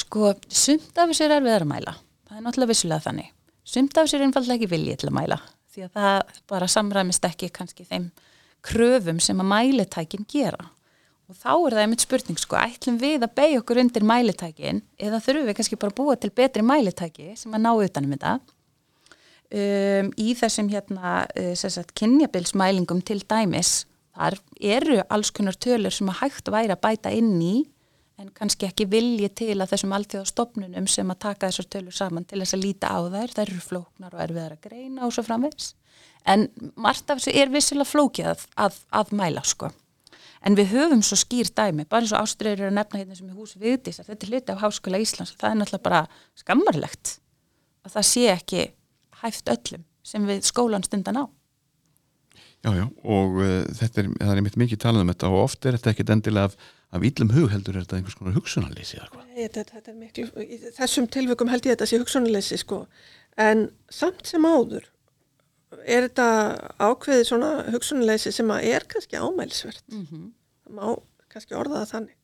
Sko, 0.00 0.32
sumt 0.48 1.00
af 1.00 1.10
þessu 1.10 1.26
er 1.26 1.36
erfiðar 1.38 1.64
að 1.66 1.72
mæla. 1.72 1.96
Það 2.28 2.36
er 2.36 2.44
náttúrulega 2.46 2.72
vissulega 2.74 3.06
þannig. 3.06 3.32
Sumt 3.70 3.96
af 3.96 4.06
þessu 4.06 4.18
er 4.18 4.26
einfallega 4.26 4.58
ekki 4.60 4.70
viljið 4.74 5.00
til 5.00 5.10
að 5.10 5.16
mæla 5.20 5.40
því 5.70 5.86
að 5.86 5.96
það 5.96 6.34
bara 6.50 6.68
samræmist 6.70 7.26
ekki 7.28 7.50
kannski 7.54 7.86
þeim 7.86 8.10
kröfum 8.66 9.20
sem 9.22 9.40
að 9.40 9.50
mælitækin 9.52 10.26
gera. 10.28 10.68
Og 11.30 11.36
þá 11.38 11.50
er 11.54 11.74
það 11.76 11.80
einmitt 11.84 12.02
spurning 12.02 12.38
sko, 12.42 12.56
ætlum 12.58 12.96
við 12.98 13.22
að 13.22 13.34
beigja 13.38 13.58
okkur 13.60 13.78
undir 13.84 14.02
mælitækin 14.02 14.80
eða 14.98 15.20
þurfum 15.22 15.44
við 15.46 15.56
kannski 15.60 15.76
bara 15.78 15.92
að 15.92 15.98
búa 16.00 16.14
til 16.18 16.30
betri 16.34 16.64
mælitæki 16.66 17.34
sem 17.38 17.52
að 17.54 17.62
ná 17.62 17.68
utanum 17.70 18.14
þetta? 18.16 18.32
Um, 19.50 20.08
í 20.18 20.32
þessum 20.38 20.70
hérna 20.70 21.12
uh, 21.38 21.76
kynjabilsmælingum 22.00 23.02
til 23.06 23.20
dæmis 23.30 23.84
þar 24.10 24.40
eru 24.58 24.96
alls 25.06 25.30
konar 25.34 25.54
tölur 25.54 25.94
sem 25.94 26.10
að 26.10 26.18
hægt 26.24 26.50
væri 26.50 26.74
að 26.74 26.82
bæta 26.82 27.12
inn 27.14 27.36
í 27.38 27.54
en 28.18 28.32
kannski 28.34 28.66
ekki 28.66 28.88
vilji 28.90 29.30
til 29.38 29.54
að 29.54 29.70
þessum 29.70 29.94
alltíðastofnunum 29.96 30.88
sem 30.90 31.14
að 31.14 31.20
taka 31.28 31.50
þessar 31.50 31.68
tölur 31.76 31.94
saman 31.94 32.26
til 32.26 32.40
þess 32.42 32.56
að 32.58 32.64
líta 32.64 32.90
á 32.90 32.98
þær, 33.06 33.36
þær 33.36 33.44
eru 33.46 33.62
flóknar 33.68 34.16
og 34.18 34.24
erfiðar 34.26 34.56
að 34.58 34.66
greina 34.66 35.06
og 35.06 35.14
svo 35.14 35.24
framvegs 35.26 35.76
en 36.26 36.48
margt 36.74 37.06
af 37.06 37.22
þessu 37.22 37.36
er 37.38 37.54
vissilega 37.54 37.88
flókið 37.88 38.32
að, 38.34 38.44
að, 38.66 38.82
að 38.98 39.14
mæla 39.22 39.46
sko 39.46 39.70
en 40.46 40.56
við 40.56 40.72
höfum 40.74 41.02
svo 41.04 41.18
skýr 41.20 41.50
dæmi, 41.52 41.86
bara 41.88 42.04
eins 42.04 42.14
og 42.14 42.24
ástriður 42.24 42.64
er 42.64 42.70
að 42.70 42.78
nefna 42.78 43.00
hérna 43.02 43.18
sem 43.18 43.28
í 43.28 43.36
hús 43.36 43.56
viðdís 43.60 44.00
að 44.00 44.12
þetta 44.12 44.26
er 44.26 44.32
hluti 44.32 44.54
af 44.54 44.62
Háskóla 44.64 45.00
Íslands 45.02 45.34
og 45.34 45.42
það 45.42 45.50
er 45.50 45.58
náttúrulega 45.60 45.86
bara 45.88 46.00
skammarlegt 46.40 47.12
að 47.84 47.96
það 47.96 48.08
sé 48.10 48.24
ekki 48.32 48.64
hæft 49.20 49.52
öllum 49.52 49.84
sem 50.10 50.26
við 50.28 50.42
skólan 50.48 50.84
stundan 50.86 51.20
á. 51.20 51.24
Já, 52.60 52.74
já, 52.76 52.84
og 53.08 53.38
uh, 53.40 53.62
þetta 53.72 54.02
er, 54.02 54.08
það 54.20 54.30
er 54.32 54.40
einmitt 54.40 54.60
mikið 54.60 54.80
talað 54.82 55.04
um 55.04 55.10
þetta 55.14 55.30
og 55.30 55.42
oft 55.46 55.64
er 55.64 55.76
þetta 55.78 55.92
ekkit 55.94 56.12
endilega 56.12 56.50
af, 56.50 56.56
af 56.96 57.04
íllum 57.08 57.32
hug 57.32 57.48
heldur 57.52 57.76
er 57.76 57.86
þetta 57.86 58.00
einhvers 58.00 58.18
konar 58.18 58.36
hugsunarleysi 58.36 58.98
eða 58.98 59.08
hvað? 59.14 59.22
Nei, 59.30 59.46
þetta, 59.46 59.64
þetta 59.76 59.92
er 59.92 59.96
miklu, 59.96 60.26
í 60.44 60.58
þessum 60.76 61.08
tilvökum 61.14 61.52
held 61.52 61.68
ég 61.68 61.76
þetta 61.76 61.88
sé 61.88 62.00
hugsunarleysi 62.02 62.60
sko, 62.60 62.82
en 63.40 63.64
samt 63.92 64.28
sem 64.28 64.44
áður 64.44 64.90
er 65.78 66.06
þetta 66.08 66.28
ákveðið 66.82 67.26
svona 67.28 67.50
hugsunarleysi 67.70 68.32
sem 68.34 68.50
að 68.50 68.70
er 68.70 68.86
kannski 68.90 69.20
ámælsvert. 69.20 69.84
Mm 69.92 70.06
-hmm. 70.06 70.24
Það 70.64 70.74
má 70.78 70.86
kannski 71.30 71.54
orða 71.54 71.82
það 71.82 71.92
þannig, 71.94 72.16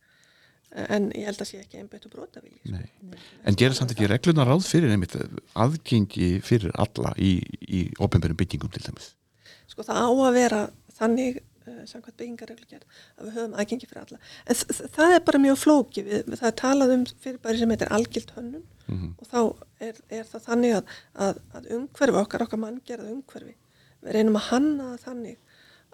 en 0.96 1.10
ég 1.14 1.28
held 1.30 1.40
að 1.40 1.50
sé 1.50 1.60
ekki 1.62 1.78
einbættu 1.78 2.10
brotavíli. 2.10 2.58
Sko. 2.58 2.72
Nei, 2.72 3.18
en 3.44 3.58
gera 3.58 3.74
samt 3.74 3.92
ekki 3.94 4.08
reglunar 4.10 4.48
ráð 4.50 4.66
fyrir 4.66 4.90
einmitt 4.90 5.14
aðgengi 5.54 6.40
fyrir 6.42 6.72
alla 6.74 7.14
í, 7.18 7.38
í 7.68 7.92
ofinbærum 7.98 8.36
byggingum 8.36 8.72
til 8.74 8.82
dæmis? 8.82 9.14
Sko 9.70 9.82
það 9.86 10.02
á 10.02 10.10
að 10.10 10.32
vera 10.40 10.62
þannig 10.98 11.42
samkvæmt 11.66 12.16
byggingarreglugjörð 12.20 12.98
að 13.16 13.28
við 13.28 13.36
höfum 13.36 13.54
aðgengi 13.60 13.88
fyrir 13.90 14.02
alla. 14.02 14.18
En 14.46 14.60
það 14.96 15.14
er 15.14 15.22
bara 15.28 15.42
mjög 15.42 15.60
flóki, 15.62 16.04
við, 16.06 16.32
það 16.32 16.48
er 16.50 16.56
talað 16.62 16.94
um 16.96 17.04
fyrirbæri 17.24 17.60
sem 17.60 17.74
heitir 17.74 17.92
algilt 17.98 18.34
hönnun 18.36 18.64
mm 18.86 18.98
-hmm. 18.98 19.12
og 19.20 19.30
þá 19.32 19.40
er, 19.88 20.00
er 20.08 20.24
það 20.32 20.44
þannig 20.48 20.76
að, 20.76 20.92
að, 21.26 21.40
að 21.52 21.70
umhverfi 21.78 22.20
okkar, 22.22 22.46
okkar 22.46 22.62
manngerða 22.62 23.12
umhverfi, 23.14 23.56
við 24.02 24.18
reynum 24.18 24.40
að 24.40 24.48
hanna 24.50 24.90
þannig 25.02 25.38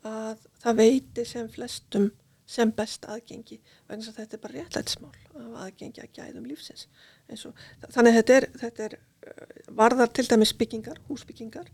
að 0.03 0.49
það 0.63 0.77
veiti 0.83 1.25
sem 1.25 1.49
flestum 1.49 2.11
sem 2.47 2.73
best 2.75 3.07
aðgengi 3.09 3.61
vegna 3.89 4.09
að 4.11 4.19
þetta 4.19 4.37
er 4.37 4.43
bara 4.43 4.59
réttlætsmál 4.59 5.15
af 5.39 5.53
aðgengi 5.67 6.03
að 6.03 6.13
gæðum 6.19 6.49
lífsins. 6.51 6.89
Og, 7.33 7.55
þannig 7.89 8.11
að 8.11 8.19
þetta 8.19 8.35
er, 8.35 8.47
þetta 8.61 8.85
er 8.89 8.97
varðar 9.69 10.11
til 10.13 10.27
dæmis 10.29 10.53
byggingar, 10.59 10.99
húsbyggingar 11.09 11.71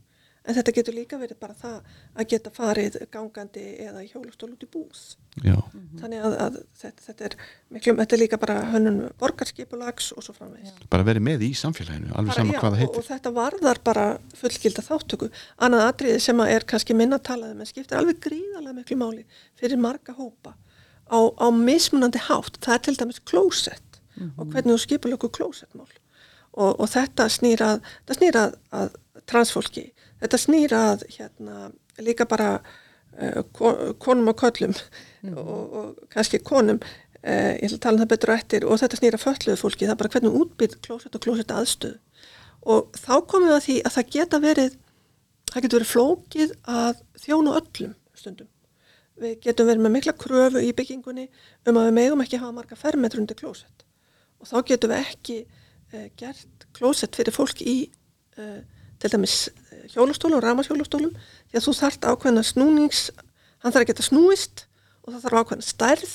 en 0.48 0.56
þetta 0.56 0.74
getur 0.78 0.96
líka 0.96 1.18
verið 1.20 1.38
bara 1.42 1.54
það 1.58 1.78
að 2.18 2.28
geta 2.32 2.52
farið 2.54 2.98
gangandi 3.12 3.64
eða 3.84 4.04
hjólustól 4.06 4.50
út 4.54 4.64
í 4.64 4.70
búð. 4.72 5.02
Já. 5.38 5.54
þannig 6.00 6.24
að, 6.26 6.32
að 6.42 6.54
þetta, 6.80 7.02
þetta 7.04 7.26
er 7.28 7.34
miklu, 7.70 7.92
þetta 8.00 8.16
er 8.16 8.20
líka 8.24 8.38
bara 8.42 8.54
hönnun 8.72 8.96
borgarskipulags 9.20 10.08
og 10.16 10.24
svo 10.26 10.34
framvegis. 10.34 10.72
Bara 10.90 11.06
verið 11.06 11.24
með 11.28 11.44
í 11.46 11.50
samfélaginu, 11.58 12.10
alveg 12.10 12.32
bara, 12.32 12.38
sama 12.40 12.56
já, 12.56 12.60
hvað 12.62 12.72
það 12.74 12.82
heitir. 12.82 12.94
og, 12.94 13.04
og 13.04 13.08
þetta 13.12 13.32
varðar 13.36 13.80
bara 13.86 14.06
fullgilda 14.40 14.84
þáttöku 14.88 15.28
annað 15.66 15.84
atriði 15.92 16.24
sem 16.26 16.42
er 16.48 16.66
kannski 16.72 16.96
minna 16.98 17.20
talaði 17.22 17.58
menn 17.60 17.70
skiptir 17.70 18.00
alveg 18.00 18.18
gríðarlega 18.24 18.78
miklu 18.80 18.98
máli 18.98 19.22
fyrir 19.60 19.78
marga 19.84 20.16
hópa 20.18 20.56
á, 21.08 21.18
á 21.38 21.46
mismunandi 21.54 22.20
hátt, 22.28 22.58
það 22.64 22.74
er 22.74 22.82
til 22.86 22.96
dæmis 22.98 23.20
klósett 23.24 24.00
mm 24.16 24.26
-hmm. 24.26 24.40
og 24.40 24.46
hvernig 24.52 24.74
þú 24.74 24.78
skipur 24.78 25.10
löku 25.10 25.28
klósettmál. 25.28 25.92
Og, 26.52 26.80
og 26.80 26.88
þetta 26.88 27.28
snýrað 27.28 27.80
snýra 28.10 28.52
að 28.72 28.90
transfólki 29.26 29.92
þetta 30.22 30.40
snýra 30.40 30.80
að 30.92 31.04
hérna, 31.14 31.70
líka 32.02 32.26
bara 32.28 32.58
uh, 32.58 33.42
konum 34.02 34.32
og 34.32 34.40
köllum 34.40 34.74
mm. 34.74 35.36
og, 35.38 35.78
og 35.80 36.10
kannski 36.12 36.42
konum. 36.44 36.80
Uh, 37.18 37.54
ég 37.58 37.66
ætla 37.68 37.78
að 37.78 37.84
tala 37.86 37.98
um 37.98 38.04
það 38.04 38.12
betur 38.12 38.34
eftir. 38.34 38.66
Og 38.66 38.82
þetta 38.82 39.00
snýra 39.00 39.22
fölluðu 39.22 39.60
fólki, 39.60 39.86
það 39.86 39.94
er 39.94 40.02
bara 40.02 40.12
hvernig 40.14 40.36
útbyggð 40.42 40.78
klósett 40.86 41.18
og 41.18 41.24
klósett 41.24 41.54
aðstöð 41.54 41.96
og 42.68 42.96
þá 42.98 43.12
komum 43.30 43.48
við 43.48 43.54
að 43.54 43.64
því 43.64 43.74
að 43.86 43.92
það 43.94 44.08
geta 44.14 44.38
verið 44.42 44.72
það 45.48 45.64
getur 45.64 45.78
verið 45.78 45.90
flókið 45.92 46.54
að 46.68 47.02
þjónu 47.22 47.52
öllum 47.56 47.92
stundum. 48.18 48.48
Við 49.18 49.36
getum 49.46 49.68
verið 49.70 49.84
með 49.84 49.94
mikla 49.94 50.14
kröfu 50.18 50.62
í 50.62 50.72
byggingunni 50.76 51.28
um 51.66 51.78
að 51.78 51.86
við 51.88 51.94
megum 51.96 52.24
ekki 52.24 52.40
hafa 52.42 52.56
marga 52.56 52.78
fermetru 52.78 53.22
undir 53.22 53.38
klósett. 53.38 53.86
Og 54.42 54.50
þá 54.50 54.58
getum 54.68 54.92
við 54.92 55.06
ekki 55.06 55.38
uh, 55.46 56.08
gert 56.18 56.68
klósett 56.76 57.16
fyrir 57.18 57.34
fólk 57.34 57.62
í 57.62 57.78
til 58.98 59.10
dæmis 59.12 59.48
hjólastólum, 59.92 60.40
ramashjólastólum 60.42 61.12
því 61.50 61.60
að 61.60 61.66
þú 61.66 61.74
þarft 61.80 62.08
ákveðna 62.08 62.44
snúnings 62.46 63.10
hann 63.62 63.72
þarf 63.72 63.84
að 63.84 63.90
geta 63.92 64.06
snúist 64.06 64.64
og 65.04 65.12
það 65.12 65.22
þarf 65.24 65.42
ákveðna 65.42 65.66
stærð 65.66 66.14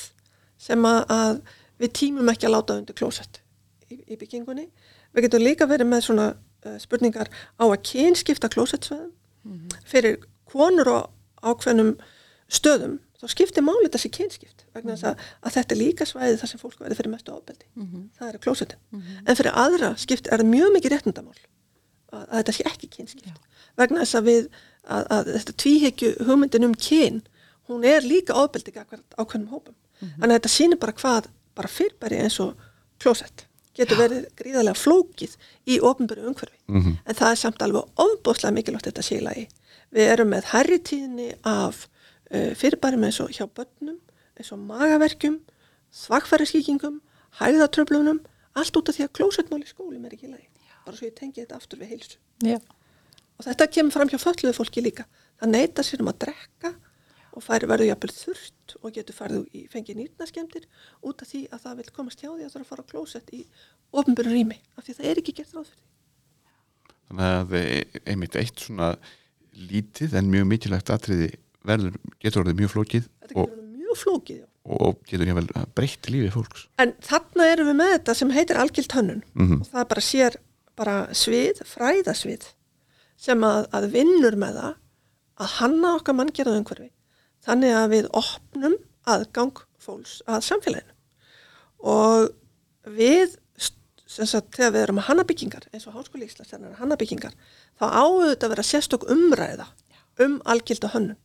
sem 0.63 0.87
að, 0.87 1.39
við 1.81 1.93
tímum 1.99 2.31
ekki 2.31 2.47
að 2.47 2.55
láta 2.55 2.77
undir 2.79 2.97
klósett 2.97 3.41
í, 3.89 3.99
í 4.07 4.17
byggingunni 4.19 4.67
við 5.13 5.27
getum 5.27 5.43
líka 5.43 5.67
verið 5.69 5.89
með 5.89 6.05
svona 6.07 6.27
uh, 6.33 6.77
spurningar 6.81 7.31
á 7.59 7.63
að 7.65 7.81
kynskipta 7.89 8.51
klósettsveðum 8.53 9.11
mm 9.11 9.55
-hmm. 9.57 9.81
fyrir 9.85 10.19
konur 10.49 10.89
og 10.89 11.09
ákveðnum 11.43 11.95
stöðum 12.47 12.99
þá 13.19 13.31
skiptir 13.31 13.63
málið 13.65 13.93
þessi 13.95 14.11
kynskipt 14.13 14.65
vegna 14.75 14.95
þess 14.95 15.03
mm 15.03 15.09
-hmm. 15.09 15.31
að, 15.39 15.47
að 15.47 15.55
þetta 15.57 15.75
er 15.75 15.81
líka 15.81 16.05
svæði 16.05 16.37
þar 16.41 16.51
sem 16.51 16.59
fólk 16.59 16.79
verður 16.79 16.99
fyrir 16.99 17.13
mestu 17.13 17.31
ábeldi 17.31 17.65
mm 17.73 17.87
-hmm. 17.87 18.05
það 18.19 18.29
er 18.29 18.43
klósettin 18.45 18.79
mhm. 18.91 19.17
en 19.27 19.35
fyrir 19.35 19.59
aðra 19.65 19.95
skipt 19.97 20.27
er 20.27 20.39
það 20.39 20.53
mjög 20.55 20.73
mikið 20.77 20.91
réttundamál 20.91 21.39
að, 22.11 22.23
að 22.29 22.37
þetta 22.37 22.55
sé 22.57 22.63
ekki 22.71 22.87
kynskipt 22.97 23.39
vegna 23.79 24.03
þess 24.03 24.19
að 24.19 24.27
við 24.29 24.43
að, 24.83 25.05
að 25.15 25.31
þetta 25.37 25.55
tvíhegju 25.63 26.11
hugmyndin 26.27 26.67
um 26.67 26.75
kyn 26.75 27.21
hún 27.69 27.87
er 27.87 28.05
líka 28.05 28.35
ofbeldi 28.35 28.73
ákveðnum 28.73 29.49
hópum. 29.53 29.73
Mm 29.73 30.07
-hmm. 30.07 30.19
þannig 30.19 30.33
að 30.33 30.39
þetta 30.39 30.55
sýnir 30.57 30.79
bara 30.79 30.93
hvað 30.99 31.29
bara 31.55 31.67
fyrrbæri 31.67 32.19
eins 32.19 32.39
og 32.39 32.55
klósett 32.99 33.45
getur 33.73 33.97
verið 33.97 34.27
gríðarlega 34.37 34.77
flókið 34.77 35.37
í 35.65 35.79
ofnbæri 35.79 36.25
umhverfi. 36.27 36.59
Mm 36.67 36.81
-hmm. 36.81 36.97
en 37.05 37.15
það 37.15 37.31
er 37.31 37.35
samt 37.35 37.61
alveg 37.61 37.83
ofbóðslega 37.95 38.53
mikilvægt 38.53 38.85
þetta 38.85 39.01
síla 39.01 39.33
í. 39.33 39.47
Við 39.91 40.11
erum 40.13 40.29
með 40.29 40.43
herri 40.43 40.79
tíðni 40.79 41.33
af 41.43 41.87
uh, 42.33 42.53
fyrrbærim 42.55 43.03
eins 43.03 43.19
og 43.19 43.29
hjá 43.29 43.45
börnum 43.47 43.99
eins 44.37 44.51
og 44.51 44.59
magaverkjum 44.59 45.39
svakfæriskíkingum, 45.91 47.01
hægðatröflunum 47.39 48.19
allt 48.53 48.77
út 48.77 48.89
af 48.89 48.95
því 48.95 49.03
að 49.03 49.15
klósettmál 49.17 49.61
í 49.61 49.69
skólum 49.69 50.05
er 50.05 50.13
ekki 50.13 50.27
lægi 50.27 50.49
bara 50.85 50.97
svo 50.97 51.07
ég 51.07 51.15
tengi 51.15 51.41
þetta 51.41 51.55
aftur 51.55 51.79
við 51.79 51.93
heilsu. 51.93 52.17
Já 52.43 52.59
og 53.37 53.45
þetta 53.47 53.69
kemur 53.75 53.95
fram 53.95 54.11
hjá 54.11 54.19
fölluðu 54.21 54.55
fólki 54.57 54.83
líka. 54.83 55.05
Það 55.41 55.53
neyta 55.55 55.85
sér 55.85 56.03
um 56.03 56.11
að 56.11 56.19
drekka 56.25 56.73
og 57.33 57.41
færi 57.43 57.69
verður 57.69 57.89
jafnvel 57.89 58.13
þurft 58.13 58.75
og 58.79 58.93
getur 58.93 59.17
farið 59.17 59.47
í 59.57 59.63
fengið 59.71 59.99
nýrnaskemdir 60.01 60.67
út 61.01 61.23
af 61.23 61.31
því 61.31 61.41
að 61.49 61.63
það 61.65 61.79
vil 61.79 61.89
komast 61.95 62.21
hjá 62.21 62.29
því 62.29 62.45
að 62.45 62.51
það 62.53 62.59
er 62.59 62.65
að 62.65 62.69
fara 62.69 62.85
á 62.85 62.91
klósett 62.91 63.33
í 63.33 63.41
ofnbjörn 63.93 64.35
rými 64.35 64.59
af 64.77 64.85
því 64.85 64.97
það 64.99 65.09
er 65.09 65.21
ekki 65.21 65.35
gert 65.39 65.57
ráð 65.57 65.71
fyrir. 65.71 65.89
Þannig 67.09 67.33
að 67.39 68.07
einmitt 68.13 68.39
eitt 68.39 68.63
svona 68.63 68.93
lítið 69.53 70.17
en 70.19 70.31
mjög 70.33 70.47
mikilvægt 70.49 70.93
atriði 70.93 71.29
verður, 71.65 71.97
getur 72.21 72.43
orðið 72.43 72.61
mjög 72.61 72.73
flókið 72.73 73.05
Þetta 73.09 73.33
getur 73.33 73.43
orðið 73.43 73.83
mjög 73.83 73.99
flókið, 74.03 74.39
já. 74.39 74.47
og 74.77 75.03
getur 75.09 75.29
jáfnvel 75.29 75.67
breytt 75.77 76.09
lífið 76.09 76.33
fólks. 76.37 76.65
En 76.81 76.95
þarna 77.03 77.49
erum 77.51 77.69
við 77.69 77.79
með 77.81 77.93
þetta 77.97 78.17
sem 78.19 78.33
heitir 78.33 78.61
algilt 78.61 78.97
hönnun. 78.97 79.23
Mm 79.33 79.47
-hmm. 79.47 79.61
og 79.61 79.71
það 79.73 79.87
bara 79.93 80.05
sér 80.07 80.39
bara 80.73 80.97
svið, 81.13 81.61
fræðasvið 81.69 82.47
sem 83.23 83.45
að, 83.47 83.67
að 83.75 83.89
vinnur 83.93 84.37
með 84.39 84.59
það 84.59 84.73
að 85.43 85.53
hanna 85.59 85.93
okkar 85.97 86.17
manngjörðu 86.17 86.57
umhverfi 86.59 86.89
þannig 87.43 87.77
að 87.77 87.87
við 87.93 88.09
opnum 88.19 88.75
aðgang 89.09 89.63
fólks 89.83 90.19
að 90.29 90.45
samfélaginu. 90.47 90.93
Og 91.83 92.29
við 92.95 93.35
sagt, 94.13 94.53
þegar 94.55 94.73
við 94.75 94.81
erum 94.85 95.01
að 95.01 95.07
hanna 95.09 95.25
byggingar 95.27 95.67
eins 95.73 95.87
og 95.89 95.95
Háskóli 95.97 96.27
Íslands 96.27 96.53
erum 96.53 96.69
að 96.69 96.81
hanna 96.83 96.97
byggingar 96.99 97.35
þá 97.79 97.85
áður 97.89 98.35
að 98.35 98.51
vera 98.53 98.65
sérstokk 98.67 99.07
umræða 99.11 99.67
um 100.23 100.37
algjölda 100.45 100.91
hönnun 100.93 101.19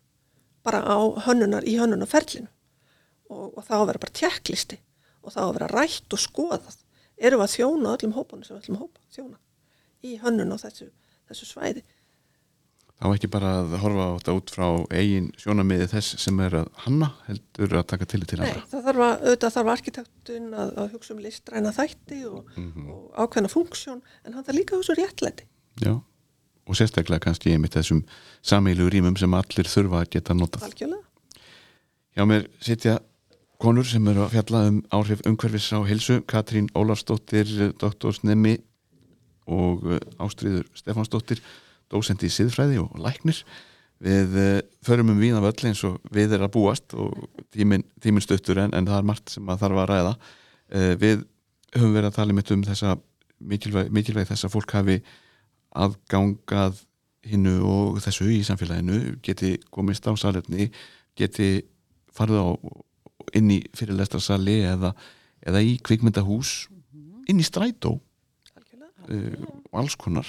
bara 0.64 0.80
á 0.82 0.99
hönnunar 1.26 1.66
í 1.68 1.76
hönnunarferlinu 1.78 2.49
og, 3.28 3.59
og 3.59 3.64
þá 3.66 3.74
að 3.80 3.86
vera 3.90 4.03
bara 4.05 4.16
tjekklisti 4.20 4.80
og 5.22 5.34
þá 5.34 5.40
að 5.44 5.53
vera 5.59 5.68
rætt 5.74 6.14
og 6.14 6.22
skoðað. 6.22 6.78
Erum 7.18 7.42
við 7.42 7.49
að 7.49 7.55
þjóna 7.57 7.92
öllum 7.96 8.14
hópunum 8.16 8.46
sem 8.46 8.55
við 8.55 8.62
ætlum 8.62 8.78
að 8.78 8.82
hópa 8.86 9.05
þjóna 9.16 9.38
í 10.07 10.18
hönnun 10.22 10.55
á 10.55 10.59
þessu 10.62 10.88
þessu 11.31 11.49
svæði. 11.49 11.85
Þá 12.99 13.07
ekki 13.12 13.29
bara 13.31 13.51
að 13.61 13.74
horfa 13.79 14.05
á 14.11 14.12
þetta 14.18 14.33
út 14.35 14.51
frá 14.51 14.66
eigin 14.91 15.29
sjónamiði 15.39 15.87
þess 15.93 16.16
sem 16.18 16.41
er 16.43 16.57
að 16.64 16.70
hanna 16.83 17.12
heldur 17.29 17.76
að 17.79 17.85
taka 17.93 18.09
til 18.11 18.24
til 18.26 18.41
andra? 18.41 18.59
Nei, 18.59 18.70
það 18.72 18.89
þarf 18.89 19.03
að, 19.07 19.12
auðvitað 19.22 19.55
þarf 19.55 19.70
arkitektun 19.74 20.49
að, 20.51 20.72
að 20.83 20.89
hugsa 20.97 21.14
um 21.14 21.20
listræna 21.22 21.74
þætti 21.76 22.18
og, 22.26 22.51
mm 22.57 22.72
-hmm. 22.72 22.89
og 22.91 23.20
ákveðna 23.22 23.53
funksjón 23.53 24.01
en 24.24 24.35
hann 24.35 24.47
þarf 24.49 24.59
líka 24.59 24.74
að 24.74 24.83
hugsa 24.83 24.97
um 24.97 24.99
réttlæti. 24.99 25.47
Já, 25.79 25.95
og 26.66 26.81
sérstaklega 26.81 27.22
kannski 27.29 27.55
ég 27.55 27.62
mitt 27.62 27.79
þessum 27.79 28.03
samílu 28.43 28.91
rýmum 28.91 29.18
sem 29.18 29.35
allir 29.35 29.70
þurfa 29.70 30.03
að 30.03 30.11
geta 30.16 30.35
notað. 30.35 30.66
Algjörlega. 30.66 31.05
Já, 32.18 32.24
mér 32.26 32.49
sitja 32.59 32.99
konur 33.62 33.87
sem 33.87 34.07
eru 34.11 34.24
að 34.26 34.35
fjalla 34.35 34.64
um 34.72 34.83
áhrif 34.91 35.22
umhverfis 35.26 35.70
á 35.70 35.79
hilsu, 35.87 36.18
Katrín 36.26 36.66
Ólafsdóttir, 36.74 37.47
doktorsnemi 37.79 38.59
og 39.49 39.88
eh, 39.94 40.05
Ástriður 40.22 40.68
Stefansdóttir 40.76 41.42
dósend 41.92 42.22
í 42.24 42.30
siðfræði 42.32 42.80
og 42.82 42.99
læknir. 43.03 43.40
Við 44.05 44.36
eh, 44.38 44.61
förum 44.86 45.14
um 45.14 45.20
vína 45.20 45.42
völl 45.42 45.70
eins 45.70 45.82
og 45.88 45.99
við 46.14 46.36
er 46.36 46.44
að 46.46 46.55
búast 46.55 46.94
og 46.94 47.16
tímin, 47.55 47.86
tímin 48.03 48.24
stuttur 48.24 48.61
en, 48.62 48.74
en 48.76 48.88
það 48.88 49.01
er 49.01 49.09
margt 49.11 49.34
sem 49.34 49.49
að 49.49 49.64
þarf 49.64 49.82
að 49.82 49.88
ræða. 49.92 50.12
Eh, 50.68 50.92
við 51.01 51.24
höfum 51.74 51.96
verið 51.96 52.11
að 52.11 52.18
tala 52.20 52.36
mitt 52.36 52.53
um 52.55 52.66
þessa 52.66 52.99
mikilvæg, 53.38 53.90
mikilvæg 53.94 54.28
þess 54.30 54.46
að 54.46 54.55
fólk 54.55 54.74
hafi 54.76 54.99
aðgangað 55.78 56.84
hinnu 57.28 57.59
og 57.66 57.99
þessu 58.03 58.28
í 58.32 58.42
samfélaginu 58.46 59.18
geti 59.24 59.57
komist 59.74 60.07
á 60.09 60.12
salefni 60.16 60.70
geti 61.18 61.64
farið 62.14 62.40
á 62.40 62.49
inn 63.36 63.51
í 63.53 63.59
fyrirlestrarsali 63.76 64.61
eða, 64.70 64.94
eða 65.44 65.62
í 65.64 65.76
kvikmyndahús 65.84 66.68
inn 67.28 67.42
í 67.42 67.46
strætó 67.46 67.99
uh, 69.13 69.49
og 69.71 69.83
alls 69.83 69.97
konar 70.01 70.29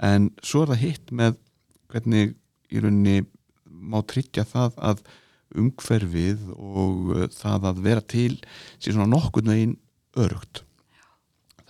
en 0.00 0.30
svo 0.42 0.64
er 0.64 0.72
það 0.72 0.84
hitt 0.84 1.12
með 1.14 1.38
hvernig 1.92 2.34
í 2.70 2.82
rauninni 2.82 3.24
má 3.64 4.00
tryggja 4.06 4.46
það 4.48 4.78
að 4.90 5.04
umhverfið 5.60 6.50
og 6.56 7.14
uh, 7.16 7.26
það 7.34 7.70
að 7.72 7.84
vera 7.86 8.06
til 8.14 8.34
sé 8.78 8.92
svona 8.92 9.10
nokkurn 9.10 9.52
veginn 9.52 9.78
örugt 10.18 10.64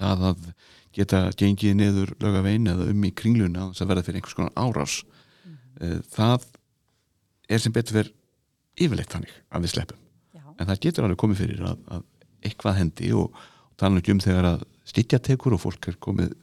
það 0.00 0.26
að 0.30 0.50
geta 0.96 1.26
gengið 1.38 1.76
niður 1.78 2.14
lögavein 2.22 2.70
eða 2.70 2.88
um 2.90 3.04
í 3.06 3.12
kringluna 3.14 3.68
þess 3.70 3.84
að 3.84 3.92
verða 3.92 4.06
fyrir 4.06 4.20
einhvers 4.20 4.38
konar 4.38 4.56
árás 4.58 4.96
mm. 5.46 6.00
það 6.10 6.48
er 7.50 7.62
sem 7.62 7.74
betur 7.74 8.00
verið 8.00 8.16
yfirleitt 8.80 9.14
þannig 9.14 9.34
að 9.50 9.66
við 9.66 9.74
sleppum 9.74 10.00
Já. 10.34 10.42
en 10.56 10.70
það 10.70 10.82
getur 10.86 11.06
alveg 11.06 11.20
komið 11.22 11.42
fyrir 11.44 11.62
að, 11.68 11.84
að 11.94 12.04
eitthvað 12.48 12.78
hendi 12.80 13.12
og, 13.16 13.40
og 13.70 13.80
tala 13.80 14.02
um 14.14 14.22
þegar 14.24 14.48
að 14.54 14.66
stýtja 14.90 15.20
tekur 15.22 15.56
og 15.56 15.62
fólk 15.64 15.90
er 15.90 15.98
komið 16.02 16.34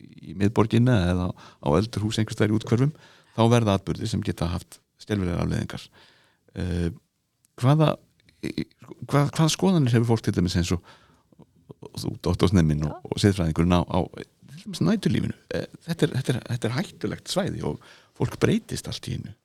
í 0.00 0.34
miðborginna 0.38 0.96
eða 1.12 1.30
á 1.36 1.68
öldurhús 1.76 2.20
einhvers 2.20 2.38
þær 2.38 2.54
í 2.54 2.56
útkvörfum 2.58 2.92
þá 3.36 3.42
verða 3.52 3.76
atbyrði 3.76 4.08
sem 4.10 4.24
geta 4.24 4.48
haft 4.50 4.80
stelvilega 5.00 5.42
afleðingar 5.42 5.84
uh, 6.56 6.88
hvaða 7.60 7.94
hvað, 8.40 9.30
hvaða 9.36 9.52
skoðanir 9.52 9.96
hefur 9.96 10.12
fólk 10.14 10.24
til 10.26 10.36
dæmis 10.36 10.56
eins 10.60 10.72
og 10.74 10.84
þú 12.00 12.14
dóttósnefnin 12.24 12.86
og, 12.88 12.96
og 13.08 13.20
siðfræðingurinn 13.22 13.76
á, 13.76 13.82
á 13.84 14.00
nætulífinu 14.80 15.36
uh, 15.36 15.68
þetta, 15.86 16.06
er, 16.06 16.16
þetta, 16.16 16.32
er, 16.34 16.40
þetta 16.54 16.70
er 16.70 16.76
hættulegt 16.78 17.32
svæði 17.32 17.64
og 17.68 17.92
fólk 18.18 18.40
breytist 18.42 18.88
allt 18.90 19.08
í 19.08 19.16
hennu 19.18 19.36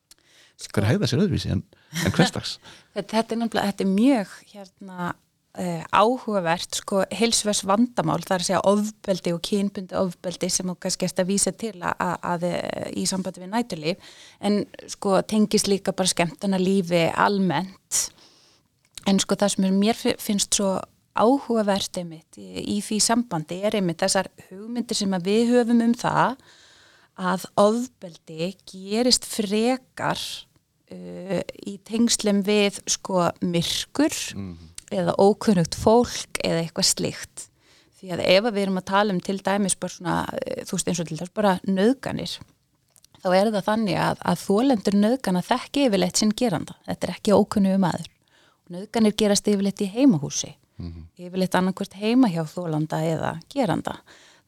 sko, 0.56 0.72
hver 0.78 0.90
hæða 0.92 1.12
sér 1.12 1.24
öðruvísi 1.26 1.54
en, 1.56 1.64
en 2.04 2.16
hverstags 2.16 2.58
þetta, 2.96 3.22
er 3.22 3.46
þetta 3.52 3.86
er 3.88 3.92
mjög 3.92 4.36
hérna 4.54 5.14
Uh, 5.56 5.80
áhugavert, 5.96 6.82
sko, 6.82 7.06
heilsvers 7.16 7.62
vandamál 7.64 8.20
þar 8.26 8.42
að 8.42 8.48
segja 8.50 8.64
ofbeldi 8.68 9.32
og 9.32 9.38
kynbundi 9.46 9.96
ofbeldi 9.96 10.50
sem 10.52 10.68
þú 10.68 10.74
kannski 10.84 11.08
erst 11.08 11.22
að 11.24 11.30
vísa 11.30 11.54
til 11.56 11.72
að, 11.80 11.94
að, 12.04 12.26
að 12.28 12.44
í 13.00 13.06
sambandi 13.08 13.40
við 13.40 13.52
næturlíf. 13.54 14.10
En 14.44 14.58
sko 14.92 15.22
tengis 15.24 15.64
líka 15.72 15.94
bara 15.96 16.12
skemmtana 16.12 16.60
lífi 16.60 17.06
almennt. 17.24 18.02
En 19.08 19.24
sko 19.24 19.40
það 19.40 19.54
sem 19.56 19.80
mér 19.80 20.04
finnst 20.20 20.60
svo 20.60 20.74
áhugavert 21.16 22.02
einmitt 22.04 22.36
í, 22.36 22.50
í 22.76 22.78
því 22.84 23.00
sambandi 23.08 23.62
er 23.64 23.80
einmitt 23.80 24.04
þessar 24.04 24.28
hugmyndir 24.50 25.00
sem 25.00 25.20
við 25.24 25.56
höfum 25.56 25.88
um 25.88 25.96
það 25.96 26.36
að 27.16 27.48
ofbeldi 27.64 28.52
gerist 28.68 29.24
frekar 29.24 30.20
uh, 30.20 31.42
í 31.64 31.80
tengslum 31.88 32.44
við 32.44 32.84
sko 33.00 33.30
myrkur. 33.40 34.24
Mm 34.36 34.50
-hmm 34.52 34.72
eða 34.92 35.16
ókunnugt 35.18 35.76
fólk 35.76 36.42
eða 36.44 36.64
eitthvað 36.64 36.90
slikt 36.92 37.48
því 38.00 38.12
að 38.14 38.26
ef 38.26 38.50
við 38.52 38.62
erum 38.62 38.82
að 38.82 38.90
tala 38.92 39.14
um 39.16 39.22
til 39.24 39.38
dæmis 39.42 39.78
bara 39.80 39.94
svona, 39.94 40.18
eh, 40.42 40.64
þú 40.66 40.78
veist 40.78 40.92
eins 40.92 41.00
og 41.00 41.08
til 41.08 41.18
dæmis 41.18 41.34
bara 41.34 41.60
nöðganir 41.66 42.36
þá 43.24 43.30
er 43.34 43.50
það 43.52 43.66
þannig 43.70 43.98
að, 43.98 44.20
að 44.22 44.44
þólendur 44.44 45.00
nöðgana 45.02 45.42
þekki 45.42 45.88
yfirleitt 45.88 46.20
sinn 46.20 46.34
geranda. 46.38 46.76
Þetta 46.86 47.08
er 47.08 47.14
ekki 47.16 47.34
ókunnu 47.34 47.74
um 47.74 47.88
aður 47.90 48.12
nöðganir 48.76 49.16
gerast 49.18 49.50
yfirleitt 49.50 49.82
í 49.82 49.90
heimahúsi. 49.90 50.56
Mm 50.78 50.92
-hmm. 50.92 51.04
yfirleitt 51.26 51.56
annarkvært 51.56 51.94
heima 51.94 52.28
hjá 52.28 52.44
þólanda 52.44 53.00
eða 53.02 53.40
geranda. 53.50 54.00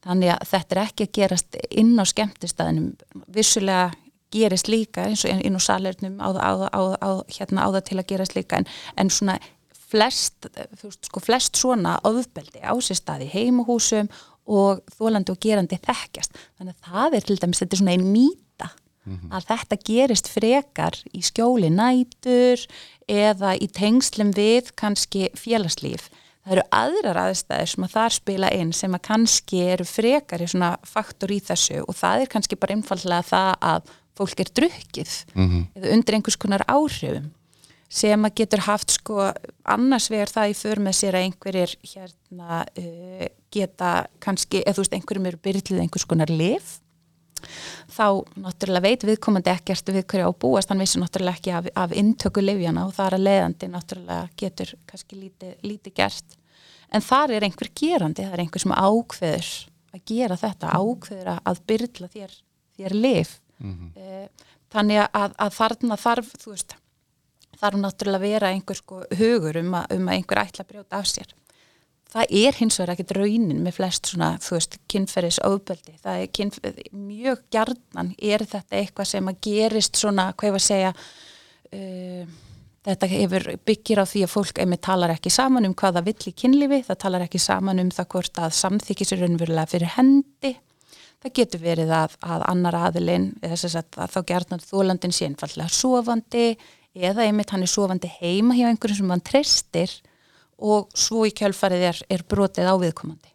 Þannig 0.03 0.29
að 0.33 0.47
þetta 0.51 0.75
er 0.75 0.81
ekki 0.83 1.03
að 1.03 1.13
gerast 1.13 1.57
inn 1.71 1.99
á 1.99 2.05
skemmtistæðinum 2.05 2.95
vissulega 3.27 3.91
gerist 4.31 4.67
líka 4.67 5.05
eins 5.07 5.23
og 5.25 5.31
inn 5.31 5.55
á 5.55 5.61
salernum 5.63 6.19
á, 6.19 6.27
á, 6.35 6.51
á, 6.99 7.09
hérna, 7.31 7.63
á 7.63 7.67
það 7.71 7.83
til 7.87 7.97
að 7.97 8.07
gerast 8.07 8.35
líka 8.35 8.57
en, 8.57 8.67
en 8.97 9.09
svona 9.09 9.39
flest, 9.87 10.49
veist, 10.81 11.07
sko, 11.07 11.21
flest 11.23 11.59
svona 11.59 11.97
ofbeldi 12.07 12.59
á 12.63 12.75
sér 12.83 12.99
staði 12.99 13.29
heimahúsum 13.31 14.09
og 14.47 14.83
þólandi 14.95 15.33
og 15.33 15.41
gerandi 15.43 15.79
þekkjast. 15.83 16.35
Þannig 16.59 16.75
að 16.75 16.91
það 16.91 17.17
er 17.17 17.27
til 17.27 17.39
dæmis, 17.41 17.61
þetta 17.63 17.75
er 17.75 17.81
svona 17.81 17.95
einn 17.95 18.11
mýta 18.11 18.69
mm 19.07 19.15
-hmm. 19.15 19.33
að 19.35 19.47
þetta 19.51 19.79
gerist 19.89 20.31
frekar 20.31 20.95
í 21.11 21.21
skjóli 21.23 21.69
nætur 21.71 22.63
eða 23.07 23.55
í 23.55 23.67
tengslum 23.67 24.31
við 24.31 24.71
kannski 24.75 25.29
félagslíf. 25.35 26.09
Það 26.43 26.55
eru 26.55 26.63
aðrar 26.71 27.17
aðstæðir 27.25 27.67
sem 27.67 27.83
að 27.83 27.95
þar 27.97 28.13
spila 28.13 28.49
inn 28.55 28.73
sem 28.73 28.93
að 28.95 29.01
kannski 29.01 29.57
eru 29.67 29.83
frekar 29.83 30.41
í 30.41 30.47
svona 30.47 30.77
faktor 30.83 31.31
í 31.31 31.39
þessu 31.43 31.83
og 31.83 31.95
það 31.95 32.21
er 32.21 32.27
kannski 32.27 32.55
bara 32.55 32.75
einfallega 32.75 33.21
það 33.21 33.53
að 33.61 33.81
fólk 34.15 34.39
er 34.39 34.53
drukkið 34.55 35.11
mm 35.35 35.47
-hmm. 35.47 35.65
eða 35.75 35.91
undir 35.93 36.15
einhvers 36.15 36.37
konar 36.37 36.63
áhrifum 36.67 37.31
sem 37.87 38.27
að 38.27 38.35
getur 38.41 38.65
haft 38.65 38.91
sko 38.97 39.29
annars 39.63 40.09
vegar 40.11 40.31
það 40.31 40.51
í 40.51 40.57
för 40.59 40.81
með 40.83 40.97
sér 40.99 41.17
að 41.17 41.27
einhverjir 41.27 41.75
hérna 41.87 42.65
uh, 42.67 43.27
geta 43.53 43.91
kannski, 44.23 44.61
eða 44.63 44.75
þú 44.75 44.83
veist, 44.83 44.97
einhverjum 44.97 45.29
eru 45.31 45.39
byrjlið 45.47 45.83
einhvers 45.83 46.07
konar 46.09 46.31
liv 46.31 46.75
þá 47.93 48.25
náttúrulega 48.41 48.83
veit 48.83 49.05
viðkomandi 49.07 49.51
ekkert 49.53 49.91
við 49.93 50.05
hverju 50.09 50.31
á 50.31 50.39
búast, 50.41 50.71
hann 50.71 50.81
vissi 50.81 50.99
náttúrulega 50.99 51.37
ekki 51.37 51.53
af, 51.53 51.69
af 51.77 51.93
intöku 51.95 52.43
livjana 52.43 52.87
og 52.87 52.95
það 52.97 53.07
er 53.07 53.17
að 53.17 53.25
leiðandi 53.27 53.69
náttúrulega 53.71 54.35
getur 54.41 54.73
kannski 54.89 55.19
lítið 55.21 55.67
líti 55.69 55.93
gert, 55.95 56.37
en 56.91 57.05
þar 57.05 57.35
er 57.37 57.47
einhver 57.47 57.71
gerandi, 57.77 58.25
það 58.25 58.35
er 58.37 58.43
einhver 58.43 58.63
sem 58.65 58.73
ákveður 58.73 59.51
að 59.95 60.03
gera 60.11 60.39
þetta, 60.41 60.73
ákveður 60.73 61.31
að 61.37 61.63
byrjla 61.69 62.11
þér, 62.17 62.35
þér 62.79 62.97
liv 62.97 63.37
mm 63.61 63.77
-hmm. 63.77 64.27
þannig 64.73 65.05
að, 65.05 65.37
að 65.37 65.55
þarna 65.61 66.01
þarf, 66.01 66.33
þú 66.41 66.55
veist 66.55 66.77
þarf 67.59 67.81
náttúrulega 67.81 68.21
að 68.21 68.27
vera 68.27 68.53
einhver 68.53 68.79
sko 68.79 69.01
hugur 69.19 69.59
um 69.61 69.75
að, 69.79 69.97
um 69.97 70.07
að 70.07 70.17
einhver 70.19 70.41
ætla 70.43 70.65
að 70.65 70.71
brjóta 70.71 71.01
af 71.01 71.11
sér. 71.11 71.35
Það 72.07 72.33
er 72.39 72.55
hins 72.55 72.77
vegar 72.79 72.93
ekkit 72.93 73.13
raunin 73.17 73.63
með 73.65 73.77
flest 73.81 74.07
svona, 74.07 74.29
þú 74.39 74.55
veist, 74.55 74.77
kynferðis 74.87 75.39
ofbeldi. 75.43 75.95
Það 76.03 76.21
er 76.21 76.29
kynferð, 76.39 76.83
mjög 76.95 77.41
gjarnan 77.51 78.13
er 78.15 78.45
þetta 78.47 78.77
eitthvað 78.79 79.09
sem 79.09 79.27
að 79.27 79.41
gerist 79.43 79.99
svona, 79.99 80.29
hvað 80.31 80.47
ég 80.47 80.55
var 80.55 80.63
að 80.63 80.67
segja, 80.69 80.93
uh, 81.75 82.37
þetta 82.87 83.09
hefur 83.11 83.47
byggir 83.67 83.99
á 83.99 84.05
því 84.07 84.23
að 84.23 84.31
fólk 84.31 84.61
einmitt 84.63 84.85
talar 84.87 85.11
ekki 85.17 85.33
saman 85.33 85.67
um 85.67 85.75
hvaða 85.75 86.05
vill 86.07 86.31
í 86.31 86.33
kynlifi, 86.37 86.79
það 86.87 87.01
talar 87.03 87.27
ekki 87.27 87.43
saman 87.43 87.83
um 87.83 87.91
það 87.91 88.09
hvort 88.13 88.41
að 88.45 88.55
samþykis 88.61 89.13
er 89.13 89.23
raunverulega 89.25 89.71
fyrir 89.73 89.93
hendi. 89.97 90.53
Það 91.17 91.33
getur 91.41 91.63
verið 91.65 91.91
að, 91.97 92.15
að 92.23 92.47
annar 92.47 92.77
aðilinn, 92.87 93.31
þess 93.43 93.75
að, 93.75 94.01
þá 94.13 94.19
gerðnar 94.31 94.63
þólandin 94.63 95.15
sé 95.15 95.27
einfallega 95.27 95.73
sofandi, 95.73 96.51
eða 96.97 97.25
einmitt 97.27 97.53
hann 97.53 97.65
er 97.65 97.71
sofandi 97.71 98.09
heima 98.19 98.57
hjá 98.57 98.67
einhverjum 98.69 99.01
sem 99.01 99.15
hann 99.15 99.25
treystir 99.25 99.95
og 100.57 100.89
svo 100.97 101.25
í 101.27 101.33
kjölfarið 101.37 101.89
er, 101.91 102.03
er 102.09 102.23
brotið 102.27 102.69
áviðkomandi. 102.73 103.33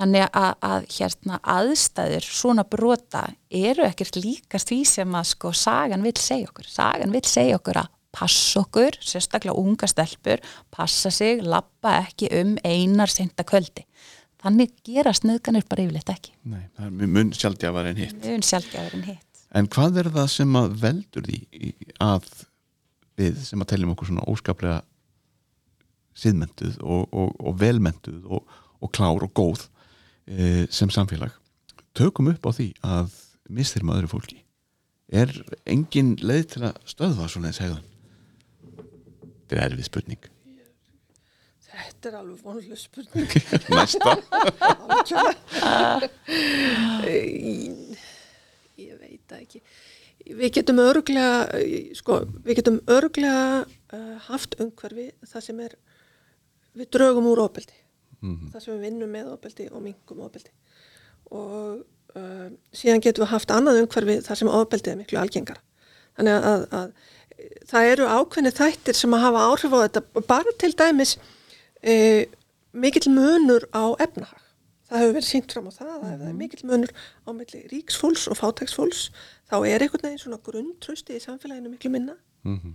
Þannig 0.00 0.26
að, 0.32 0.52
að 0.64 0.84
hérna 0.94 1.38
aðstæður 1.44 2.24
svona 2.24 2.64
brota 2.64 3.26
eru 3.52 3.84
ekkert 3.84 4.16
líkast 4.16 4.70
því 4.70 4.78
sem 4.88 5.16
að 5.18 5.26
sko 5.34 5.50
sagan 5.52 6.06
vil 6.06 6.14
segja 6.16 6.48
okkur. 6.48 6.70
Sagan 6.70 7.12
vil 7.12 7.26
segja 7.28 7.58
okkur 7.58 7.82
að 7.82 7.90
passa 8.16 8.62
okkur, 8.64 8.96
sérstaklega 9.04 9.60
unga 9.60 9.88
stelpur, 9.90 10.40
passa 10.72 11.12
sig, 11.14 11.44
lappa 11.44 11.98
ekki 12.06 12.30
um 12.40 12.56
einar 12.64 13.12
senda 13.12 13.44
kvöldi. 13.46 13.84
Þannig 14.40 14.72
gerast 14.88 15.26
nöðganir 15.28 15.66
bara 15.68 15.84
yfirleitt 15.84 16.14
ekki. 16.14 16.32
Nei, 16.48 16.62
það 16.78 16.86
er 16.86 17.10
mun 17.18 17.34
sjálfgjafar 17.36 17.90
en 17.90 18.00
hitt. 18.00 18.22
Mun 18.24 18.46
sjálfgjafar 18.46 18.96
en 18.96 19.04
hitt. 19.10 19.26
En 19.60 19.68
hvað 19.68 20.00
er 20.00 20.08
það 20.14 20.30
sem 20.32 20.56
að 20.56 20.78
veldur 20.80 21.26
því 21.26 21.74
að 22.00 22.30
við 23.20 23.42
sem 23.44 23.62
að 23.62 23.70
teljum 23.74 23.92
okkur 23.94 24.10
svona 24.10 24.26
óskaplega 24.30 24.80
siðmentuð 26.20 26.80
og, 26.82 27.06
og, 27.14 27.36
og 27.38 27.60
velmentuð 27.60 28.24
og, 28.26 28.58
og 28.80 28.92
klár 28.96 29.24
og 29.26 29.32
góð 29.36 29.66
e, 30.26 30.66
sem 30.72 30.90
samfélag 30.92 31.36
tökum 31.96 32.30
upp 32.32 32.48
á 32.48 32.50
því 32.54 32.72
að 32.86 33.14
mistyrma 33.50 33.96
öðru 33.98 34.12
fólki. 34.12 34.42
Er 35.10 35.32
engin 35.68 36.16
leið 36.22 36.44
til 36.54 36.66
að 36.68 36.82
stöðva 36.90 37.30
svona 37.30 37.50
eins 37.50 37.62
hegðan 37.62 37.86
þetta 39.50 39.64
er 39.64 39.72
erfið 39.72 39.86
spurning. 39.88 40.28
Þetta 41.70 42.10
er 42.10 42.16
alveg 42.20 42.42
vonlega 42.44 42.76
spurning. 42.78 43.30
Næsta. 43.74 44.10
Ég 48.80 48.94
veit 49.00 49.34
ekki 49.40 49.62
við 50.26 50.52
getum 50.58 50.82
öruglega 50.82 51.60
sko, 51.98 52.20
við 52.44 52.60
getum 52.60 52.80
öruglega 52.90 53.44
uh, 53.64 54.16
haft 54.28 54.58
umhverfi 54.60 55.10
það 55.26 55.46
sem 55.46 55.62
er 55.66 55.76
við 56.76 56.90
draugum 56.96 57.30
úr 57.30 57.44
ofbeldi. 57.46 57.76
Mm 58.20 58.34
-hmm. 58.36 58.50
það 58.52 58.64
sem 58.64 58.74
við 58.74 58.84
vinnum 58.88 59.10
með 59.10 59.32
ofbeldi 59.32 59.70
og 59.70 59.82
mingum 59.82 60.20
ofbeldi. 60.26 60.52
Og 61.30 61.80
uh, 62.16 62.48
síðan 62.72 63.00
getum 63.00 63.24
við 63.24 63.32
haft 63.32 63.50
annað 63.50 63.82
umhverfi 63.84 64.20
þar 64.26 64.36
sem 64.36 64.48
ofbeldi 64.48 64.90
er 64.90 65.00
miklu 65.00 65.18
algengar 65.18 65.60
þannig 66.16 66.36
að, 66.36 66.44
að, 66.44 66.64
að 66.78 66.92
það 67.70 67.90
eru 67.94 68.06
ákveðni 68.10 68.52
þættir 68.52 68.98
sem 68.98 69.16
að 69.16 69.24
hafa 69.24 69.46
áhrif 69.48 69.74
á 69.74 69.78
þetta. 69.84 70.02
Bara 70.28 70.54
til 70.60 70.72
dæmis 70.76 71.16
uh, 71.16 72.22
mikill 72.72 73.10
munur 73.14 73.66
á 73.72 73.84
efnahag. 74.02 74.46
Það 74.90 75.04
hefur 75.04 75.14
verið 75.14 75.28
sínt 75.28 75.52
fram 75.54 75.68
á 75.70 75.72
það 75.72 75.90
að 75.90 76.06
ef 76.10 76.18
það 76.20 76.26
mhm. 76.26 76.38
mikill 76.40 76.64
munur 76.66 76.92
á 77.22 77.30
melli 77.30 77.60
ríksfólks 77.70 78.26
og 78.26 78.38
fátæksfólks 78.40 79.02
þá 79.50 79.56
er 79.66 79.84
einhvern 79.84 80.06
veginn 80.06 80.22
svona 80.22 80.40
grunntrösti 80.46 81.16
í 81.18 81.24
samfélaginu 81.24 81.72
miklu 81.72 81.90
minna. 81.90 82.16
Mm 82.46 82.56
-hmm. 82.56 82.72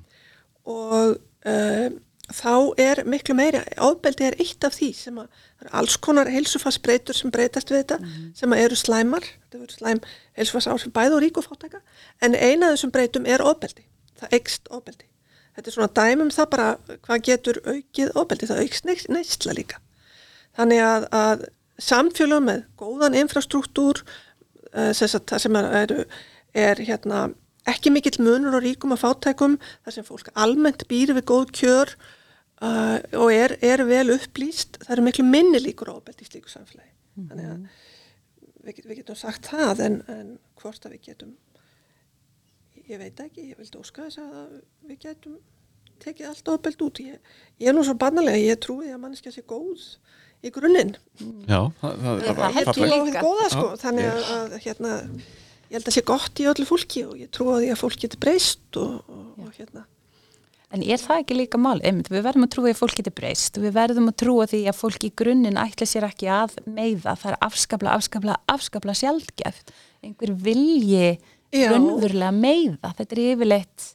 og 0.65 1.17
uh, 1.45 1.87
þá 2.33 2.73
er 2.81 3.03
miklu 3.05 3.35
meira, 3.37 3.61
ofbeldi 3.77 4.25
er 4.25 4.37
eitt 4.41 4.63
af 4.65 4.73
því 4.73 4.91
sem 4.97 5.17
að 5.17 5.27
það 5.29 5.65
eru 5.65 5.73
alls 5.79 5.97
konar 5.97 6.29
heilsufarsbreytur 6.29 7.17
sem 7.17 7.31
breytast 7.31 7.69
við 7.69 7.83
þetta 7.83 7.99
sem 8.35 8.53
að 8.53 8.61
eru 8.65 8.75
slæmar, 8.75 9.25
þetta 9.45 9.63
eru 9.63 9.73
slæm 9.73 10.01
heilsufars 10.37 10.67
áhrif 10.67 10.93
bæð 10.93 11.17
og 11.17 11.21
rík 11.21 11.37
og 11.37 11.45
fátæka 11.45 11.81
en 12.21 12.35
eina 12.35 12.71
af 12.71 12.77
þessum 12.77 12.91
breytum 12.91 13.25
er 13.25 13.41
ofbeldi. 13.41 13.85
Það 14.19 14.33
eikst 14.39 14.67
ofbeldi. 14.69 15.05
Þetta 15.55 15.69
er 15.69 15.75
svona 15.75 15.93
dæmum 15.95 16.31
það 16.33 16.49
bara 16.49 16.69
hvað 17.05 17.25
getur 17.29 17.59
aukið 17.63 18.15
ofbeldi, 18.15 18.47
það 18.49 18.61
aukst 18.63 18.85
neist, 18.85 19.09
neistla 19.09 19.53
líka. 19.53 19.79
Þannig 20.57 20.81
að, 20.81 21.07
að 21.11 21.45
samfélög 21.77 22.43
með 22.43 22.63
góðan 22.79 23.17
infrastruktúr 23.19 24.01
uh, 24.01 24.91
sem, 24.95 25.11
sem 25.11 25.59
er, 25.61 25.93
er, 26.55 26.81
hérna 26.87 27.25
ekki 27.69 27.91
mikill 27.93 28.19
munur 28.23 28.57
og 28.59 28.63
ríkum 28.65 28.93
og 28.95 29.01
fátækum 29.01 29.57
þar 29.85 29.95
sem 29.95 30.05
fólk 30.07 30.29
almennt 30.37 30.85
býr 30.89 31.15
við 31.17 31.25
góð 31.31 31.53
kjör 31.59 31.95
uh, 32.61 32.99
og 33.21 33.31
er, 33.33 33.55
er 33.65 33.83
vel 33.89 34.13
upplýst, 34.15 34.79
það 34.85 34.93
eru 34.97 35.07
miklu 35.07 35.25
minni 35.29 35.61
líkur 35.63 35.91
ofbeldi 35.95 36.27
í 36.27 36.29
slíku 36.29 36.51
samfélagi. 36.53 36.91
Mhm. 37.15 37.27
þannig 37.31 37.49
að 37.49 37.59
við, 38.65 38.79
við 38.89 38.97
getum 39.01 39.15
sagt 39.19 39.49
það 39.51 39.81
en, 39.87 39.97
en 40.11 40.31
hvort 40.61 40.85
að 40.85 40.95
við 40.97 41.03
getum 41.09 41.35
ég 42.85 42.99
veit 43.01 43.19
ekki, 43.23 43.49
ég 43.49 43.57
vildi 43.57 43.79
óska 43.81 44.03
þess 44.05 44.19
að 44.21 44.57
við 44.89 44.99
getum 45.07 45.37
tekið 46.03 46.27
allt 46.29 46.49
ofbeld 46.51 46.81
út. 46.85 46.99
Ég, 47.01 47.31
ég 47.63 47.69
er 47.71 47.73
nú 47.73 47.81
svo 47.87 47.95
bannalega, 47.97 48.37
ég 48.37 48.59
trúi 48.61 48.91
að 48.91 48.99
manneskja 49.01 49.31
sé 49.33 49.41
góð 49.47 49.85
í 50.45 50.51
grunninn. 50.53 50.91
Já, 51.47 51.61
það, 51.79 51.95
það, 52.03 52.19
Það 52.25 52.35
bara 52.41 52.49
held 52.51 52.59
ég 52.59 52.67
fallegt. 52.67 52.75
trúi 52.75 52.91
á 52.91 53.07
líka. 53.07 53.23
góða 53.25 53.47
sko. 53.53 53.65
Þannig 53.81 54.09
að, 54.11 54.27
að 54.35 54.57
hérna 54.67 54.91
ég 55.69 55.77
held 55.77 55.89
að 55.89 55.97
sé 55.97 56.05
gott 56.05 56.39
í 56.41 56.47
öllu 56.51 56.67
fólki 56.69 57.05
og 57.07 57.19
ég 57.19 57.31
trúi 57.33 57.51
á 57.51 57.57
því 57.61 57.73
að 57.73 57.81
fólk 57.81 57.99
getur 58.05 58.21
breyst 58.21 58.79
og, 58.81 59.01
og, 59.09 59.27
og 59.45 59.51
hérna 59.57 59.85
En 60.75 60.83
er 60.83 60.99
það 60.99 61.21
ekki 61.21 61.37
líka 61.37 61.59
mál? 61.61 61.77
Einmitt, 61.85 62.09
við 62.11 62.25
verðum 62.25 62.47
að 62.47 62.51
trúa 62.55 62.65
því 62.65 62.73
að 62.73 62.79
fólk 62.81 62.97
getur 62.99 63.13
breyst. 63.15 63.59
Við 63.61 63.75
verðum 63.77 64.09
að 64.11 64.17
trúa 64.19 64.47
því 64.51 64.61
að 64.67 64.79
fólk 64.79 65.05
í 65.07 65.11
grunninn 65.21 65.59
ætla 65.61 65.87
sér 65.87 66.07
ekki 66.09 66.27
að 66.35 66.57
meiða. 66.65 67.13
Það 67.21 67.29
er 67.31 67.37
afskapla, 67.47 67.93
afskapla, 67.95 68.37
afskapla 68.51 68.95
sjaldgæft. 68.97 69.71
Einhver 70.03 70.33
vilji 70.47 71.13
Já. 71.53 71.69
raunverulega 71.71 72.33
meiða. 72.35 72.91
Þetta 72.97 73.15
er 73.15 73.23
yfirleitt, 73.29 73.85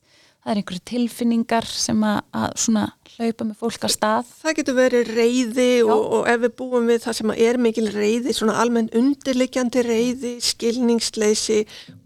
það 0.41 0.53
er 0.53 0.61
einhverju 0.61 0.83
tilfinningar 0.89 1.67
sem 1.69 2.01
að, 2.07 2.21
að 2.33 2.55
svona 2.63 2.85
hlaupa 3.11 3.45
með 3.45 3.59
fólk 3.61 3.85
að 3.85 3.93
stað. 3.93 4.31
Það 4.41 4.57
getur 4.59 4.77
verið 4.79 5.11
reyði 5.19 5.67
og, 5.85 6.05
og 6.17 6.31
ef 6.31 6.41
við 6.45 6.55
búum 6.61 6.89
við 6.89 7.03
það 7.05 7.17
sem 7.19 7.33
er 7.35 7.59
mikil 7.61 7.87
reyði, 7.93 8.35
svona 8.37 8.57
almenn 8.63 8.89
undirliggjandi 8.97 9.85
reyði, 9.85 10.33
skilningsleysi, 10.45 11.59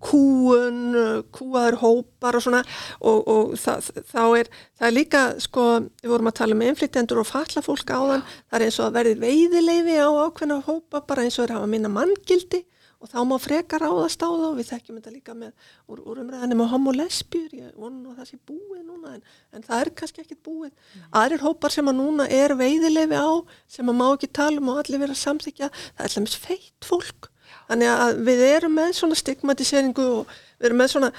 kúun, 0.03 0.99
kúaður 1.35 1.79
hópar 1.85 2.41
og 2.41 2.47
svona. 2.49 2.65
Og, 3.01 3.23
og 3.23 3.55
það, 3.61 3.91
þá 4.11 4.23
er, 4.41 4.53
það 4.81 4.91
er 4.91 4.99
líka, 4.99 5.25
sko, 5.47 5.71
við 6.03 6.15
vorum 6.17 6.33
að 6.33 6.39
tala 6.43 6.59
um 6.59 6.67
innflytjendur 6.67 7.23
og 7.23 7.31
falla 7.31 7.65
fólk 7.65 7.95
áðan, 7.95 8.27
það 8.51 8.61
er 8.61 8.69
eins 8.69 8.81
og 8.81 8.89
að 8.89 9.01
verði 9.01 9.17
veiðileifi 9.23 9.99
á 10.03 10.11
ákveðna 10.11 10.63
hópa, 10.67 11.05
bara 11.07 11.27
eins 11.27 11.39
og 11.39 11.47
er 11.47 11.55
að 11.55 11.63
hafa 11.63 11.75
minna 11.77 11.93
manngildi 11.93 12.65
og 13.05 13.11
þá 13.13 13.19
má 13.29 13.35
frekar 13.43 13.83
ráðast 13.85 14.23
á 14.25 14.29
það 14.33 14.45
og 14.49 14.55
við 14.57 14.69
þekkjum 14.71 14.97
þetta 14.99 15.13
líka 15.13 15.35
með 15.37 15.51
úr, 15.93 16.01
úr 16.09 16.21
umræðinni 16.23 16.57
með 16.57 16.71
homo 16.73 16.95
lesbjur, 16.97 17.51
ég 17.59 17.75
vonu 17.77 18.15
að 18.15 18.23
það 18.23 18.31
sé 18.31 18.39
búið 18.49 18.81
núna 18.87 19.13
en, 19.19 19.23
en 19.53 19.67
það 19.67 19.83
er 19.85 19.91
kannski 20.01 20.23
ekkit 20.25 20.41
búið. 20.47 20.73
Aðrir 21.21 21.45
hópar 21.45 21.75
sem 21.75 21.91
að 21.93 21.99
núna 22.01 22.27
er 22.33 22.55
veiðilefi 22.57 23.21
á 23.21 23.29
sem 23.77 23.93
að 23.93 23.99
má 24.01 24.07
ekki 24.15 24.31
tala 24.41 24.63
um 24.63 24.73
og 24.73 24.81
allir 24.81 25.03
vera 25.05 25.17
samþykja, 25.21 25.69
það 25.99 26.09
er 26.09 26.17
allmis 26.17 26.39
feitt 26.47 26.89
fólk. 26.89 27.29
Þannig 27.69 27.91
að 27.93 28.23
við 28.27 28.43
erum 28.49 28.75
með 28.81 28.91
svona 28.97 29.17
stigmatiseringu 29.21 30.07
og 30.23 30.33
við 30.59 30.71
erum 30.71 30.81
með 30.81 30.91
svona 30.95 31.11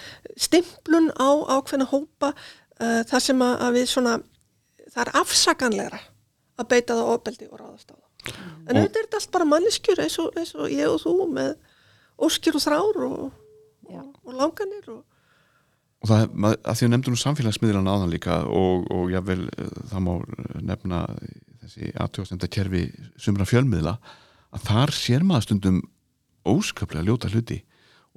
stimplun 0.42 1.12
á 1.22 1.30
ákveðna 1.58 1.88
hópa 1.94 2.32
uh, 2.34 3.02
þar 3.10 3.24
sem 3.28 3.46
að, 3.46 3.54
að 3.68 3.78
við 3.80 3.88
svona, 3.94 4.18
það 4.90 5.04
er 5.06 5.14
afsakanlegra 5.22 6.02
að 6.56 6.70
beita 6.72 6.98
það 6.98 7.14
ofbeldi 7.14 7.48
og 7.52 7.62
ráðast 7.62 7.94
á 7.94 7.96
það. 7.96 8.04
En 8.26 8.74
Og- 8.74 8.82
auðvitað 8.82 9.00
er 9.00 9.06
þetta 9.06 9.22
allt 9.22 9.32
bara 9.38 9.50
manneskjur 9.54 10.02
eins 10.06 10.18
og, 10.24 10.30
eins 10.40 10.54
og 10.58 10.70
ég 10.74 10.90
og 10.90 11.02
þú 11.04 11.16
með 11.30 11.52
óskjur 12.22 12.58
og 12.60 12.64
þrár 12.64 13.02
og, 13.10 13.20
og, 13.90 14.08
og 14.24 14.34
langanir 14.40 14.88
og 14.94 15.04
Og 16.06 16.10
það, 16.12 16.34
mað- 16.38 16.58
að 16.70 16.76
því 16.78 16.86
að 16.86 16.90
nefndur 16.92 17.14
nú 17.16 17.18
samfélagsmiðlana 17.18 17.94
áðan 17.96 18.12
líka 18.14 18.36
og, 18.46 18.84
og 18.94 19.08
jável 19.10 19.48
eh, 19.50 19.70
það 19.90 20.04
má 20.06 20.12
eh, 20.22 20.60
nefna 20.62 21.00
þessi 21.64 21.88
aðtjóðsenda 22.04 22.50
kerfi 22.54 22.82
sumra 23.18 23.48
fjölmiðla 23.50 23.96
að 24.54 24.68
þar 24.68 24.94
sér 24.94 25.26
maður 25.26 25.48
stundum 25.48 25.80
óskaplega 26.46 27.08
ljóta 27.08 27.32
hluti. 27.34 27.58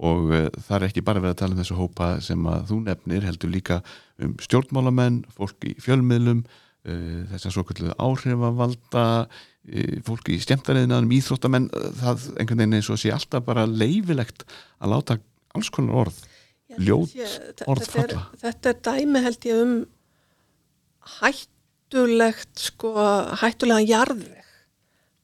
Og 0.05 0.29
uh, 0.29 0.51
það 0.67 0.75
er 0.77 0.85
ekki 0.91 1.03
bara 1.07 1.23
verið 1.23 1.33
að 1.33 1.39
tala 1.41 1.57
um 1.57 1.63
þessu 1.63 1.79
hópa 1.79 2.11
sem 2.23 2.45
að 2.51 2.67
þú 2.69 2.77
nefnir 2.91 3.25
heldur 3.25 3.51
líka 3.51 3.81
um 4.23 4.37
stjórnmálamenn, 4.45 5.23
fólk 5.35 5.65
í 5.67 5.73
fjölmiðlum 5.83 6.45
þessar 6.87 7.53
svo 7.55 7.65
kallu 7.69 7.93
áhrifavalda 8.01 9.05
uh, 9.27 9.99
fólk 10.07 10.31
í 10.33 10.39
stjæmtariðinaðum, 10.45 11.11
íþróttamenn 11.19 11.67
uh, 11.75 11.89
það 12.01 12.27
einhvern 12.39 12.63
veginn 12.63 12.79
eins 12.79 12.91
og 12.95 13.01
sé 13.03 13.11
alltaf 13.13 13.45
bara 13.49 13.67
leifilegt 13.69 14.47
að 14.79 14.93
láta 14.95 15.19
alls 15.59 15.71
konar 15.75 16.05
orð 16.07 16.21
Ég 16.69 16.77
held 16.77 16.89
Ljót 16.89 17.13
þe- 17.17 17.69
orð 17.73 17.85
þetta 17.87 18.01
er, 18.03 18.11
falla. 18.13 18.25
þetta 18.43 18.71
er 18.75 18.81
dæmi 18.89 19.23
held 19.25 19.47
ég 19.49 19.63
um 19.65 19.75
hættulegt 21.19 22.61
sko, 22.69 22.93
hættulegan 23.41 23.87
jarðveg 23.89 24.45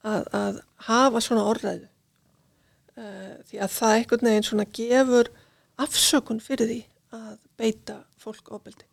að, 0.05 0.23
að 0.37 0.59
hafa 0.89 1.21
svona 1.25 1.45
orðræðu 1.51 1.87
uh, 1.87 3.35
því 3.51 3.61
að 3.65 3.75
það 3.79 3.97
einhvern 3.99 4.29
veginn 4.31 4.49
svona 4.49 4.67
gefur 4.81 5.31
afsökun 5.85 6.41
fyrir 6.45 6.71
því 6.71 6.81
að 7.15 7.37
beita 7.61 7.99
fólk 8.21 8.51
ofbeldi 8.57 8.89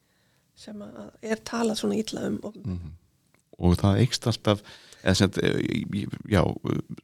sem 0.61 0.81
að 0.85 1.09
er 1.33 1.41
talað 1.47 1.81
svona 1.81 1.97
illa 1.99 2.25
um 2.29 2.39
ofbeldi. 2.41 2.77
og 3.61 3.77
það 3.81 4.01
eikst 4.05 4.27
alltaf 4.29 4.63
eða 5.01 5.17
sem, 5.17 5.31
sagt, 5.31 5.39
já, 6.29 6.41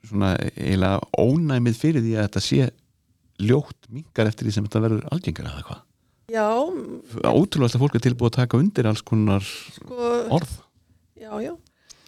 svona 0.05 0.35
eiginlega 0.53 0.99
ónæmið 1.17 1.79
fyrir 1.81 2.05
því 2.05 2.15
að 2.17 2.27
þetta 2.27 2.43
sé 2.45 2.69
ljótt 3.41 3.89
mingar 3.93 4.29
eftir 4.29 4.47
því 4.47 4.55
sem 4.55 4.67
þetta 4.67 4.83
verður 4.85 5.07
algengar 5.13 5.49
eða 5.51 5.65
hvað. 5.67 5.83
Já, 6.27 6.43
Ótrúlega 7.31 7.77
að 7.77 7.83
fólk 7.85 7.95
er 7.95 8.03
tilbúið 8.03 8.33
að 8.33 8.37
taka 8.41 8.59
undir 8.59 8.89
alls 8.89 9.03
konar 9.05 9.45
sko, 9.47 10.09
orð. 10.35 10.57
já, 11.15 11.31
já. 11.39 11.53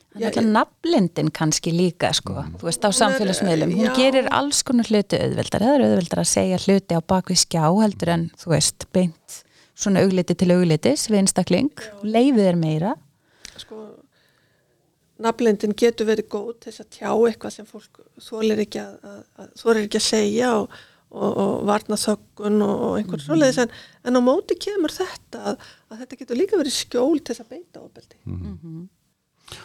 Það 0.10 0.24
er 0.26 0.28
alltaf 0.28 0.48
nafnlindin 0.50 1.30
kannski 1.38 1.72
líka 1.72 2.10
sko, 2.18 2.42
þú 2.60 2.68
veist 2.68 2.84
á 2.84 2.90
samfélagsmiðlum, 2.98 3.76
hún 3.78 3.88
já. 3.88 3.94
gerir 3.96 4.28
alls 4.34 4.64
konar 4.66 4.90
hluti 4.90 5.20
auðveldar, 5.22 5.64
það 5.64 5.76
er 5.78 5.84
auðveldar 5.86 6.22
að 6.24 6.32
segja 6.34 6.58
hluti 6.66 6.98
á 6.98 7.02
bakvið 7.14 7.42
skjá 7.46 7.64
heldur 7.70 8.12
en 8.16 8.26
þú 8.42 8.52
veist 8.56 8.88
beint 8.92 9.38
svona 9.80 10.04
augliti 10.04 10.36
til 10.36 10.52
auglitis 10.56 11.08
við 11.10 11.24
einstakling, 11.24 11.72
leifið 12.04 12.52
er 12.52 12.60
meira. 12.60 12.94
Sko 13.60 13.86
nafnlendin 15.24 15.76
getur 15.78 16.08
verið 16.10 16.30
góð 16.32 16.54
til 16.60 16.72
þess 16.72 16.84
að 16.84 16.94
tjá 16.96 17.10
eitthvað 17.12 17.56
sem 17.56 17.68
fólk 17.68 18.00
þólir 18.24 18.64
ekki 18.64 18.82
að, 18.82 18.94
að, 19.04 19.20
að, 19.42 19.50
þólir 19.62 19.82
ekki 19.86 20.00
að 20.00 20.06
segja 20.06 20.52
og, 20.60 20.78
og, 21.10 21.42
og 21.44 21.56
varna 21.70 21.98
þöggun 22.00 22.62
og, 22.66 22.86
og 22.86 22.94
einhvern 23.00 23.26
svoleiðis. 23.26 23.60
En, 23.66 23.74
en 24.08 24.20
á 24.20 24.22
móti 24.24 24.60
kemur 24.68 24.96
þetta 24.96 25.44
að, 25.52 25.68
að 25.90 26.04
þetta 26.04 26.22
getur 26.22 26.40
líka 26.40 26.62
verið 26.62 26.78
skjól 26.78 27.20
til 27.20 27.34
þess 27.34 27.46
að 27.46 27.52
beita 27.56 27.84
ofbeldi. 27.84 28.22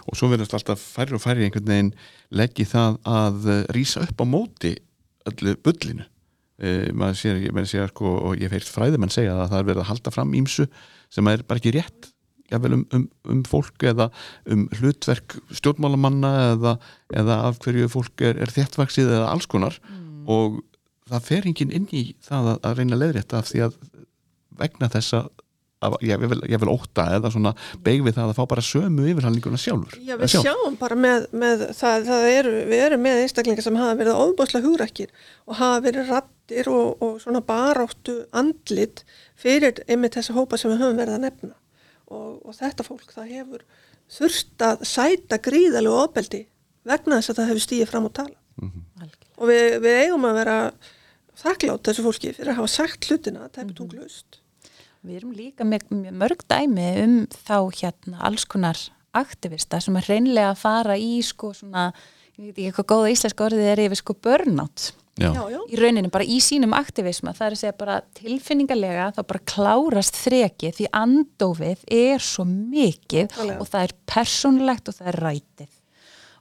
Og 0.08 0.16
svo 0.16 0.30
verðast 0.32 0.56
alltaf 0.56 0.80
færri 0.80 1.16
og 1.16 1.22
færri 1.22 1.46
einhvern 1.46 1.70
veginn 1.70 1.94
leggji 2.34 2.66
það 2.70 2.98
að 3.04 3.48
rísa 3.76 4.02
upp 4.06 4.24
á 4.24 4.26
móti 4.26 4.74
öllu 5.28 5.54
bullinu. 5.64 6.08
E, 6.55 6.92
maður 6.94 7.16
sér, 7.18 7.38
ég 7.42 7.55
meina 7.55 7.66
sér 7.66 7.90
sko, 7.90 8.11
og 8.28 8.42
ég 8.42 8.52
feirt 8.52 8.70
fræðimenn 8.70 9.11
segja 9.11 9.34
að 9.34 9.48
það 9.50 9.61
er 9.61 9.70
verið 9.70 9.84
að 9.84 9.88
halda 9.90 10.12
fram 10.14 10.34
ímsu 10.38 10.68
sem 11.12 11.30
er 11.30 11.42
bara 11.46 11.59
ekki 11.59 11.74
rétt 11.74 12.11
jafnvel 12.52 12.76
um, 12.76 12.84
um, 12.94 13.07
um 13.32 13.40
fólk 13.48 13.86
eða 13.88 14.11
um 14.52 14.66
hlutverk 14.78 15.38
stjórnmálamanna 15.59 16.32
eða, 16.52 16.76
eða 17.16 17.40
af 17.48 17.59
hverju 17.64 17.90
fólk 17.92 18.24
er, 18.26 18.38
er 18.38 18.52
þéttvaksið 18.52 19.11
eða 19.16 19.30
alls 19.32 19.48
konar. 19.50 19.78
Og 20.30 20.61
það 21.11 21.26
fer 21.28 21.48
enginn 21.48 21.74
inn 21.74 21.88
í 21.92 22.05
það 22.24 22.52
að, 22.55 22.61
að 22.68 22.78
reyna 22.80 22.96
að 22.96 23.05
leiðrétta 23.05 23.40
af 23.40 23.50
því 23.50 23.64
að 23.66 23.78
vegna 24.61 24.90
þessa 24.92 25.24
ég, 26.05 26.24
vil, 26.24 26.41
ég 26.53 26.62
vil 26.62 26.72
óta 26.72 27.07
eða 27.16 27.32
svona 27.35 27.55
beig 27.85 28.05
við 28.05 28.16
það 28.18 28.32
að 28.32 28.39
fá 28.39 28.45
bara 28.55 28.64
sömu 28.64 29.09
yfirhalninguna 29.12 29.61
sjálfur. 29.61 29.99
Já, 30.01 30.14
við 30.20 30.32
sjálf. 30.35 30.49
sjáum 30.49 30.78
bara 30.80 30.99
með, 30.99 31.26
með 31.45 31.66
það, 31.78 32.07
það 32.11 32.28
eru, 32.32 32.55
við 32.70 32.85
erum 32.87 33.05
með 33.07 33.22
einstaklingar 33.24 33.66
sem 33.66 33.80
hafa 33.80 33.99
verið 34.01 34.22
óbúslega 34.24 34.68
hugrækir 34.68 35.12
og 35.45 35.59
hafa 35.61 35.82
verið 35.89 36.12
rattir 36.12 36.70
og, 36.72 37.05
og 37.05 37.18
svona 37.22 37.45
baráttu 37.45 38.20
andlit 38.37 39.05
fyrir 39.41 39.82
einmitt 39.89 40.18
þessa 40.18 40.37
hópa 40.37 40.61
sem 40.61 40.72
við 40.72 40.85
höfum 40.85 41.01
verið 41.03 41.18
að 41.18 41.26
nefna. 41.28 41.55
Og, 42.12 42.41
og 42.45 42.57
þetta 42.57 42.87
fólk 42.87 43.14
það 43.14 43.30
hefur 43.39 43.64
þurft 44.12 44.64
að 44.64 44.85
sæta 44.89 45.39
gríðalegu 45.43 45.97
ofbeldi 46.05 46.45
vegna 46.85 47.18
þess 47.20 47.32
að 47.32 47.39
það 47.41 47.51
hefur 47.51 47.64
stíið 47.64 47.91
fram 47.91 48.09
og 48.09 48.14
tala 48.18 48.37
og 49.35 49.51
við, 49.51 49.78
við 49.82 50.01
eigum 50.05 50.26
að 50.28 50.39
vera 50.39 50.57
þakklátt 51.41 51.89
þessu 51.89 52.05
fólki 52.05 52.32
fyrir 52.37 52.53
að 52.53 52.61
hafa 52.61 52.72
sagt 52.74 53.09
hlutina 53.09 53.49
tæpitunglaust 53.55 54.41
Við 55.05 55.20
erum 55.20 55.32
líka 55.36 55.64
með, 55.68 55.86
með 55.92 56.18
mörg 56.22 56.42
dæmi 56.48 56.84
um 57.05 57.16
þá 57.44 57.57
hérna 57.76 58.20
alls 58.24 58.46
konar 58.48 58.78
aktivista 59.14 59.80
sem 59.82 59.96
er 60.00 60.07
reynlega 60.09 60.52
að 60.55 60.61
fara 60.62 60.96
í 60.98 61.18
sko 61.22 61.52
svona 61.55 61.90
ég 62.38 62.48
veit 62.48 62.57
ekki 62.57 62.72
hvað 62.78 62.88
góða 62.94 63.11
íslenska 63.12 63.44
orðið 63.46 63.68
er 63.70 63.82
yfir 63.84 64.00
sko 64.00 64.16
burnout. 64.24 64.86
Já, 65.20 65.30
í 65.70 65.78
rauninni 65.78 66.11
bara 66.11 66.26
í 66.26 66.40
sínum 66.42 66.72
aktivisma 66.74 67.30
það 67.36 67.46
er 67.46 67.55
að 67.55 67.61
segja 67.61 67.76
bara 67.78 68.00
tilfinningarlega 68.18 69.12
þá 69.14 69.20
bara 69.28 69.44
klárast 69.46 70.16
þreki 70.24 70.72
því 70.74 70.88
andófið 70.98 71.84
er 71.94 72.24
svo 72.24 72.42
mikið 72.48 73.28
Nákvæmlega. 73.28 73.61
og 73.61 73.70
það 73.70 73.86
er 73.86 73.94
persónlegt 74.11 74.90
og 74.90 74.96
það 74.98 75.12
er 75.12 75.20
rætið. 75.28 75.70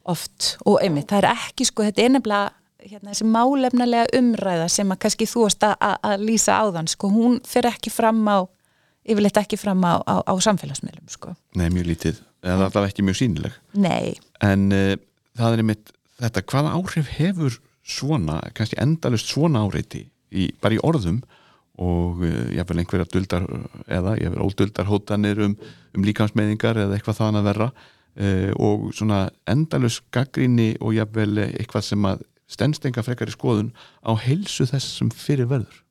Oft. 0.09 0.55
Og 0.65 0.79
einmitt, 0.81 1.11
það 1.11 1.21
er 1.21 1.29
ekki 1.35 1.67
sko, 1.69 1.85
þetta 1.85 2.01
er 2.07 2.15
nefnilega 2.15 2.62
hérna, 2.89 3.11
þessi 3.11 3.27
málefnalega 3.29 4.11
umræða 4.17 4.67
sem 4.71 4.91
að 4.93 5.01
kannski 5.05 5.27
þú 5.29 5.45
varst 5.45 5.65
að, 5.67 5.75
að, 5.95 6.25
lýsa 6.27 6.59
áðan 6.59 6.89
sko, 6.91 7.09
hún 7.13 7.39
fer 7.47 7.67
ekki 7.69 7.91
fram 7.93 8.21
á 8.27 8.43
yfirleitt 9.03 9.39
ekki 9.41 9.59
fram 9.59 9.83
á, 9.83 9.99
á, 10.03 10.15
á 10.23 10.33
samfélagsmiðlum 10.43 11.09
sko. 11.11 11.35
nei, 11.59 11.67
mjög 11.73 11.89
lítið. 11.91 12.21
Eða 12.43 12.67
allavega 12.67 12.91
ekki 12.91 13.05
mjög 13.07 13.19
sínileg 13.21 13.53
Nei, 13.79 14.15
en 14.43 14.65
uh, 14.75 14.95
það 15.39 15.55
er 15.55 15.63
einmitt 15.63 15.93
þetta, 16.19 16.43
hvaða 16.51 16.73
áhrif 16.75 17.13
hefur 17.17 17.55
svona 17.83 18.41
kannski 18.55 18.79
endalust 18.83 19.31
svona 19.31 19.63
áreiti 19.63 20.05
í, 20.31 20.49
bara 20.63 20.75
í 20.75 20.81
orðum 20.83 21.21
og 21.81 22.21
uh, 22.23 22.51
jáfnvel 22.53 22.83
einhverja 22.83 23.09
duldar 23.15 23.47
eða 23.87 24.17
jáfnvel 24.19 24.43
óduldar 24.43 24.91
hótanir 24.91 25.39
um, 25.47 25.55
um 25.95 26.07
líkamsmeðingar 26.07 26.79
eða 26.83 26.97
eitthvað 26.97 27.19
þaðan 27.21 27.39
að 27.39 27.49
verra 27.49 27.69
uh, 27.71 28.51
og 28.59 28.91
svona 28.95 29.23
endalust 29.49 30.03
gaggrinni 30.13 30.73
og 30.81 30.97
jáfnvel 30.97 31.47
eitthvað 31.47 31.87
sem 31.93 32.11
að 32.11 32.27
stendst 32.53 32.85
enga 32.87 33.03
frekar 33.05 33.31
í 33.31 33.35
skoðun 33.35 33.73
á 34.05 34.11
heilsu 34.19 34.67
þess 34.69 34.99
sem 34.99 35.11
fyrir 35.13 35.49
verður. 35.49 35.81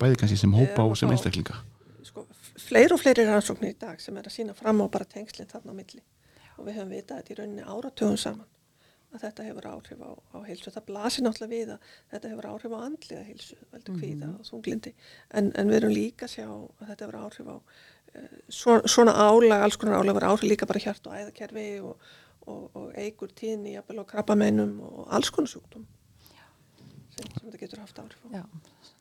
Bæði 0.00 0.22
kannski 0.22 0.40
sem 0.40 0.54
hópa 0.56 0.86
og 0.86 0.96
sem 0.98 1.10
einstaklinga. 1.12 1.58
Sko, 2.06 2.24
fleiri 2.60 2.96
og 2.96 3.02
fleiri 3.02 3.26
rannsóknir 3.28 3.74
í 3.74 3.78
dag 3.78 4.00
sem 4.02 4.16
er 4.18 4.28
að 4.28 4.36
sína 4.38 4.56
fram 4.58 4.82
á 4.82 4.86
bara 4.92 5.08
tengslinn 5.08 5.50
þarna 5.50 5.74
á 5.74 5.78
milli. 5.78 6.02
Og 6.58 6.66
við 6.66 6.80
höfum 6.80 6.96
vitað 6.96 7.22
þetta 7.22 7.34
í 7.34 7.38
rauninni 7.38 7.68
áratugum 7.68 8.18
saman 8.20 8.48
að 9.12 9.24
þetta 9.26 9.46
hefur 9.46 9.68
áhrif 9.68 10.02
á, 10.02 10.10
á 10.32 10.38
heilsu. 10.46 10.72
Það 10.72 10.86
blasir 10.88 11.24
náttúrulega 11.26 11.52
við 11.52 11.72
að 11.74 11.88
þetta 12.12 12.32
hefur 12.32 12.48
áhrif 12.48 12.74
á 12.74 12.78
andliða 12.86 13.24
heilsu, 13.28 13.56
veldur 13.72 13.98
kvíða 13.98 14.30
og 14.32 14.46
þunglindi 14.48 14.92
en, 15.36 15.50
en 15.52 15.72
við 15.72 15.78
erum 15.80 15.92
líka 15.92 16.28
að 16.28 16.34
sjá 16.36 16.46
að 16.48 16.86
þetta 16.86 17.04
hefur 17.04 17.18
áhrif 17.20 17.50
á 17.52 17.56
uh, 17.56 18.36
svona, 18.48 18.92
svona 18.94 19.16
álag, 19.20 19.66
alls 19.66 19.76
konar 19.80 20.00
álag 20.00 20.16
verður 20.16 20.32
áhrif 20.32 20.48
líka 20.48 20.68
bara 20.70 20.84
hjart 20.86 21.10
og 21.10 21.18
æðakerfi 21.18 21.66
og, 21.84 22.12
og, 22.46 22.62
og 22.72 22.86
eigur 22.96 23.34
tíðni, 23.36 23.76
jafnvel 23.76 24.00
á 24.00 24.10
krabbameinum 24.14 24.78
og 24.88 25.12
alls 25.12 25.32
konar 25.34 25.52
sjúkdóm 25.52 25.84
sem, 27.12 27.28
sem 27.28 27.46
þetta 27.46 27.62
getur 27.64 27.84
haft 27.84 28.00
áhrif 28.02 28.24
á 28.26 28.40
já, 28.40 28.42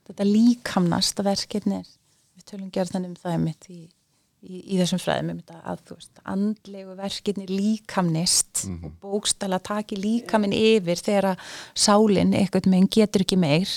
þetta 0.09 0.28
líkamnasta 0.28 1.26
verkefni 1.26 1.80
er, 1.82 1.89
við 2.38 2.47
tölum 2.51 2.70
gerðan 2.76 3.09
um 3.09 3.18
það 3.20 3.39
mitt 3.45 3.70
í, 3.72 3.80
í, 4.41 4.62
í 4.62 4.82
þessum 4.82 5.01
fræðum 5.01 5.34
um 5.34 5.41
þetta 5.41 5.64
að 5.74 5.82
þú 5.88 5.97
veist, 5.99 6.22
andlegu 6.36 6.99
verkefni 6.99 7.49
líkamnist 7.51 8.66
og 8.74 8.93
bókstala 9.03 9.62
taki 9.64 9.99
líkamin 9.99 10.55
yfir 10.57 11.01
þegar 11.01 11.34
að 11.34 11.49
sálinn 11.88 12.38
eitthvað 12.38 12.72
meginn 12.72 12.91
getur 12.99 13.26
ekki 13.26 13.39
meir 13.41 13.76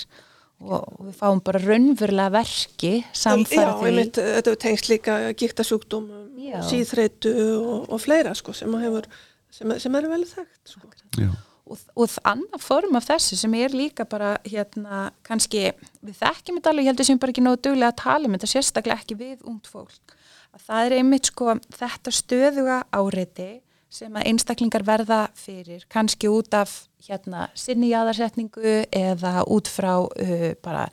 og, 0.63 0.79
og 0.79 1.07
við 1.09 1.17
fáum 1.19 1.41
bara 1.45 1.61
raunverulega 1.63 2.33
verki 2.35 2.93
samfara 3.15 3.71
Já, 3.71 3.77
því 3.79 3.89
einmitt, 3.91 4.19
þetta 4.19 4.53
er 4.53 4.61
tengst 4.65 4.91
líka 4.91 5.17
gíktasjúkdómum, 5.39 6.27
Já. 6.45 6.59
síðþreitu 6.69 7.33
og, 7.59 7.89
og 7.89 8.01
fleira 8.03 8.35
sko, 8.37 8.55
sem, 8.55 8.71
að 8.77 8.87
hefur, 8.87 9.09
sem, 9.53 9.75
sem 9.83 9.99
er 9.99 10.09
vel 10.11 10.23
þekkt. 10.29 10.61
Sko. 10.71 10.91
Já, 11.19 11.29
og, 11.65 11.81
og 11.97 12.15
annað 12.27 12.63
form 12.63 12.97
af 12.99 13.07
þessu 13.09 13.37
sem 13.39 13.53
er 13.57 13.75
líka 13.75 14.05
bara 14.09 14.35
hérna 14.45 15.09
kannski, 15.25 15.71
við 16.05 16.19
þekkjum 16.21 16.59
þetta 16.59 16.73
alveg, 16.73 16.85
ég 16.85 16.93
heldur 16.93 17.09
sem 17.09 17.21
bara 17.21 17.33
ekki 17.33 17.45
nógu 17.45 17.61
duglega 17.67 17.91
að 17.93 18.01
tala 18.03 18.29
um 18.29 18.37
þetta 18.37 18.51
sérstaklega 18.51 19.01
ekki 19.01 19.19
við 19.19 19.45
ungt 19.49 19.69
fólk. 19.69 20.17
Að 20.55 20.65
það 20.69 20.87
er 20.87 20.97
einmitt 20.99 21.31
sko 21.31 21.55
þetta 21.75 22.15
stöðuga 22.15 22.79
áreiti 22.95 23.49
sem 23.95 24.15
að 24.17 24.27
einstaklingar 24.31 24.85
verða 24.85 25.19
fyrir 25.37 25.85
kannski 25.91 26.29
út 26.31 26.55
af 26.57 26.73
hérna 27.05 27.49
sinni 27.57 27.91
jáðarsetningu 27.91 28.81
eða 28.91 29.45
út 29.51 29.69
frá 29.71 29.93
uh, 30.03 30.51
bara 30.65 30.87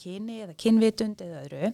kyni 0.00 0.40
eða 0.44 0.56
kynvitund 0.58 1.20
eða 1.24 1.44
öðru 1.44 1.72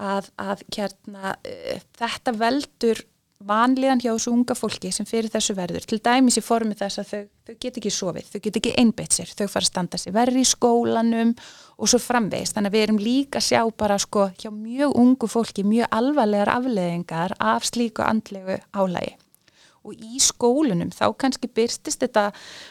að, 0.00 0.30
að 0.40 0.64
hérna 0.76 1.34
uh, 1.34 1.80
þetta 1.98 2.36
veldur 2.38 3.02
vanlíðan 3.46 4.02
hjá 4.02 4.10
þessu 4.10 4.32
unga 4.34 4.56
fólki 4.58 4.90
sem 4.92 5.08
fyrir 5.08 5.30
þessu 5.32 5.56
verður. 5.56 5.86
Til 5.88 6.00
dæmis 6.04 6.36
í 6.40 6.44
formi 6.44 6.76
þess 6.76 7.00
að 7.00 7.08
þau, 7.10 7.22
þau 7.46 7.54
get 7.64 7.80
ekki 7.80 7.92
sofið, 7.94 8.28
þau 8.32 8.40
get 8.44 8.58
ekki 8.60 8.74
einbeitt 8.82 9.16
sér. 9.16 9.32
Þau 9.32 9.46
fara 9.46 9.64
að 9.64 9.70
standa 9.70 10.00
sér 10.00 10.16
verri 10.16 10.44
í 10.44 10.50
skólanum 10.50 11.32
og 11.80 11.90
svo 11.90 12.02
framvegist, 12.02 12.56
þannig 12.56 12.72
að 12.72 12.76
við 12.76 12.86
erum 12.86 13.00
líka 13.00 13.40
að 13.40 13.48
sjá 13.48 13.62
bara 13.82 13.96
sko 14.02 14.28
hjá 14.36 14.50
mjög 14.52 14.94
ungu 15.00 15.30
fólki 15.30 15.64
mjög 15.64 15.88
alvarlegar 15.96 16.52
afleðingar 16.58 17.36
af 17.40 17.68
slíku 17.68 18.04
andlegu 18.04 18.60
álægi 18.76 19.16
og 19.86 19.96
í 19.96 20.20
skólunum 20.20 20.90
þá 20.92 21.06
kannski 21.20 21.48
byrstist 21.56 22.02
þetta 22.04 22.26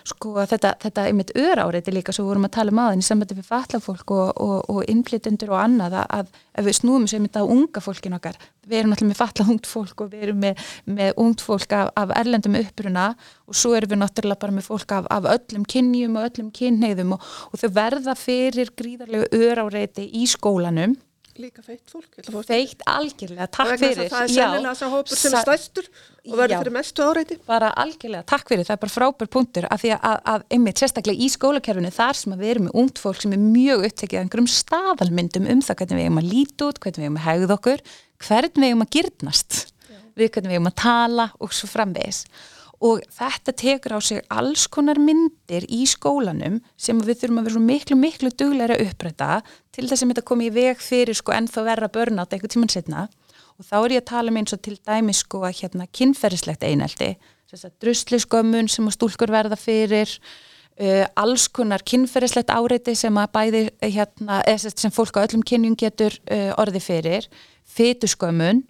sko 0.08 0.36
þetta, 0.50 0.76
þetta 0.84 1.08
einmitt 1.10 1.34
öðráreiti 1.38 1.94
líka 1.94 2.14
svo 2.14 2.28
vorum 2.28 2.46
að 2.46 2.56
tala 2.60 2.74
um 2.74 2.82
aðeins 2.84 3.08
í 3.08 3.10
sambandi 3.10 3.38
við 3.40 3.50
fatlafólk 3.50 4.14
og, 4.14 4.30
og, 4.38 4.56
og 4.70 4.92
innflytundur 4.92 5.56
og 5.56 5.64
annað 5.64 5.98
að, 6.04 6.30
ef 6.54 6.70
við 6.70 6.78
snúum 6.82 7.08
sem 7.10 7.26
þetta 7.26 7.42
á 7.42 7.52
unga 7.56 7.84
fólkin 7.84 8.18
okkar 8.20 8.38
við 8.70 8.80
erum 8.80 8.94
náttúrulega 8.94 9.16
með 9.16 9.22
fatlað 9.24 9.52
ungt 9.56 9.70
fólk 9.70 10.06
og 10.06 10.14
við 10.14 10.28
erum 10.28 10.42
með, 10.44 10.64
með 10.86 11.22
ungt 11.26 11.44
fólk 11.46 11.76
af, 11.80 11.92
af 11.98 12.16
erlendum 12.22 12.60
uppruna 12.62 13.10
og 13.50 13.58
svo 13.58 13.74
erum 13.78 13.96
við 13.96 14.02
náttúrulega 14.04 14.44
bara 14.46 14.58
með 14.60 14.70
fólk 14.70 14.98
af, 15.00 15.10
af 15.10 15.30
öllum 15.34 15.66
kynjum 15.74 16.20
og 16.20 16.30
öllum 16.30 16.54
kynheiðum 16.54 17.18
og, 17.18 17.30
og 17.50 17.64
þau 17.64 17.70
verða 17.80 18.18
fyrir 18.20 18.74
gríðarlegu 18.78 19.32
öðráreiti 19.34 20.06
í 20.14 20.30
skólanum 20.30 21.00
Líka 21.38 21.62
feitt 21.64 21.92
fólk. 21.92 22.18
feitt 22.48 22.82
algjörlega, 22.90 23.46
takk 23.54 23.76
fyrir 23.80 24.10
Það 24.10 24.24
er 24.24 24.32
sennilega 24.34 24.72
þess 24.74 24.86
að 24.88 24.94
hópur 24.96 25.20
sem 25.20 25.36
er 25.38 25.46
stærstur 25.46 25.90
og 26.26 26.34
verður 26.40 26.64
fyrir 26.64 26.76
mestu 26.76 27.06
áreiti. 27.06 27.38
bara 27.46 27.70
algjörlega, 27.84 28.26
takk 28.28 28.50
fyrir, 28.50 28.66
það 28.68 28.76
er 28.76 28.82
bara 28.84 28.96
frábær 28.96 29.32
punktur 29.32 29.68
af 29.70 29.84
því 29.84 29.94
að, 29.96 30.18
að, 30.34 30.46
einmitt 30.58 30.82
sérstaklega 30.82 31.24
í 31.24 31.30
skólakerfinu 31.32 31.92
þar 31.96 32.20
sem 32.20 32.36
við 32.36 32.52
erum 32.54 32.68
með 32.68 32.78
ungt 32.84 33.00
fólk 33.00 33.22
sem 33.22 33.36
er 33.38 33.44
mjög 33.44 33.88
upptekið 33.88 34.20
af 34.20 34.26
einhverjum 34.26 34.52
staðalmyndum 34.58 35.50
um 35.54 35.64
það 35.64 35.80
hvernig 35.80 36.00
við 36.00 36.08
eigum 36.10 36.22
að 36.24 36.32
líta 36.34 36.70
út, 36.70 36.82
hvernig 36.84 37.00
við 37.00 37.08
eigum 37.08 37.22
að 37.22 37.28
hegða 37.30 37.60
okkur 37.60 37.84
hvernig 38.28 38.64
við 38.64 38.72
eigum 38.74 38.86
að 38.88 38.94
gyrnast 38.98 39.60
við 40.20 40.32
hvernig 40.34 40.52
við 40.52 40.58
eigum 40.58 40.72
að 40.74 40.80
tala 40.82 41.30
og 41.40 41.56
svo 41.56 41.70
framvegis 41.72 42.26
og 42.80 43.02
þetta 43.12 43.54
tekur 43.60 43.98
á 43.98 44.00
sig 44.00 44.22
alls 44.32 44.68
konar 44.72 45.00
myndir 45.02 45.66
í 45.68 45.84
skólanum 45.90 46.62
sem 46.80 47.00
við 47.04 47.24
þurfum 47.24 47.42
að 47.42 47.50
vera 47.50 47.64
miklu, 47.64 47.98
miklu 48.00 48.32
dugleira 48.32 48.78
að 48.78 48.86
uppræta 48.88 49.42
til 49.76 49.88
þess 49.90 50.04
að 50.04 50.14
þetta 50.14 50.28
komi 50.32 50.48
í 50.48 50.54
veg 50.56 50.80
fyrir 50.84 51.18
sko 51.18 51.36
ennþá 51.36 51.66
verra 51.68 51.92
börnátt 51.92 52.32
eitthvað 52.34 52.56
tímann 52.56 52.72
setna 52.72 53.10
og 53.60 53.68
þá 53.68 53.76
er 53.82 53.98
ég 53.98 54.06
að 54.06 54.12
tala 54.14 54.32
um 54.32 54.40
eins 54.40 54.56
og 54.56 54.64
til 54.64 54.78
dæmi 54.80 55.16
sko 55.18 55.44
að 55.44 55.60
hérna 55.60 55.90
kynferðislegt 55.92 56.64
einelti 56.64 57.16
drusliskömmun 57.82 58.70
sem 58.70 58.88
að 58.88 58.96
stúlkur 58.96 59.32
verða 59.34 59.58
fyrir 59.58 60.12
uh, 60.80 61.06
alls 61.20 61.48
konar 61.52 61.84
kynferðislegt 61.84 62.52
áreiti 62.54 62.96
sem 62.96 63.16
að 63.18 63.32
bæði 63.34 63.64
hérna, 63.82 64.42
eða 64.46 64.66
sagt 64.66 64.84
sem 64.84 64.94
fólk 64.94 65.18
á 65.18 65.26
öllum 65.26 65.44
kynjum 65.44 65.78
getur 65.80 66.16
uh, 66.30 66.54
orði 66.62 66.82
fyrir. 66.84 67.30
Fytuskömmun 67.70 68.64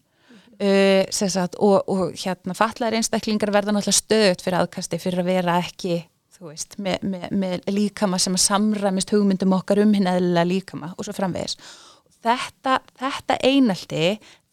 uh, 0.59 1.03
sagt, 1.09 1.57
og, 1.59 1.81
og 1.89 2.15
hérna 2.19 2.55
fatlaðir 2.57 2.99
einstaklingar 2.99 3.53
verða 3.55 3.75
náttúrulega 3.75 3.99
stöðut 3.99 4.45
fyrir 4.45 4.61
aðkasti 4.61 5.01
fyrir 5.01 5.23
að 5.23 5.31
vera 5.33 5.59
ekki 5.63 6.01
veist, 6.39 6.77
með, 6.79 7.03
með, 7.03 7.27
með 7.35 7.69
líkama 7.75 8.19
sem 8.21 8.35
að 8.37 8.45
samræmist 8.45 9.11
hugmyndum 9.11 9.55
okkar 9.57 9.81
um 9.83 9.93
hinn 9.95 10.07
eðlilega 10.07 10.47
líkama 10.47 10.93
og 10.95 11.07
svo 11.07 11.15
framvegis. 11.17 11.57
Þetta, 12.19 12.79
þetta 12.99 13.39
einaldi 13.47 14.05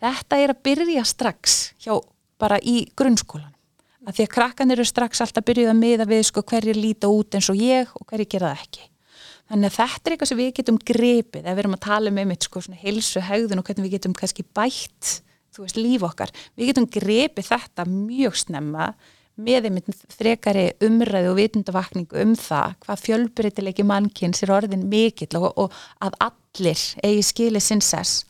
þetta 0.03 0.41
er 0.43 0.53
að 0.53 0.65
byrja 0.67 1.05
strax 1.07 1.57
hjá 1.83 1.95
bara 2.41 2.59
í 2.63 2.85
grunnskólan 2.99 3.55
að 4.07 4.19
því 4.19 4.27
að 4.27 4.35
krakkan 4.37 4.75
eru 4.75 4.85
strax 4.87 5.23
alltaf 5.25 5.47
byrjuð 5.47 5.73
að 5.73 5.81
miða 5.81 6.07
við 6.07 6.27
sko 6.29 6.45
hverjir 6.47 6.79
líta 6.79 7.11
út 7.11 7.35
eins 7.35 7.49
og 7.51 7.59
ég 7.59 7.91
og 7.99 8.07
hverjir 8.07 8.29
gera 8.37 8.53
það 8.53 8.67
ekki. 8.67 8.85
Þannig 9.47 9.71
að 9.71 9.77
þetta 9.77 10.09
er 10.11 10.15
eitthvað 10.15 10.31
sem 10.31 10.41
við 10.41 10.53
getum 10.59 10.79
grepið 10.91 11.47
ef 11.47 11.57
við 11.57 11.63
erum 11.63 11.77
að 11.77 11.85
tala 11.87 12.13
um 12.13 12.21
einmitt 12.23 12.47
sko 12.47 12.63
svona 12.63 12.79
heilsu 12.83 13.23
hegðun 13.23 13.63
og 13.63 13.67
hvernig 13.67 13.87
við 13.87 13.97
getum 13.97 14.15
kannski 14.19 14.47
bætt 14.55 15.11
þú 15.57 15.65
veist 15.65 15.79
líf 15.81 16.05
okkar, 16.05 16.33
við 16.57 16.73
getum 16.73 16.89
grepið 16.93 17.49
þetta 17.49 17.87
mjög 17.89 18.37
snemma 18.45 18.91
með 19.37 19.69
einmitt 19.69 20.05
frekari 20.17 20.71
umræðu 20.85 21.33
og 21.33 21.39
vitundavakningu 21.41 22.23
um 22.23 22.33
það 22.41 22.77
hvað 22.85 23.03
fjölbreytilegi 23.05 23.85
mannkins 23.85 24.43
er 24.45 24.53
orðin 24.57 24.87
mikill 24.89 25.43
og, 25.43 25.51
og 25.61 25.77
að 26.05 26.17
allir 26.29 26.85
eigi 27.05 27.25
skili 27.25 27.61
sinnsess 27.61 28.25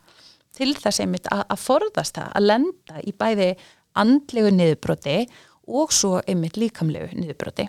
til 0.57 0.72
þess 0.74 1.03
einmitt 1.05 1.29
að, 1.31 1.45
að 1.53 1.62
forðast 1.62 2.18
það 2.18 2.33
að 2.33 2.49
lenda 2.51 3.03
í 3.07 3.14
bæði 3.14 3.51
andlegu 3.97 4.53
niðurbroti 4.55 5.18
og 5.66 5.95
svo 5.95 6.18
einmitt 6.27 6.59
líkamlegu 6.61 7.14
niðurbroti. 7.14 7.66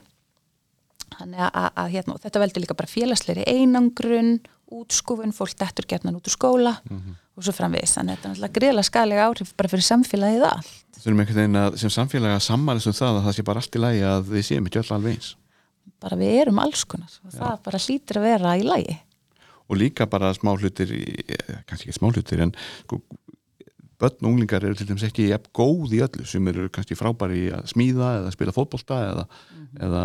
Þannig 1.17 1.41
að, 1.45 1.51
að, 1.53 1.69
að 1.81 1.93
hérna, 1.93 2.17
þetta 2.25 2.41
veldur 2.43 2.63
líka 2.63 2.77
bara 2.77 2.91
félagsleiri 2.91 3.45
einangrun 3.47 4.33
útskúfun, 4.67 5.33
fólk 5.33 5.55
dettur 5.61 5.87
gerðan 5.87 6.17
út 6.19 6.27
úr 6.27 6.33
skóla 6.35 6.73
og 7.37 7.45
svo 7.45 7.53
framvegis, 7.53 7.93
þannig 7.95 8.15
að 8.15 8.17
þetta 8.17 8.27
er 8.27 8.33
náttúrulega 8.33 8.59
greiðlega 8.59 8.89
skalega 8.89 9.29
áhrif 9.29 9.55
bara 9.57 9.71
fyrir 9.71 9.85
samfélagið 9.87 10.45
all 10.49 10.67
þurfum 11.07 11.21
einhvern 11.23 11.39
veginn 11.39 11.59
að 11.61 11.77
sem 11.81 11.93
samfélaga 11.93 12.39
sammælist 12.43 12.89
um 12.89 12.95
það 12.95 13.19
að 13.19 13.27
það 13.27 13.35
sé 13.37 13.45
bara 13.47 13.61
allt 13.61 13.77
í 13.77 13.81
lagi 13.81 14.01
að 14.07 14.31
við 14.31 14.47
séum 14.47 14.67
ekki 14.67 14.81
öll 14.81 14.95
alveg 14.95 15.15
eins. 15.17 15.29
Bara 16.03 16.17
við 16.19 16.39
erum 16.41 16.61
alls 16.61 16.83
konar. 16.89 17.13
Og 17.25 17.35
það 17.35 17.61
bara 17.67 17.81
hlýtur 17.83 18.19
að 18.19 18.27
vera 18.27 18.55
í 18.57 18.65
lagi. 18.65 18.97
Og 19.67 19.79
líka 19.79 20.07
bara 20.09 20.33
smá 20.35 20.53
hlutir 20.55 20.91
eh, 20.95 21.55
kannski 21.67 21.89
ekki 21.89 21.97
smá 21.97 22.09
hlutir 22.11 22.43
en 22.43 22.53
sko, 22.85 22.99
börn 23.99 24.19
og 24.21 24.29
unglingar 24.29 24.63
eru 24.63 24.77
til 24.77 24.87
dæmis 24.89 25.05
ekki 25.07 25.29
jafn 25.31 25.51
góð 25.57 25.95
í 25.97 26.01
öllu. 26.05 26.25
Sem 26.29 26.49
eru 26.51 26.67
kannski 26.73 26.97
frábæri 26.97 27.45
í 27.47 27.51
að 27.55 27.69
smíða 27.73 28.13
eða 28.21 28.33
spila 28.35 28.55
fótbolta 28.55 29.01
eða, 29.11 29.27
eða 29.89 30.03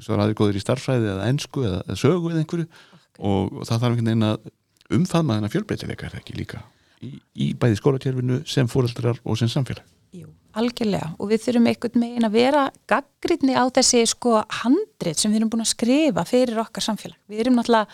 svo 0.00 0.16
er 0.16 0.24
aðeins 0.24 0.40
góður 0.40 0.60
í 0.60 0.64
starfræði 0.64 1.10
eða 1.14 1.32
ensku 1.32 1.66
eða, 1.70 1.98
sögu 2.00 2.32
eða 2.32 2.44
einhverju. 2.44 2.68
Og, 3.14 3.60
og 3.60 3.66
það 3.68 3.74
þarf 3.74 3.90
einhvern 3.90 4.12
veginn 4.12 4.30
að 4.30 4.54
umfaðma 4.94 5.38
þennan 5.38 5.54
fjölbreytileika 5.54 6.08
er 6.08 6.16
það 6.16 6.24
ekki 6.24 6.38
líka 6.38 6.64
í, 7.02 7.16
í 7.34 7.50
bæði 7.58 7.80
skólakerfinu 7.80 8.40
sem 8.48 8.70
fóreldrar 8.70 9.20
og 9.24 9.38
sem 9.40 9.50
samfélag. 9.50 9.84
Jú, 10.14 10.28
algjörlega. 10.54 11.08
Og 11.18 11.32
við 11.32 11.40
þurfum 11.42 11.64
einhvern 11.66 11.98
megin 11.98 12.26
að 12.28 12.34
vera 12.36 12.60
gaggrinni 12.90 13.56
á 13.58 13.66
þessi 13.74 14.04
sko 14.06 14.36
handrit 14.60 15.18
sem 15.18 15.32
við 15.32 15.40
erum 15.40 15.50
búin 15.50 15.64
að 15.64 15.72
skrifa 15.72 16.22
fyrir 16.28 16.60
okkar 16.62 16.86
samfélag. 16.86 17.18
Við 17.30 17.42
erum 17.42 17.58
náttúrulega, 17.58 17.88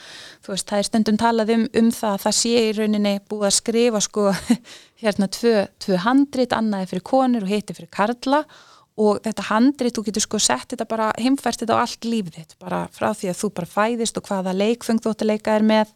þú 0.44 0.52
veist, 0.52 0.66
það 0.68 0.82
er 0.82 0.88
stundum 0.90 1.20
talað 1.20 1.54
um, 1.54 1.64
um 1.80 1.88
það 1.96 2.16
að 2.18 2.26
það 2.26 2.36
sé 2.40 2.52
í 2.66 2.74
rauninni 2.76 3.14
búið 3.30 3.46
að 3.48 3.56
skrifa 3.56 4.02
sko 4.04 4.26
hérna 5.04 5.30
tvö, 5.38 5.54
tvö 5.80 6.02
handrit, 6.04 6.58
annaði 6.58 6.90
fyrir 6.92 7.06
konur 7.14 7.48
og 7.48 7.54
heiti 7.54 7.78
fyrir 7.78 7.92
karla. 7.96 8.44
Og 9.00 9.22
þetta 9.24 9.48
handrit, 9.48 9.96
þú 9.96 10.04
getur 10.10 10.26
sko 10.26 10.42
sett 10.44 10.74
þetta 10.74 10.90
bara, 10.90 11.08
heimfært 11.16 11.62
þetta 11.62 11.80
á 11.80 11.82
allt 11.86 12.04
lífið 12.04 12.58
bara 12.60 12.84
frá 12.92 13.14
því 13.16 13.32
að 13.32 13.40
þú 13.40 13.52
bara 13.56 13.72
fæðist 13.78 14.20
og 14.20 14.28
hvaða 14.28 14.52
leikfeng 14.60 15.00
þú 15.00 15.14
ætti 15.14 15.24
að 15.24 15.32
leika 15.32 15.56
er 15.56 15.64
með 15.64 15.94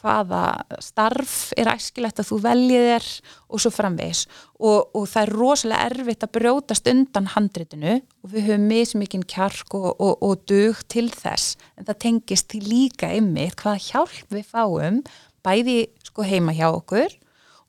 hvaða 0.00 0.42
starf 0.82 1.52
er 1.60 1.70
æskilegt 1.72 2.20
að 2.22 2.30
þú 2.30 2.38
veljið 2.44 2.88
er 2.96 3.06
og 3.50 3.62
svo 3.62 3.72
framvegis. 3.74 4.24
Og, 4.58 4.90
og 4.96 5.06
það 5.10 5.22
er 5.22 5.32
rosalega 5.36 5.88
erfitt 5.90 6.26
að 6.26 6.34
brjótast 6.36 6.90
undan 6.90 7.30
handritinu 7.34 7.96
og 8.00 8.34
við 8.34 8.50
höfum 8.50 8.68
mismikinn 8.70 9.26
kjark 9.28 9.76
og, 9.78 9.88
og, 9.94 10.14
og 10.26 10.44
dug 10.50 10.82
til 10.92 11.08
þess. 11.12 11.56
En 11.78 11.88
það 11.88 12.00
tengist 12.06 12.50
til 12.52 12.62
líka 12.66 13.12
ymmið 13.16 13.56
hvaða 13.62 13.84
hjálp 13.86 14.36
við 14.36 14.46
fáum 14.50 15.02
bæði 15.44 15.80
sko 16.04 16.26
heima 16.26 16.54
hjá 16.56 16.68
okkur 16.70 17.16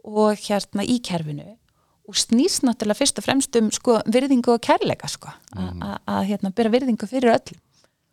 og 0.08 0.40
hérna 0.42 0.86
í 0.88 1.00
kerfinu. 1.04 1.48
Og 2.10 2.18
snýst 2.18 2.66
náttúrulega 2.66 3.00
fyrst 3.00 3.20
og 3.22 3.28
fremst 3.28 3.56
um 3.60 3.70
sko 3.72 4.00
virðingu 4.10 4.56
og 4.56 4.64
kærleika 4.66 5.08
sko 5.12 5.32
mm. 5.56 5.84
að 6.10 6.24
hérna 6.32 6.52
byrja 6.56 6.74
virðingu 6.74 7.08
fyrir 7.08 7.36
öll 7.38 7.60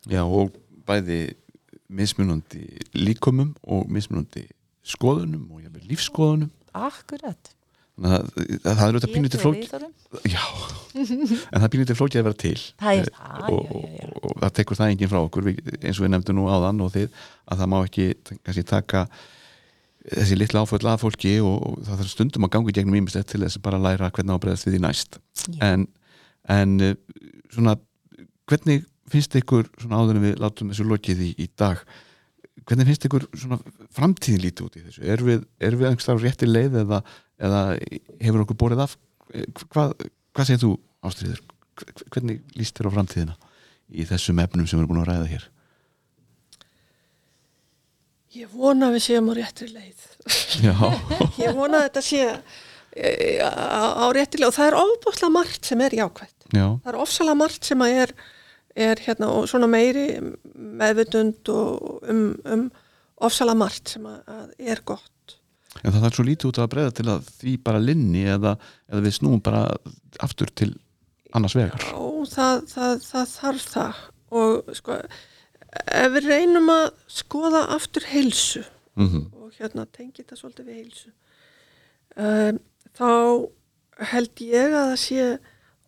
Já 0.07 0.23
og 0.23 0.55
bæði 0.87 1.35
mismunandi 1.89 2.65
líkumum 2.97 3.55
og 3.65 3.89
mismunandi 3.93 4.45
skoðunum 4.89 5.49
og 5.53 5.63
jafnveg 5.65 5.89
lífskoðunum 5.89 6.53
Akkurat. 6.79 7.55
Þannig 7.99 8.15
að 8.15 8.77
það 8.77 8.83
er 8.83 8.93
auðvitað 8.93 9.15
pínutið 9.15 9.41
flókið 9.43 9.73
Já, 10.31 10.43
en 10.95 11.57
það 11.57 11.65
er 11.67 11.73
pínutið 11.73 11.99
flókið 11.99 12.21
að 12.21 12.29
vera 12.29 12.39
til. 12.39 12.61
Það 12.83 13.01
er 13.01 13.09
það, 13.17 13.49
og, 13.49 13.65
já, 13.65 13.81
já, 13.81 13.97
já. 13.99 14.07
og, 14.13 14.29
og 14.29 14.37
það 14.45 14.55
tekur 14.59 14.79
það 14.79 14.93
enginn 14.93 15.11
frá 15.11 15.19
okkur. 15.19 15.49
Við, 15.49 15.59
eins 15.81 15.99
og 15.99 16.05
við 16.05 16.13
nefndum 16.15 16.39
nú 16.39 16.47
áðan 16.53 16.85
og 16.85 16.93
þið 16.95 17.19
að 17.49 17.63
það 17.63 17.71
má 17.73 17.77
ekki 17.81 18.07
kannski 18.37 18.65
taka 18.69 19.03
þessi 20.09 20.39
litla 20.39 20.63
áföll 20.63 20.81
að 20.89 21.03
fólki 21.03 21.35
og, 21.45 21.57
og 21.59 21.81
það 21.89 22.03
þarf 22.03 22.13
stundum 22.15 22.47
að 22.47 22.55
gangi 22.55 22.77
gegnum 22.79 23.01
ímislegt 23.01 23.33
til 23.33 23.43
þess 23.43 23.59
að 23.59 23.67
bara 23.67 23.83
læra 23.83 24.13
hvernig 24.15 24.39
ábreyðast 24.39 24.69
við 24.69 24.77
því 24.77 24.83
næst. 24.87 25.19
En, 25.65 25.89
en 26.55 26.79
eh, 26.87 26.95
svona 27.53 27.77
hvernig 28.49 28.87
finnst 29.13 29.39
ykkur 29.41 29.69
svona 29.81 30.03
áður 30.03 30.19
en 30.19 30.27
við 30.27 30.39
látum 30.43 30.73
þessu 30.73 30.87
lokið 30.89 31.25
í, 31.25 31.31
í 31.45 31.49
dag 31.59 31.83
hvernig 32.69 32.89
finnst 32.89 33.07
ykkur 33.09 33.27
svona 33.33 33.59
framtíðin 33.95 34.45
lítið 34.45 34.67
út 34.67 34.79
í 34.79 34.85
þessu? 34.87 35.05
Er 35.05 35.23
við, 35.25 35.45
er 35.63 35.77
við 35.79 35.91
einhverstað 35.91 36.25
rétti 36.25 36.49
leið 36.49 36.81
eða, 36.83 37.03
eða 37.41 37.63
hefur 38.23 38.45
okkur 38.45 38.61
borið 38.65 38.85
af? 38.85 38.97
Hvað, 39.69 39.95
hvað 40.37 40.51
segir 40.51 40.65
þú 40.65 40.73
ástriður 41.09 41.45
hvernig 42.11 42.43
líst 42.59 42.79
þér 42.79 42.91
á 42.91 42.95
framtíðina 42.97 43.37
í 43.89 44.07
þessum 44.09 44.43
efnum 44.43 44.67
sem 44.69 44.79
við 44.79 44.85
erum 44.85 44.93
búin 44.93 45.03
að 45.05 45.11
ræða 45.13 45.29
hér? 45.33 45.45
Ég 48.39 48.51
vona 48.53 48.89
að 48.89 48.99
við 48.99 49.05
séum 49.07 49.31
á 49.33 49.35
réttri 49.39 49.69
leið. 49.73 50.09
Ég 51.45 51.55
vona 51.57 51.79
að 51.79 51.87
þetta 51.87 52.03
sé 52.05 52.25
e, 52.29 53.39
á, 53.41 54.05
á 54.05 54.07
réttri 54.13 54.43
leið 54.43 54.51
og 54.51 54.57
það 54.59 54.69
er 54.69 54.77
ofbúslega 54.83 55.33
margt 55.33 55.71
sem 55.71 55.85
er 55.85 55.97
jákvæmt 55.97 56.49
Já, 56.53 56.67
það 56.83 56.91
er 56.93 56.99
ofsalega 57.01 57.39
margt 57.39 57.69
sem 57.69 57.85
að 57.85 58.01
er 58.03 58.13
er 58.79 59.01
hérna 59.05 59.31
og 59.35 59.49
svona 59.51 59.69
meiri 59.71 60.09
meðvutund 60.55 61.51
og 61.53 62.03
um, 62.09 62.27
um 62.45 62.67
ofsalega 63.27 63.59
margt 63.59 63.95
sem 63.95 64.05
að, 64.07 64.19
að 64.31 64.69
er 64.75 64.83
gott. 64.87 65.39
en 65.83 65.95
það 65.95 66.07
er 66.09 66.17
svo 66.17 66.27
lítið 66.27 66.51
út 66.51 66.61
að 66.63 66.71
breyða 66.75 66.95
til 66.99 67.09
að 67.13 67.33
því 67.41 67.55
bara 67.67 67.83
linni 67.83 68.25
eða, 68.31 68.55
eða 68.91 69.03
við 69.05 69.17
snúum 69.19 69.43
bara 69.45 69.65
aftur 70.25 70.53
til 70.55 70.73
annars 71.37 71.57
vegar 71.59 71.83
Já, 71.83 71.99
það, 72.33 72.63
það, 72.73 72.95
það 73.05 73.35
þarf 73.35 73.69
það 73.75 74.01
og 74.39 74.73
sko 74.79 74.97
ef 75.69 76.11
við 76.15 76.29
reynum 76.29 76.73
að 76.73 76.87
skoða 77.13 77.63
aftur 77.77 78.07
heilsu 78.09 78.65
mm 78.97 79.07
-hmm. 79.07 79.25
og 79.37 79.53
hérna 79.59 79.87
tengi 79.87 80.23
þetta 80.23 80.37
svolítið 80.37 80.71
við 80.71 80.81
heilsu 80.83 81.11
um, 82.17 82.59
þá 82.97 83.11
held 84.13 84.41
ég 84.41 84.73
að 84.73 84.91
það 84.93 85.01
sé 85.05 85.39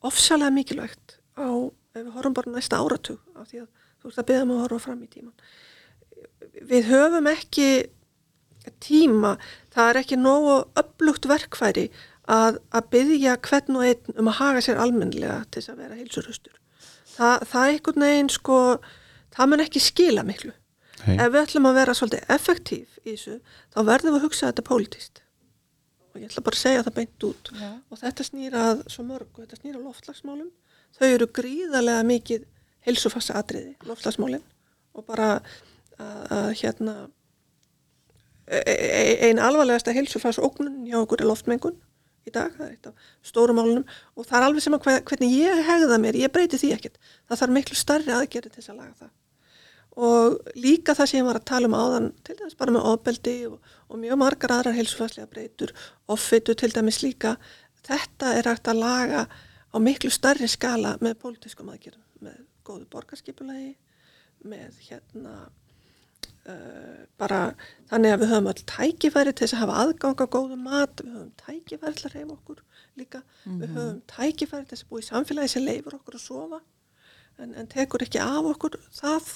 ofsalega 0.01 0.51
mikilvægt 0.51 1.19
á 1.37 1.49
ef 1.95 2.03
við 2.03 2.13
horfum 2.17 2.37
bara 2.37 2.55
næsta 2.55 2.81
áratug 2.81 3.19
af 3.35 3.51
því 3.51 3.65
að 3.65 3.69
þú 4.01 4.11
veist 4.11 4.23
að 4.23 4.29
beða 4.31 4.45
maður 4.49 4.61
að 4.61 4.65
horfa 4.67 4.85
fram 4.87 5.03
í 5.03 5.11
tíman 5.11 6.69
við 6.71 6.91
höfum 6.91 7.31
ekki 7.31 7.71
tíma 8.85 9.37
það 9.73 9.91
er 9.91 10.01
ekki 10.03 10.21
nógu 10.21 10.57
upplugt 10.79 11.29
verkfæri 11.31 11.89
að, 12.31 12.61
að 12.71 12.89
byggja 12.95 13.37
hvern 13.47 13.79
og 13.79 13.87
einn 13.89 14.19
um 14.21 14.31
að 14.31 14.39
haga 14.41 14.65
sér 14.65 14.81
almennilega 14.83 15.43
til 15.49 15.63
þess 15.63 15.73
að 15.73 15.83
vera 15.85 15.99
heilsurustur. 15.99 16.57
Þa, 17.11 17.31
það 17.49 17.63
er 17.63 17.75
einhvern 17.75 18.07
veginn 18.07 18.33
sko 18.33 18.59
það 19.35 19.53
mun 19.53 19.65
ekki 19.67 19.83
skila 19.83 20.27
miklu. 20.27 20.55
Hey. 21.01 21.17
ef 21.17 21.31
við 21.33 21.41
ætlum 21.41 21.67
að 21.71 21.77
vera 21.79 21.93
svolítið 21.97 22.33
effektív 22.35 22.97
í 23.07 23.15
þessu 23.15 23.39
þá 23.73 23.79
verðum 23.89 24.13
við 24.13 24.19
að 24.19 24.25
hugsa 24.27 24.49
þetta 24.51 24.65
pólitist 24.67 25.23
ég 26.21 26.31
ætla 26.31 26.45
bara 26.47 26.59
að 26.59 26.63
segja 26.65 26.85
það 26.87 26.97
beint 27.01 27.27
út. 27.31 27.51
Já. 27.61 27.71
og 27.91 28.01
þetta 28.01 28.27
snýra 28.29 28.65
að 28.73 28.83
svo 28.95 29.05
mörg 29.09 29.29
og 29.35 29.45
þetta 29.45 29.61
snýra 29.61 29.83
loftlagsmálum 29.85 30.51
þau 30.99 31.07
eru 31.09 31.29
gríðarlega 31.41 32.07
mikið 32.11 32.47
heilsufassa 32.87 33.37
atriði, 33.41 33.75
loftlagsmálin 33.89 34.43
og 34.97 35.07
bara 35.07 35.29
að, 35.37 36.23
að 36.37 36.49
hérna 36.63 36.95
e- 38.49 38.65
e- 38.65 39.19
einn 39.29 39.39
alvarlegasta 39.43 39.95
heilsufass 39.95 40.41
ógnun 40.43 40.83
hjá 40.89 40.99
okkur 41.03 41.23
er 41.23 41.31
loftmengun 41.31 41.77
í 42.29 42.33
dag, 42.35 42.53
það 42.57 42.67
er 42.67 42.73
eitt 42.75 42.89
af 42.91 43.07
stórum 43.25 43.57
málunum. 43.57 43.85
Og 44.17 44.27
það 44.29 44.37
er 44.39 44.47
alveg 44.49 44.65
sem 44.65 44.75
að 44.77 44.83
hve- 44.85 45.03
hvernig 45.09 45.31
ég 45.39 45.63
hegða 45.65 45.97
mér, 46.03 46.19
ég 46.21 46.33
breyti 46.35 46.59
því 46.61 46.75
ekkert. 46.77 46.99
Það 47.31 47.41
þarf 47.41 47.55
miklu 47.57 47.79
starri 47.81 48.13
aðgerði 48.13 48.51
til 48.53 48.61
þess 48.61 48.73
að 48.75 48.81
laga 48.83 48.95
það 48.99 49.11
og 50.01 50.39
líka 50.57 50.95
það 50.97 51.11
sem 51.11 51.21
ég 51.21 51.29
var 51.29 51.41
að 51.41 51.49
tala 51.51 51.69
um 51.69 51.77
áðan 51.77 52.09
til 52.25 52.37
dæmis 52.39 52.57
bara 52.59 52.75
með 52.75 52.89
ofbeldi 52.93 53.37
og, 53.51 53.59
og 53.91 54.01
mjög 54.01 54.21
margar 54.23 54.55
aðrar 54.55 54.79
heilsufarslega 54.79 55.31
breytur 55.31 55.75
offitu 56.11 56.57
til 56.57 56.73
dæmis 56.73 57.03
líka 57.05 57.37
þetta 57.87 58.35
er 58.39 58.49
hægt 58.51 58.71
að 58.71 58.83
laga 58.85 59.27
á 59.71 59.77
miklu 59.83 60.11
starri 60.15 60.49
skala 60.51 60.97
með 61.05 61.19
pólitískum 61.25 61.71
aðgerðum 61.73 62.27
með 62.27 62.41
góðu 62.67 62.87
borgarskipulagi 62.93 63.75
með 64.51 64.79
hérna 64.87 65.35
uh, 66.49 67.05
bara 67.21 67.43
þannig 67.91 68.15
að 68.15 68.23
við 68.23 68.33
höfum 68.33 68.51
öll 68.53 68.65
tækifæri 68.73 69.35
til 69.35 69.47
þess 69.47 69.59
að 69.59 69.63
hafa 69.65 69.79
aðgang 69.85 70.25
á 70.25 70.27
góðum 70.33 70.67
mat, 70.67 71.05
við 71.05 71.15
höfum 71.17 71.33
tækifæri 71.45 71.99
til 71.99 72.09
að 72.09 72.17
reyfa 72.17 72.37
okkur 72.39 72.65
líka, 73.01 73.23
við 73.45 73.77
höfum 73.77 74.03
tækifæri 74.15 74.67
til 74.67 74.77
þess 74.77 74.87
að 74.87 74.93
búa 74.93 75.05
í 75.05 75.09
samfélagi 75.11 75.55
sem 75.55 75.67
leifur 75.67 75.99
okkur 76.01 76.19
að 76.19 76.25
sofa 76.25 76.61
en, 77.41 77.55
en 77.55 77.71
tekur 77.71 78.05
ekki 78.05 78.21
af 78.23 78.51
okkur 78.55 78.79
það, 78.97 79.33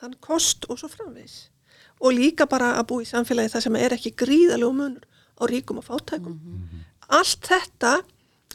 þann 0.00 0.16
kost 0.24 0.66
og 0.68 0.80
svo 0.80 0.90
framvegs 0.92 1.48
og 2.04 2.12
líka 2.16 2.46
bara 2.50 2.74
að 2.78 2.88
búa 2.90 3.04
í 3.04 3.08
samfélagi 3.08 3.52
það 3.54 3.64
sem 3.66 3.76
er 3.80 3.94
ekki 3.96 4.14
gríðalegu 4.18 4.74
munur 4.76 5.06
á 5.38 5.42
ríkum 5.50 5.80
og 5.80 5.86
fátækum. 5.86 6.36
Allt 7.08 7.46
þetta 7.48 7.94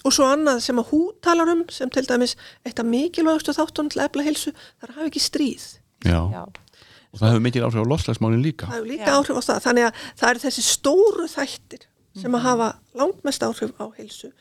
og 0.05 0.15
svo 0.15 0.27
annað 0.31 0.61
sem 0.63 0.79
að 0.79 0.91
hú 0.93 1.01
talar 1.23 1.51
um 1.51 1.65
sem 1.73 1.89
til 1.91 2.05
dæmis 2.07 2.35
eitt 2.67 2.79
af 2.79 2.87
mikilvægastu 2.87 3.55
þáttunum 3.55 3.91
til 3.91 4.01
að 4.01 4.09
efla 4.09 4.25
heilsu, 4.27 4.53
það 4.79 4.87
er 4.87 4.93
að 4.93 4.99
hafa 4.99 5.09
ekki 5.11 5.23
stríð. 5.23 5.65
Já. 6.07 6.19
Já, 6.31 6.43
og 7.09 7.19
það 7.19 7.27
hefur 7.31 7.45
mikið 7.47 7.67
áhrif 7.67 7.83
á 7.83 7.91
lofslagsmálin 7.91 8.43
líka. 8.45 8.69
Það 8.69 8.77
hefur 8.77 8.91
líka 8.93 9.09
Já. 9.09 9.17
áhrif 9.17 9.39
á 9.39 9.43
það. 9.49 9.61
Þannig 9.67 9.87
að 9.89 10.05
það 10.21 10.29
eru 10.29 10.43
þessi 10.45 10.65
stóru 10.69 11.27
þættir 11.33 11.85
sem 12.19 12.35
að 12.35 12.45
hafa 12.47 12.69
langmest 12.99 13.45
áhrif 13.45 13.75
á 13.79 13.85
heilsu 13.97 14.31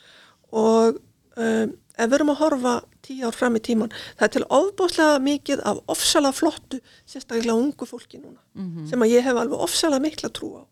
og 0.53 0.99
um, 1.37 1.75
ef 1.99 2.07
við 2.09 2.15
erum 2.19 2.31
að 2.33 2.41
horfa 2.43 2.73
tíu 3.03 3.27
ár 3.27 3.35
fram 3.37 3.57
í 3.59 3.63
tíman 3.69 3.91
það 4.19 4.25
er 4.29 4.33
til 4.37 4.45
ofbáslega 4.59 5.19
mikið 5.25 5.63
af 5.71 5.81
ofsalega 5.95 6.37
flottu, 6.39 6.81
sérstaklega 7.07 7.57
ungu 7.59 7.87
fólki 7.91 8.21
núna 8.23 8.41
sem 8.89 9.03
að 9.03 9.13
ég 9.17 9.27
hef 9.27 9.37
alveg 9.37 9.59
ofsalega 9.67 10.03
mikla 10.05 10.31
trú 10.31 10.51
á. 10.59 10.63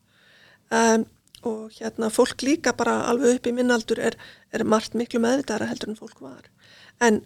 Um, 0.77 1.05
og 1.47 1.71
hérna 1.79 2.09
fólk 2.11 2.43
líka 2.43 2.73
bara 2.77 2.97
alveg 3.11 3.37
upp 3.39 3.47
í 3.47 3.53
minnaldur 3.55 4.01
er, 4.03 4.17
er 4.53 4.65
margt 4.65 4.95
miklu 4.99 5.21
meðvitaðara 5.23 5.69
heldur 5.71 5.93
en 5.93 5.99
fólk 6.01 6.19
var. 6.21 6.49
En 7.01 7.21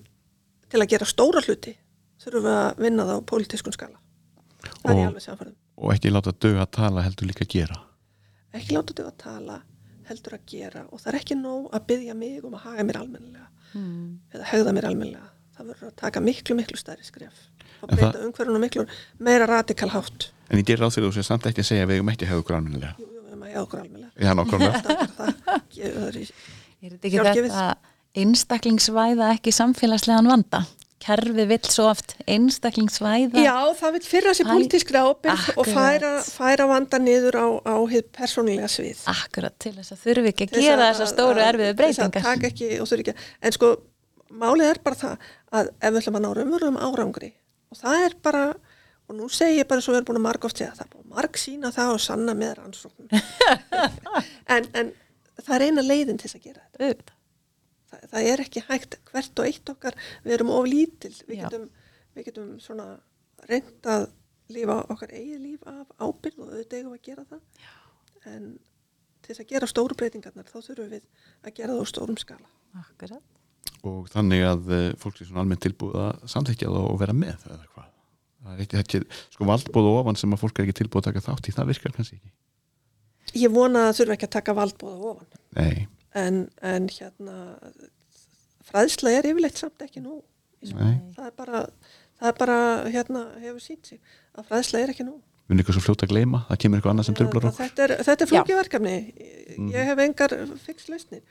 til 0.69 0.81
að 0.83 0.91
gera 0.93 1.07
stóra 1.09 1.41
hluti 1.47 1.73
þurfum 2.21 2.45
við 2.45 2.57
að 2.59 2.83
vinna 2.85 3.07
það 3.09 3.21
á 3.21 3.29
pólitískun 3.31 3.73
skala. 3.77 3.97
Það 4.61 4.91
er 4.91 4.93
Og- 4.93 5.01
ég 5.01 5.09
alveg 5.09 5.25
samfærðum 5.25 5.57
og 5.81 5.95
ekki 5.95 6.11
láta 6.13 6.33
döga 6.37 6.67
að 6.67 6.71
tala 6.77 7.03
heldur 7.07 7.27
líka 7.31 7.45
að 7.47 7.53
gera. 7.55 7.77
Ekki 8.53 8.75
láta 8.77 8.93
þau 8.99 9.07
að 9.09 9.17
tala 9.23 9.63
heldur 10.11 10.35
að 10.37 10.45
gera 10.53 10.83
og 10.91 11.01
það 11.01 11.09
er 11.15 11.19
ekki 11.21 11.37
nóg 11.41 11.71
að 11.73 11.87
byggja 11.87 12.15
mig 12.19 12.45
um 12.45 12.55
að 12.59 12.65
haga 12.67 12.85
mér 12.85 12.99
almennilega 13.01 13.47
eða 13.75 14.45
hegða 14.53 14.75
mér 14.77 14.89
almennilega. 14.91 15.29
Það 15.57 15.71
verður 15.73 15.89
að 15.91 15.97
taka 15.97 16.21
miklu 16.25 16.57
miklu 16.59 16.77
stærri 16.81 17.05
skref. 17.05 17.47
Og 17.83 17.89
breyta 17.89 18.13
það- 18.13 18.25
umhverfunu 18.29 18.61
miklu 18.61 18.87
meira 19.19 19.47
radikal 19.47 19.89
hátt. 19.95 20.31
En 20.51 20.59
ég 20.59 20.67
gerir 20.67 20.83
ráð 20.85 20.97
fyrir 20.97 21.09
þú 21.11 21.15
sem 21.15 21.23
samt 21.23 21.47
ekki 21.47 21.63
að 21.63 21.69
segja 21.71 21.85
að 21.87 21.91
við 21.93 22.01
eigum 22.01 22.09
ekki 22.13 22.27
hefða 22.27 22.43
okkur 22.45 22.57
almennilega. 22.59 22.95
Jú, 22.99 23.07
við 23.07 23.23
höfum 23.31 23.45
næja 23.47 23.63
okkur 23.65 23.81
alveg 23.81 24.01
Já, 24.21 24.35
nákvæmlega. 24.37 24.75
Er 26.81 26.91
þetta 26.93 27.09
ekki 27.09 27.21
þetta 27.21 27.77
einstaklingsvæða 28.21 29.29
ekki 29.37 29.53
samfélagslegan 29.55 30.27
vanda? 30.29 30.65
Kerfið 31.01 31.47
vill 31.49 31.69
svo 31.73 31.87
oft 31.91 32.15
einstaklingsvæða. 32.29 33.41
Já, 33.41 33.55
það 33.79 33.95
vil 33.97 34.03
fyrra 34.05 34.35
sér 34.37 34.47
Æ, 34.47 34.51
pólitískri 34.53 35.01
ábyrgð 35.01 35.47
og 35.57 35.71
færa, 35.71 36.11
færa 36.29 36.67
vanda 36.69 37.01
niður 37.01 37.39
á, 37.41 37.47
á 37.65 37.75
persónulega 38.19 38.69
svið. 38.69 39.01
Akkurat 39.09 39.57
til 39.63 39.73
þess 39.79 39.95
að 39.97 40.03
þurfi 40.05 40.33
ekki 40.35 40.49
að 40.49 40.57
Til 40.59 40.65
gera 40.67 40.91
þessar 40.91 41.11
stóru 41.15 41.45
erfiðu 41.47 41.79
breytingar. 41.81 42.29
ekki 42.51 42.69
ekki, 43.01 43.15
en 43.41 43.57
sko 43.57 43.73
málið 44.31 44.73
er 44.75 44.81
bara 44.85 44.99
það 45.01 45.31
að 45.51 45.71
ef 45.81 45.95
við 45.95 46.01
ætlum 46.01 46.19
að 46.19 46.25
ná 46.25 46.31
raunverulegum 46.39 46.81
árangri 46.87 47.31
og 47.71 47.81
það 47.81 48.05
er 48.07 48.17
bara, 48.23 48.43
og 49.09 49.17
nú 49.19 49.29
segi 49.33 49.61
ég 49.61 49.69
bara 49.71 49.85
svo 49.85 49.95
við 49.95 50.01
erum 50.01 50.11
búin 50.11 50.21
að 50.21 50.27
marg 50.29 50.47
oft 50.49 50.61
segja, 50.61 50.75
það 50.79 50.93
búin 50.95 51.15
marg 51.17 51.41
sína 51.41 51.73
það 51.75 51.95
og 51.97 52.03
sanna 52.05 52.35
með 52.39 52.53
rannsóknum 52.61 53.09
en, 54.55 54.69
en 54.79 54.93
það 55.41 55.55
er 55.57 55.67
eina 55.67 55.87
leiðin 55.87 56.21
til 56.21 56.29
þess 56.29 56.39
að 56.39 56.47
gera 56.47 56.63
þetta 56.63 56.85
Auðvitað. 56.87 57.17
Það, 57.91 58.07
það 58.15 58.31
er 58.33 58.45
ekki 58.47 58.65
hægt 58.69 58.97
hvert 59.11 59.43
og 59.43 59.51
eitt 59.51 59.75
okkar. 59.75 59.99
Við 60.25 60.37
erum 60.39 60.55
of 60.55 60.67
lítil. 60.71 61.13
Við 61.29 61.45
getum, 61.45 61.69
við 62.17 62.31
getum 62.31 62.57
svona 62.63 62.89
reynd 63.51 63.91
að 63.91 64.09
lifa 64.51 64.81
okkar 64.91 65.13
eigið 65.15 65.45
líf 65.45 65.69
af 65.71 65.93
ábyrð 66.01 66.43
og 66.43 66.49
auðvitað 66.51 66.81
eigum 66.81 66.95
við 66.95 67.01
að 67.01 67.07
gera 67.11 67.29
það. 67.31 67.45
Já. 67.61 67.77
en 68.31 68.49
til 69.21 69.33
þess 69.33 69.45
að 69.45 69.53
gera 69.53 69.69
stóru 69.71 69.97
breytingarnar 69.99 70.49
þá 70.49 70.59
þurfum 70.59 70.91
við 70.91 71.05
að 71.47 71.55
gera 71.57 71.77
það 71.77 71.85
á 71.85 71.93
stórum 71.93 72.19
skala. 72.21 72.51
Akkurat. 72.81 73.39
og 73.87 74.11
þannig 74.13 74.43
að 74.47 74.69
uh, 74.71 74.83
fólk 75.01 75.21
er 75.21 75.29
svona 75.29 75.43
almennt 75.45 75.63
tilbúið 75.65 75.97
að 76.05 76.29
samþykja 76.31 76.69
það 76.69 76.87
og 76.91 76.99
vera 77.01 77.15
með 77.17 77.47
eða 77.49 77.65
hvað? 77.75 77.89
Það 78.41 78.53
er 78.53 78.63
ekki, 78.65 78.81
ekki 78.81 79.01
sko 79.35 79.49
valdbóð 79.49 79.89
ofan 79.91 80.19
sem 80.21 80.35
að 80.35 80.43
fólk 80.43 80.59
er 80.59 80.67
ekki 80.67 80.77
tilbúið 80.81 81.01
að 81.01 81.09
taka 81.11 81.25
þátt 81.27 81.49
í 81.51 81.55
það 81.57 81.71
virkar 81.73 81.95
kannski 81.97 82.19
ekki. 82.19 82.31
Ég 83.41 83.53
vona 83.53 83.83
að 83.85 83.91
það 83.91 83.99
þurfa 84.01 84.17
ekki 84.17 84.29
að 84.29 84.35
taka 84.37 84.55
valdbóða 84.57 85.11
ofan. 85.11 85.41
Nei, 85.59 85.89
en, 86.15 86.43
en 86.63 86.89
hérna 86.91 87.37
fræðsla 88.71 89.13
er 89.19 89.29
yfirleitt 89.31 89.59
samt 89.61 89.83
ekki 89.85 90.03
nú 90.05 90.21
það 90.61 91.27
er 91.27 91.35
bara, 91.39 91.65
það 92.21 92.31
er 92.33 92.39
bara 92.39 92.59
hérna 92.91 93.25
hefur 93.41 93.63
sínt 93.65 93.93
sig 93.93 94.01
að 94.37 94.49
fræðsla 94.51 94.83
er 94.85 94.95
ekki 94.95 95.07
nú 95.09 95.17
við 95.51 95.57
erum 95.57 95.63
eitthvað 95.65 95.77
svo 95.77 95.83
fljótt 95.83 96.03
að 96.05 96.11
gleyma. 96.13 96.41
Það 96.47 96.59
kemur 96.63 96.79
eitthvað 96.79 96.93
annað 96.93 97.07
sem 97.09 97.15
tröflar 97.19 97.43
Að 97.43 97.49
okkur. 97.49 97.65
þetta 97.65 97.83
er, 97.83 97.93
þetta 98.07 98.25
er 98.25 98.29
Já. 98.29 98.33
flókið 98.33 98.59
verkefni 98.61 98.93
ég 99.75 99.89
hef 99.89 100.03
engar 100.05 100.35
fixlausnir 100.63 101.23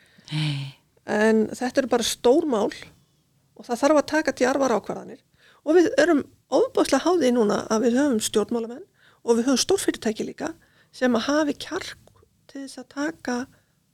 en 1.09 1.39
þetta 1.55 1.81
eru 1.81 1.91
bara 1.93 2.07
stór 2.07 2.47
mál 2.49 2.67
og 2.67 3.67
það 3.67 3.79
þarf 3.83 3.99
að 4.01 4.09
taka 4.11 4.33
djarfar 4.39 4.75
ákvarðanir. 4.75 5.21
Og 5.63 5.77
við 5.77 5.87
erum 5.99 6.21
ofbúðslega 6.55 7.05
háðið 7.05 7.33
núna 7.37 7.61
að 7.71 7.85
við 7.87 7.97
höfum 7.99 8.19
stjórnmálamenn 8.27 8.83
og 9.23 9.39
við 9.39 9.49
höfum 9.49 9.63
stórfyrirtæki 9.63 10.27
líka 10.27 10.51
sem 10.95 11.15
að 11.15 11.25
hafi 11.29 11.55
kjark 11.59 12.13
til 12.49 12.65
þess 12.65 12.81
að 12.83 12.87
taka 12.95 13.37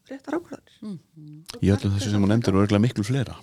réttar 0.09 0.37
ákvarðanir. 0.37 0.97
Í 1.61 1.71
öllum 1.73 1.95
þessu 1.95 2.11
sem 2.11 2.25
hún 2.25 2.33
nefndir 2.33 2.57
og 2.57 2.65
örglega 2.65 2.83
miklu 2.83 3.05
fleira. 3.07 3.37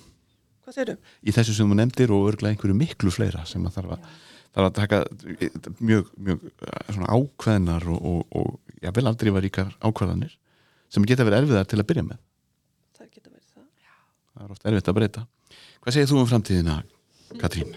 Hvað 0.63 0.77
segirðu? 0.77 1.15
í 1.27 1.35
þessu 1.35 1.57
sem 1.57 1.73
hún 1.73 1.81
nefndir 1.83 2.13
og 2.15 2.29
örglega 2.31 2.55
einhverju 2.55 2.77
miklu 2.79 3.13
fleira 3.15 3.43
sem 3.49 3.65
að 3.67 3.79
þarf 3.79 4.05
þarf 4.53 4.69
að 4.69 4.75
taka 4.77 5.01
eh, 5.33 5.55
mjög, 5.81 6.11
mjög 6.21 6.45
eh, 6.69 7.03
ákveðnar 7.09 7.87
og, 7.89 8.03
og, 8.11 8.37
og 8.37 8.83
já, 8.85 8.93
vel 8.95 9.07
aldrei 9.09 9.33
var 9.35 9.45
ríkar 9.47 9.73
ákvarðanir 9.81 10.37
sem 10.93 11.07
geta 11.09 11.27
verið 11.27 11.47
erfiðar 11.47 11.71
til 11.71 11.81
að 11.81 11.89
byrja 11.89 12.05
með. 12.11 12.21
Það 12.99 13.09
geta 13.17 13.31
verið 13.31 13.47
það. 13.49 13.69
Það 14.33 14.45
er 14.45 14.57
oft 14.57 14.69
erfitt 14.71 14.93
að 14.93 14.99
breyta. 14.99 15.25
Hvað 15.83 15.97
segir 15.97 16.11
þú 16.13 16.21
um 16.21 16.29
framtíðina, 16.31 16.77
Katrín? 17.41 17.73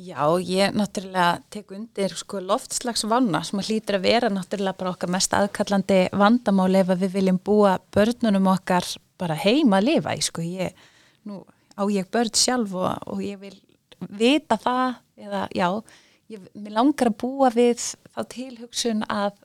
Já, 0.00 0.24
ég 0.40 0.72
náttúrulega 0.72 1.42
tek 1.52 1.72
undir 1.76 2.14
sko 2.16 2.40
loftslagsvanna 2.40 3.42
sem 3.44 3.60
að 3.60 3.68
hlýtur 3.68 3.98
að 3.98 4.06
vera 4.06 4.30
náttúrulega 4.32 4.78
bara 4.78 4.92
okkar 4.94 5.12
mest 5.12 5.34
aðkallandi 5.36 5.98
vandamál 6.16 6.70
ef 6.80 6.94
að 6.94 7.04
við 7.04 7.12
viljum 7.18 7.40
búa 7.44 7.74
börnunum 7.92 8.48
okkar 8.54 8.86
bara 9.20 9.36
heima 9.36 9.82
að 9.82 9.90
lifa 9.90 10.14
í 10.16 10.24
sko. 10.24 10.44
Ég, 10.46 10.72
nú 11.28 11.42
á 11.76 11.82
ég 11.92 12.08
börn 12.08 12.32
sjálf 12.32 12.72
og, 12.72 12.88
og 13.04 13.20
ég 13.20 13.36
vil 13.42 13.54
vita 14.16 14.56
það 14.56 14.96
eða 15.28 15.44
já, 15.52 15.68
ég, 16.32 16.48
langar 16.72 17.12
að 17.12 17.18
búa 17.20 17.52
við 17.52 17.84
þá 18.16 18.22
tilhugsun 18.32 19.04
að 19.12 19.36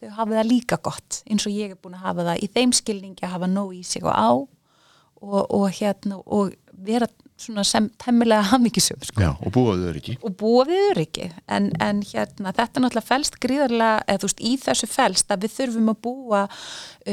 þau 0.00 0.08
hafa 0.18 0.36
það 0.36 0.50
líka 0.50 0.80
gott 0.84 1.22
eins 1.24 1.48
og 1.48 1.56
ég 1.56 1.72
er 1.72 1.80
búin 1.80 1.96
að 1.96 2.06
hafa 2.10 2.28
það 2.28 2.44
í 2.44 2.52
þeim 2.58 2.76
skilningi 2.76 3.24
að 3.24 3.36
hafa 3.38 3.50
nóg 3.50 3.72
í 3.78 3.82
sig 3.88 4.04
og 4.04 4.12
á 4.12 4.30
og, 5.24 5.42
og 5.48 5.68
hérna 5.72 6.20
og 6.24 6.52
vera 6.72 7.08
svona 7.40 7.64
sem 7.66 7.88
temmilega 7.98 8.46
hamingisum 8.52 9.00
sko. 9.02 9.22
Já, 9.22 9.30
og 9.34 9.52
búaðu 9.54 9.88
þau 9.88 9.98
ekki 9.98 10.14
og 10.22 10.34
búa 10.38 10.64
við 10.68 10.82
öryggi. 10.92 11.28
En, 11.50 11.70
en 11.82 12.02
hérna 12.06 12.52
þetta 12.54 12.82
náttúrulega 12.82 13.08
felst 13.08 13.38
gríðarlega, 13.42 14.04
eða 14.06 14.22
þú 14.22 14.30
veist, 14.30 14.42
í 14.44 14.52
þessu 14.62 14.88
felst 14.90 15.34
að 15.34 15.46
við 15.46 15.56
þurfum 15.56 15.90
að 15.92 15.98
búa 16.06 16.42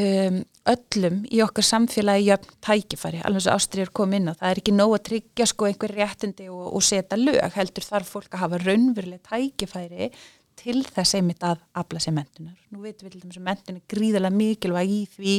um, 0.01 0.41
öllum 0.75 1.17
í 1.25 1.41
okkar 1.45 1.67
samfélagi 1.67 2.27
jöfn 2.29 2.59
tækifæri, 2.67 3.23
alveg 3.25 3.45
svo 3.47 3.55
ástriður 3.57 3.93
kom 3.97 4.13
inn 4.17 4.29
á 4.29 4.37
það 4.37 4.51
er 4.51 4.61
ekki 4.61 4.75
nóg 4.77 4.93
að 4.99 5.05
tryggja 5.09 5.49
sko 5.49 5.69
einhver 5.69 5.95
réttindi 5.97 6.51
og, 6.53 6.67
og 6.69 6.85
setja 6.85 7.17
lög, 7.17 7.41
heldur 7.57 7.89
þarf 7.89 8.13
fólk 8.13 8.37
að 8.37 8.45
hafa 8.45 8.61
raunveruleg 8.61 9.25
tækifæri 9.25 10.11
til 10.61 10.83
þess 10.85 11.17
einmitt 11.17 11.41
að 11.41 11.61
afla 11.81 11.99
sér 12.03 12.13
mentunar. 12.13 12.57
Nú 12.69 12.83
veitum 12.83 13.07
við 13.07 13.15
til 13.15 13.23
dæmis 13.23 13.39
að 13.39 13.47
mentun 13.47 13.79
er 13.79 13.85
gríðarlega 13.89 14.37
mikilvæg 14.37 14.91
í 14.93 14.99
því 15.15 15.37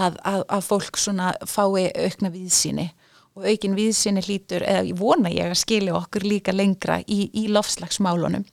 að, 0.00 0.16
að, 0.24 0.44
að 0.56 0.68
fólk 0.70 1.00
svona 1.00 1.34
fái 1.44 1.90
aukna 1.92 2.32
viðsýni 2.32 2.86
og 3.34 3.46
aukin 3.50 3.76
viðsynni 3.78 4.22
hlýtur, 4.24 4.62
eða 4.62 4.96
vona 4.98 5.32
ég 5.32 5.50
að 5.50 5.62
skilja 5.62 5.96
okkur 5.98 6.26
líka 6.26 6.54
lengra 6.54 7.00
í, 7.06 7.26
í 7.34 7.46
lofslagsmálunum. 7.52 8.44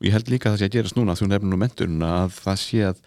og 0.00 0.06
ég 0.08 0.16
held 0.16 0.30
líka 0.32 0.48
að 0.48 0.54
það 0.54 0.62
sé 0.62 0.70
að 0.70 0.76
gerast 0.78 0.96
núna 0.96 1.16
því 1.16 1.26
hún 1.26 1.34
nefnir 1.34 1.52
nú 1.52 1.60
menturinn 1.60 2.06
að 2.06 2.38
það 2.40 2.60
sé 2.64 2.82
að 2.88 3.02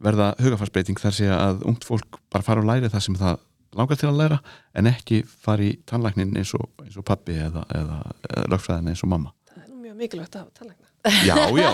verða 0.00 0.32
hugafarsbreyting 0.40 1.00
þar 1.00 1.16
sé 1.16 1.28
að 1.28 1.64
ungt 1.68 1.84
fólk 1.84 2.20
bara 2.32 2.46
fara 2.46 2.62
og 2.62 2.70
læri 2.70 2.88
það 2.88 3.06
sem 3.06 3.18
það 3.20 3.42
langar 3.76 4.00
til 4.00 4.08
að 4.10 4.20
læra 4.22 4.38
en 4.74 4.90
ekki 4.90 5.20
fara 5.28 5.66
í 5.66 5.74
tannlæknin 5.86 6.32
eins 6.40 6.54
og, 6.58 6.70
eins 6.82 6.96
og 6.98 7.06
pappi 7.06 7.36
eða, 7.38 7.66
eða, 7.76 7.98
eða 8.30 8.46
lögfræðin 8.54 8.92
eins 8.94 9.04
og 9.04 9.12
mamma 9.12 9.34
það 9.52 9.66
er 9.66 9.74
mjög 9.84 10.00
mikilvægt 10.00 10.38
að 10.38 10.46
hafa 10.46 10.62
tannlækna 10.62 10.89
Já, 11.00 11.32
já, 11.56 11.70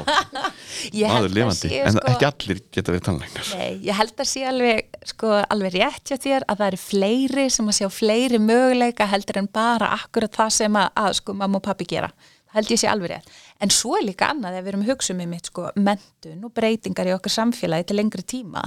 maður 1.11 1.24
að 1.27 1.33
lifandi 1.35 1.59
sé, 1.72 1.81
en 1.83 1.97
sko- 1.97 2.12
ekki 2.12 2.27
allir 2.29 2.61
geta 2.77 2.93
verið 2.95 3.07
tannlæknar 3.09 3.49
Nei, 3.59 3.72
ég 3.89 3.99
held 3.99 4.14
að 4.22 4.29
sé 4.31 4.45
alveg, 4.47 4.85
sko, 5.11 5.33
alveg 5.51 5.74
rétt 5.81 6.12
hjá 6.12 6.20
þér 6.22 6.47
að 6.47 6.61
það 6.61 6.68
eru 6.70 6.81
fleiri 6.85 7.49
sem 7.51 7.72
að 7.72 7.79
sjá 7.81 7.89
fleiri 7.91 8.39
möguleika 8.39 9.09
heldur 9.11 9.41
en 9.43 9.51
bara 9.51 9.91
akkurat 9.99 10.39
það 10.39 10.55
sem 10.61 10.79
að, 10.79 10.93
að 11.03 11.18
sko, 11.18 11.35
mamma 11.43 11.59
og 11.59 11.66
pappi 11.66 11.89
gera. 11.91 12.12
Það 12.47 12.61
held 12.61 12.70
ég 12.77 12.81
sé 12.85 12.89
alveg 12.89 13.11
rétt. 13.16 13.35
En 13.66 13.72
svo 13.74 13.97
er 13.99 14.05
líka 14.07 14.29
annað 14.31 14.61
ef 14.61 14.64
við 14.64 14.70
erum 14.70 14.85
að 14.87 14.91
hugsa 14.93 15.12
um 15.16 15.20
mitt, 15.33 15.51
sko, 15.51 15.66
mentun 15.74 16.47
og 16.47 16.53
breytingar 16.57 17.09
í 17.11 17.14
okkar 17.16 17.33
samfélagi 17.35 17.89
til 17.91 17.97
lengri 17.99 18.22
tíma 18.22 18.62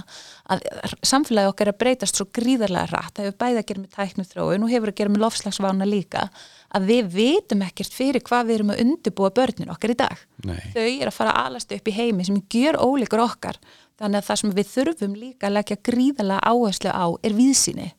að 0.51 0.66
samfélagi 1.07 1.53
okkar 1.53 1.70
er 1.70 1.74
að 1.74 1.80
breytast 1.86 2.20
svo 2.20 2.28
gríðarlega 2.36 2.91
rætt. 2.91 3.16
Það 3.16 3.30
hefur 3.30 3.39
bæði 3.45 3.62
að 3.64 3.68
gera 3.72 3.84
með 3.86 3.95
tæknu 3.95 4.28
þróun 4.34 4.66
og 4.68 4.74
hefur 4.76 4.91
að 4.91 4.99
gera 4.99 5.14
með 5.16 5.24
lofslagsvána 5.24 5.88
líka 5.89 6.28
að 6.76 6.89
við 6.89 7.11
vitum 7.15 7.63
ekkert 7.65 7.95
fyrir 7.95 8.24
hvað 8.26 8.49
við 8.49 8.57
erum 8.59 8.74
að 8.74 8.82
undirbúa 8.86 9.32
börnin 9.36 9.72
okkar 9.74 9.93
í 9.93 9.97
dag. 9.99 10.26
Nei, 10.45 10.59
þau 10.76 10.86
er 10.86 11.09
að 11.09 11.15
fara 11.15 11.36
að 11.36 11.47
alast 11.49 11.74
upp 11.76 11.89
í 11.89 11.95
heimi 11.95 12.28
sem 12.28 12.41
gjör 12.53 12.80
ólíkur 12.80 13.24
okkar. 13.24 13.59
Þannig 13.99 14.22
að 14.22 14.28
það 14.30 14.41
sem 14.41 14.53
við 14.55 14.70
þurfum 14.74 15.15
líka 15.20 15.49
að 15.49 15.55
leggja 15.57 15.80
gríðalega 15.89 16.51
áherslu 16.53 16.93
á 16.93 17.05
er 17.26 17.36
víðsýni 17.36 17.89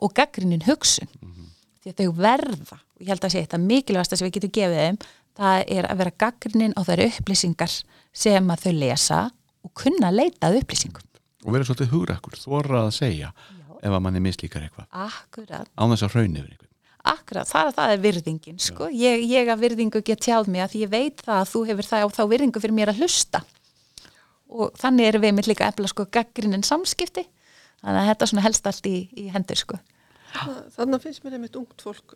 og 0.00 0.14
gaggrinin 0.16 0.64
hugsun. 0.68 1.10
Því 1.80 1.92
að 1.92 2.00
þau 2.00 2.14
verða 2.20 2.78
og 2.80 3.02
ég 3.02 3.10
held 3.10 3.24
að 3.24 3.34
sé 3.34 3.42
þetta 3.44 3.60
mikilvægast 3.64 4.16
sem 4.16 4.26
við 4.28 4.36
getum 4.38 4.54
gefið 4.56 4.80
þeim 4.80 4.98
það 5.40 5.62
er 5.76 5.88
að 5.88 6.00
vera 6.02 6.16
gaggrinin 6.24 6.74
á 6.76 6.80
þær 6.84 7.04
upplýsingar 7.06 7.76
sem 8.12 8.50
að 8.52 8.66
þau 8.66 8.74
lesa 8.76 9.20
og 9.64 9.72
kunna 9.76 10.10
að 10.10 10.18
leita 10.22 10.48
að 10.48 10.60
upplýsingum. 10.62 11.06
Og 11.46 11.54
verið 11.54 11.70
svolítið 11.70 11.92
hugrakkur, 11.94 12.36
þóra 12.36 12.82
að 12.86 12.94
segja 12.98 13.30
ef 13.80 13.88
að 13.88 14.02
manni 14.04 14.20
mislíkar 14.20 14.66
eitthvað. 14.66 14.88
Akkurat, 14.92 15.70
án 15.72 15.94
þess 15.94 16.06
að 16.08 16.16
hraun 16.16 16.36
yfir 16.36 16.56
akkurat, 17.04 17.48
það, 17.48 17.70
það 17.76 17.92
er 17.94 18.00
virðingin 18.04 18.58
sko. 18.60 18.88
ég, 18.92 19.22
ég 19.30 19.48
að 19.48 19.62
virðingu 19.64 20.02
get 20.04 20.20
tjáð 20.26 20.48
mig 20.52 20.60
að 20.64 20.72
því 20.74 20.80
ég 20.84 20.90
veit 20.92 21.22
það 21.24 21.38
að 21.40 21.50
þú 21.52 21.62
hefur 21.70 21.88
það 21.90 22.04
og 22.08 22.12
þá 22.16 22.22
virðingu 22.34 22.60
fyrir 22.60 22.76
mér 22.76 22.92
að 22.92 23.00
hlusta 23.00 23.40
og 24.50 24.72
þannig 24.80 25.06
erum 25.08 25.22
við 25.24 25.34
með 25.38 25.48
líka 25.52 25.68
efla 25.70 25.88
sko 25.92 26.04
gaggrinin 26.12 26.64
samskipti 26.66 27.24
þannig 27.80 28.00
að 28.02 28.08
þetta 28.10 28.26
svona 28.32 28.44
helst 28.44 28.66
allt 28.66 28.86
í, 28.90 28.96
í 29.16 29.28
hendur 29.32 29.56
sko 29.62 29.78
Þa- 30.30 30.66
Þannig 30.76 31.02
finnst 31.02 31.24
mér 31.24 31.38
einmitt 31.38 31.56
ungt 31.58 31.82
fólk 31.82 32.12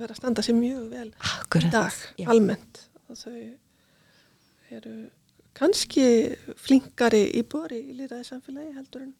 vera 0.00 0.14
að 0.14 0.20
standa 0.22 0.42
sér 0.46 0.56
mjög 0.56 0.84
vel 0.94 1.08
í 1.10 1.14
Akkurat, 1.34 1.72
dag, 1.74 1.96
já. 2.16 2.28
almennt. 2.32 2.78
Þau 3.10 3.34
eru 4.70 4.94
kannski 5.58 6.04
flinkari 6.56 7.24
í 7.36 7.42
bori 7.44 7.80
í 7.90 7.96
líðræði 7.98 8.28
samfélagi 8.30 8.72
heldur 8.78 9.02
en 9.04 9.10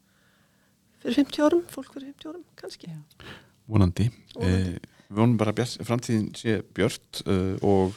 fyrir 1.03 1.19
50 1.21 1.45
árum, 1.45 1.65
fólk 1.73 1.91
fyrir 1.97 2.13
50 2.15 2.31
árum, 2.31 2.45
kannski. 2.61 2.89
Já. 2.89 3.29
vonandi, 3.69 4.07
Vonandi. 4.35 4.79
Eh, 4.79 5.00
við 5.11 5.21
vonum 5.23 5.37
bara 5.41 5.55
að 5.55 5.77
framtíðin 5.87 6.33
sé 6.39 6.61
björt 6.77 7.23
uh, 7.27 7.55
og 7.67 7.95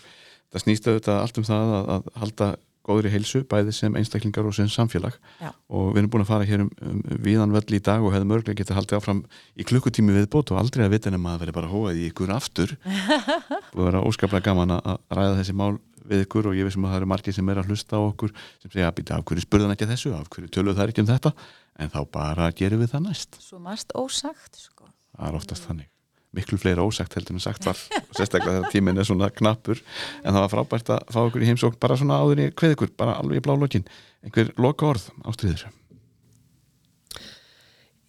það 0.54 0.66
snýst 0.66 0.90
auðvitað 0.90 1.20
allt 1.22 1.42
um 1.42 1.48
það 1.48 1.74
að, 1.78 1.92
að 1.96 2.14
halda 2.24 2.54
góðri 2.84 3.14
heilsu, 3.14 3.44
bæði 3.48 3.74
sem 3.76 3.96
einstaklingar 3.96 4.48
og 4.48 4.56
sem 4.58 4.68
samfélag. 4.72 5.16
Já. 5.40 5.54
og 5.72 5.94
við 5.94 6.02
erum 6.02 6.12
búin 6.12 6.26
að 6.26 6.32
fara 6.34 6.48
hér 6.48 6.66
um, 6.66 6.72
um 6.84 7.00
viðan 7.24 7.56
völl 7.56 7.78
í 7.78 7.80
dag 7.84 8.04
og 8.04 8.12
hefðum 8.12 8.34
örglega 8.36 8.60
getað 8.60 8.80
haldið 8.82 9.00
áfram 9.00 9.22
í 9.56 9.68
klukkutími 9.68 10.16
við 10.18 10.28
bót 10.34 10.52
og 10.52 10.60
aldrei 10.60 10.84
að 10.86 10.98
vita 10.98 11.14
nema 11.14 11.38
að 11.38 11.46
veri 11.46 11.56
bara 11.56 11.72
hóað 11.72 12.02
í 12.02 12.10
ykkur 12.10 12.34
aftur. 12.36 12.76
Og 13.74 13.80
það 13.80 13.88
vera 13.88 14.04
óskaplega 14.04 14.50
gaman 14.50 14.76
að 14.76 14.92
að 14.92 15.18
ræða 15.18 15.40
þessi 15.40 15.56
mál 15.64 15.72
við 16.04 16.26
ykkur 16.26 16.52
og 16.52 16.60
ég 16.60 16.68
vissum 16.68 16.84
að 16.84 16.92
það 16.92 17.00
eru 17.00 17.10
margir 17.14 17.38
sem 17.38 17.54
er 17.54 17.62
að 17.62 17.72
hlusta 17.72 17.96
á 17.96 18.02
okkur 18.04 18.36
sem 18.36 18.74
segja 18.74 18.90
að 18.90 18.98
býta 19.00 19.16
af 19.16 19.24
hverju 19.30 19.46
spurðan 19.46 19.74
ekki 19.74 19.88
að 19.88 19.96
þessu, 19.96 20.12
af 20.18 20.28
hverju 20.36 20.52
töluðu 20.52 20.78
það 20.82 20.92
ekki 20.92 21.06
um 21.06 21.10
þetta? 21.14 21.34
En 21.80 21.96
þá 21.96 22.00
bara 22.20 22.52
gerum 22.60 22.84
við 22.84 22.92
það 22.98 23.08
næst. 23.08 23.40
Svo 23.48 23.64
marst 23.64 23.96
ósagt 23.96 24.60
sko. 24.68 24.92
það 25.16 25.32
er 25.32 25.40
oftast 25.40 25.72
þannig 25.72 25.93
miklu 26.34 26.58
fleira 26.58 26.84
ósagt 26.86 27.14
heldur 27.18 27.38
en 27.38 27.44
sagt 27.44 27.66
var. 27.68 27.78
Sérstaklega 28.16 28.58
þegar 28.60 28.74
tíminn 28.74 29.00
er 29.00 29.08
svona 29.08 29.30
knappur. 29.34 29.80
En 30.24 30.34
það 30.34 30.42
var 30.42 30.52
frábært 30.56 30.92
að 30.96 31.06
fá 31.14 31.20
okkur 31.24 31.46
í 31.46 31.52
heimsókn 31.52 31.80
bara 31.82 31.98
svona 32.00 32.20
áður 32.24 32.44
í 32.44 32.50
kveð 32.58 32.76
ykkur, 32.78 32.92
bara 33.00 33.16
alveg 33.22 33.42
í 33.42 33.46
blá 33.46 33.56
lokin. 33.60 33.86
Einhver 34.26 34.54
loka 34.62 34.90
orð 34.94 35.10
ástriður 35.30 35.68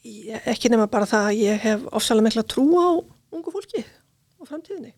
Ég, 0.04 0.36
ekki 0.52 0.68
nema 0.68 0.84
bara 0.92 1.08
það 1.08 1.30
að 1.30 1.38
ég 1.40 1.62
hef 1.62 1.84
ofsalega 1.96 2.26
mikla 2.26 2.42
trú 2.44 2.64
á 2.76 2.88
ungu 3.32 3.52
fólki 3.54 3.80
og 4.36 4.50
framtíðinni. 4.50 4.92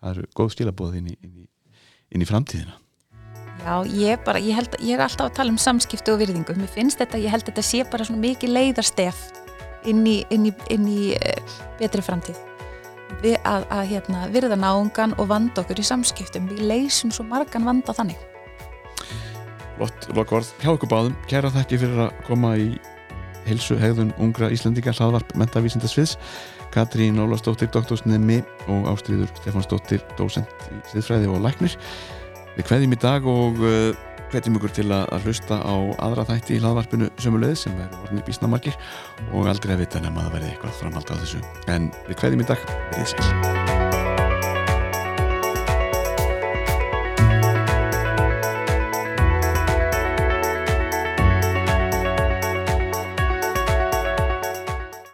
það 0.00 0.10
eru 0.10 0.24
góð 0.34 0.50
stílabóð 0.56 0.96
inn 0.98 1.12
í, 1.12 1.14
inn 1.22 1.36
í, 1.44 1.46
inn 2.10 2.24
í 2.24 2.26
framtíðina. 2.26 2.74
Já, 3.62 3.74
ég, 3.86 4.18
bara, 4.26 4.42
ég, 4.42 4.58
held, 4.58 4.74
ég 4.82 4.98
er 4.98 5.06
alltaf 5.06 5.30
að 5.30 5.38
tala 5.38 5.54
um 5.54 5.62
samskiptu 5.62 6.12
og 6.12 6.20
virðingu. 6.24 6.58
Mér 6.58 6.74
finnst 6.74 6.98
þetta, 6.98 7.22
ég 7.22 7.32
held 7.32 7.46
þetta 7.46 7.64
sé 7.64 7.84
bara 7.86 8.04
svona 8.04 8.24
mikið 8.26 8.50
leiðarstef 8.50 9.22
inn 9.90 10.04
í, 10.08 10.18
inn 10.34 10.48
í, 10.50 10.52
inn 10.74 10.88
í 10.90 11.00
uh, 11.16 11.56
betri 11.80 12.04
framtíð. 12.04 12.40
Við 13.22 13.36
að, 13.46 13.66
að 13.72 13.84
hérna, 13.92 14.24
virða 14.32 14.56
náungan 14.58 15.14
og 15.20 15.28
vanda 15.30 15.62
okkur 15.62 15.80
í 15.80 15.86
samskiptum. 15.86 16.48
Við 16.50 16.64
leysum 16.68 17.12
svo 17.14 17.26
margan 17.28 17.66
vanda 17.68 17.94
þannig. 17.96 18.18
Lott 19.80 20.08
loka 20.14 20.38
orð 20.38 20.50
hjá 20.62 20.72
okkur 20.74 20.90
báðum 20.90 21.14
kæra 21.30 21.50
þakki 21.50 21.80
fyrir 21.82 22.04
að 22.06 22.18
koma 22.28 22.54
í 22.60 22.68
heilsu 23.44 23.76
hegðun 23.80 24.12
ungra 24.22 24.50
Íslandinga 24.54 24.94
hlaðvarp 24.94 25.34
mentavísindasviðs 25.38 26.14
Katrín 26.74 27.20
Ólastóttir, 27.22 27.70
doktorsnemi 27.74 28.40
og 28.70 28.88
Ástriður 28.90 29.30
Stefansdóttir, 29.38 30.02
dósent 30.18 30.50
í 30.70 30.80
siðfræði 30.92 31.30
og 31.30 31.42
læknir 31.44 31.76
Við 32.54 32.68
kveðjum 32.68 32.94
í 32.94 33.00
dag 33.02 33.26
og 33.26 33.60
uh, 33.66 33.90
hvetjum 34.34 34.58
ykkur 34.58 34.74
til 34.74 34.88
að, 34.94 35.12
hlusta 35.24 35.60
á 35.62 35.74
aðra 36.04 36.26
þætti 36.32 36.56
í 36.56 36.62
hlaðvarpinu 36.62 37.10
sömulegð 37.22 37.58
sem 37.64 37.76
verður 37.78 38.06
orðinir 38.06 38.26
bísnamarkir 38.28 38.78
og 39.32 39.50
aldrei 39.50 39.76
að 39.76 39.84
vita 39.84 40.02
nema 40.02 40.24
að 40.24 40.30
það 40.30 40.38
verði 40.38 40.54
eitthvað 40.54 40.80
framhald 40.82 41.14
á 41.14 41.14
þessu. 41.22 41.44
En 41.70 41.92
við 42.08 42.18
kveðjum 42.22 42.44
í 42.46 42.50
dag, 42.50 42.66
við 42.90 43.04
þið 43.04 43.14
sæl 43.14 43.63